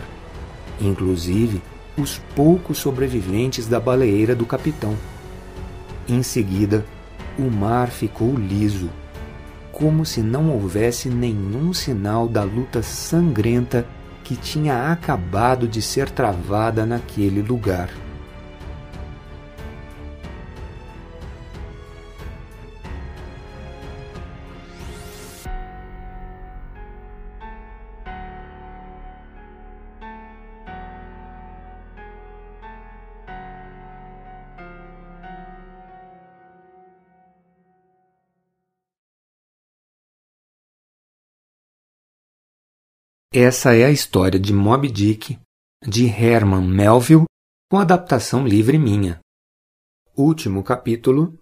[0.80, 1.60] inclusive
[1.98, 4.96] os poucos sobreviventes da baleeira do capitão.
[6.08, 6.84] Em seguida,
[7.38, 8.88] o mar ficou liso,
[9.70, 13.86] como se não houvesse nenhum sinal da luta sangrenta
[14.24, 17.90] que tinha acabado de ser travada naquele lugar.
[43.38, 45.38] Essa é a história de Moby Dick,
[45.86, 47.26] de Herman Melville,
[47.70, 49.20] com adaptação livre minha.
[50.16, 51.38] Último capítulo.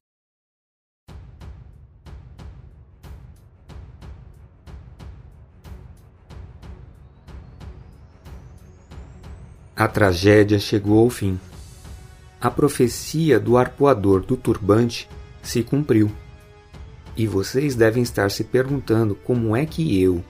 [9.76, 11.38] A tragédia chegou ao fim.
[12.40, 15.08] A profecia do arpoador do turbante
[15.44, 16.10] se cumpriu.
[17.16, 20.24] E vocês devem estar se perguntando como é que eu,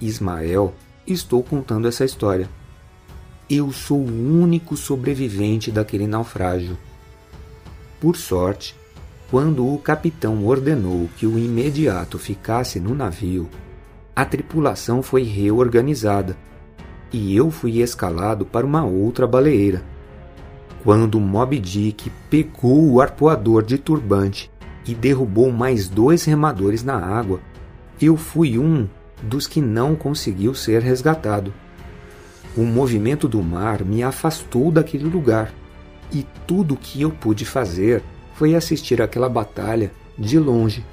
[0.00, 0.74] Ismael,
[1.12, 2.48] estou contando essa história.
[3.48, 6.76] Eu sou o único sobrevivente daquele naufrágio.
[8.00, 8.74] Por sorte,
[9.30, 13.48] quando o capitão ordenou que o imediato ficasse no navio,
[14.14, 16.36] a tripulação foi reorganizada
[17.12, 19.82] e eu fui escalado para uma outra baleeira.
[20.82, 24.50] Quando Moby Dick pegou o arpoador de turbante
[24.86, 27.40] e derrubou mais dois remadores na água,
[28.00, 28.88] eu fui um
[29.22, 31.54] dos que não conseguiu ser resgatado.
[32.56, 35.52] O movimento do mar me afastou daquele lugar
[36.12, 38.02] e tudo o que eu pude fazer
[38.34, 40.84] foi assistir àquela batalha de longe.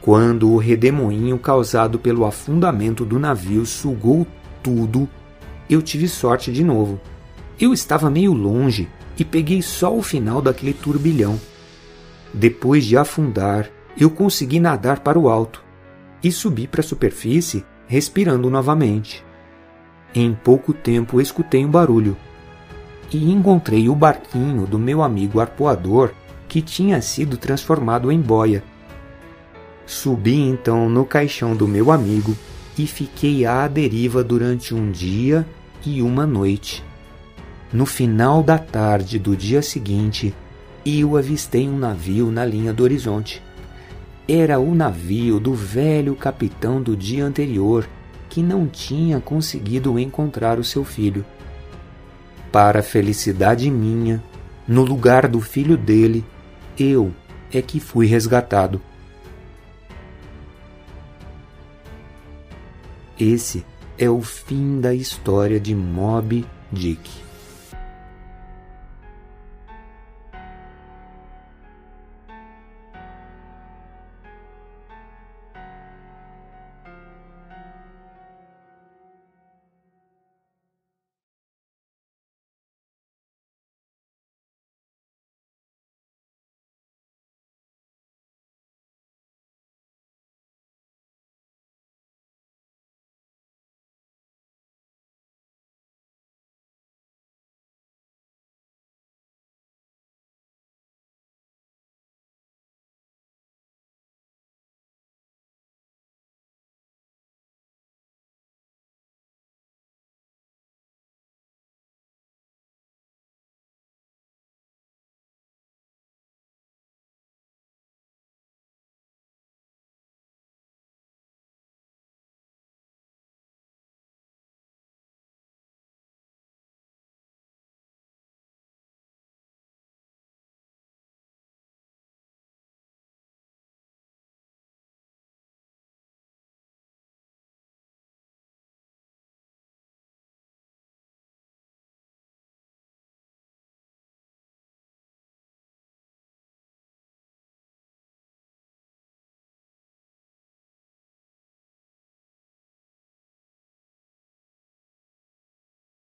[0.00, 4.26] Quando o redemoinho causado pelo afundamento do navio sugou
[4.62, 5.08] tudo,
[5.68, 6.98] eu tive sorte de novo.
[7.60, 8.88] Eu estava meio longe
[9.18, 11.38] e peguei só o final daquele turbilhão.
[12.32, 13.68] Depois de afundar,
[13.98, 15.62] eu consegui nadar para o alto
[16.22, 19.24] e subi para a superfície, respirando novamente.
[20.14, 22.16] Em pouco tempo escutei um barulho
[23.12, 26.12] e encontrei o barquinho do meu amigo arpoador
[26.48, 28.62] que tinha sido transformado em boia.
[29.86, 32.36] Subi então no caixão do meu amigo
[32.78, 35.46] e fiquei à deriva durante um dia
[35.84, 36.84] e uma noite.
[37.72, 40.34] No final da tarde do dia seguinte,
[40.84, 43.42] eu avistei um navio na linha do horizonte.
[44.32, 47.84] Era o navio do velho capitão do dia anterior
[48.28, 51.26] que não tinha conseguido encontrar o seu filho.
[52.52, 54.22] Para felicidade minha,
[54.68, 56.24] no lugar do filho dele,
[56.78, 57.12] eu
[57.52, 58.80] é que fui resgatado.
[63.18, 63.66] Esse
[63.98, 67.29] é o fim da história de Moby Dick.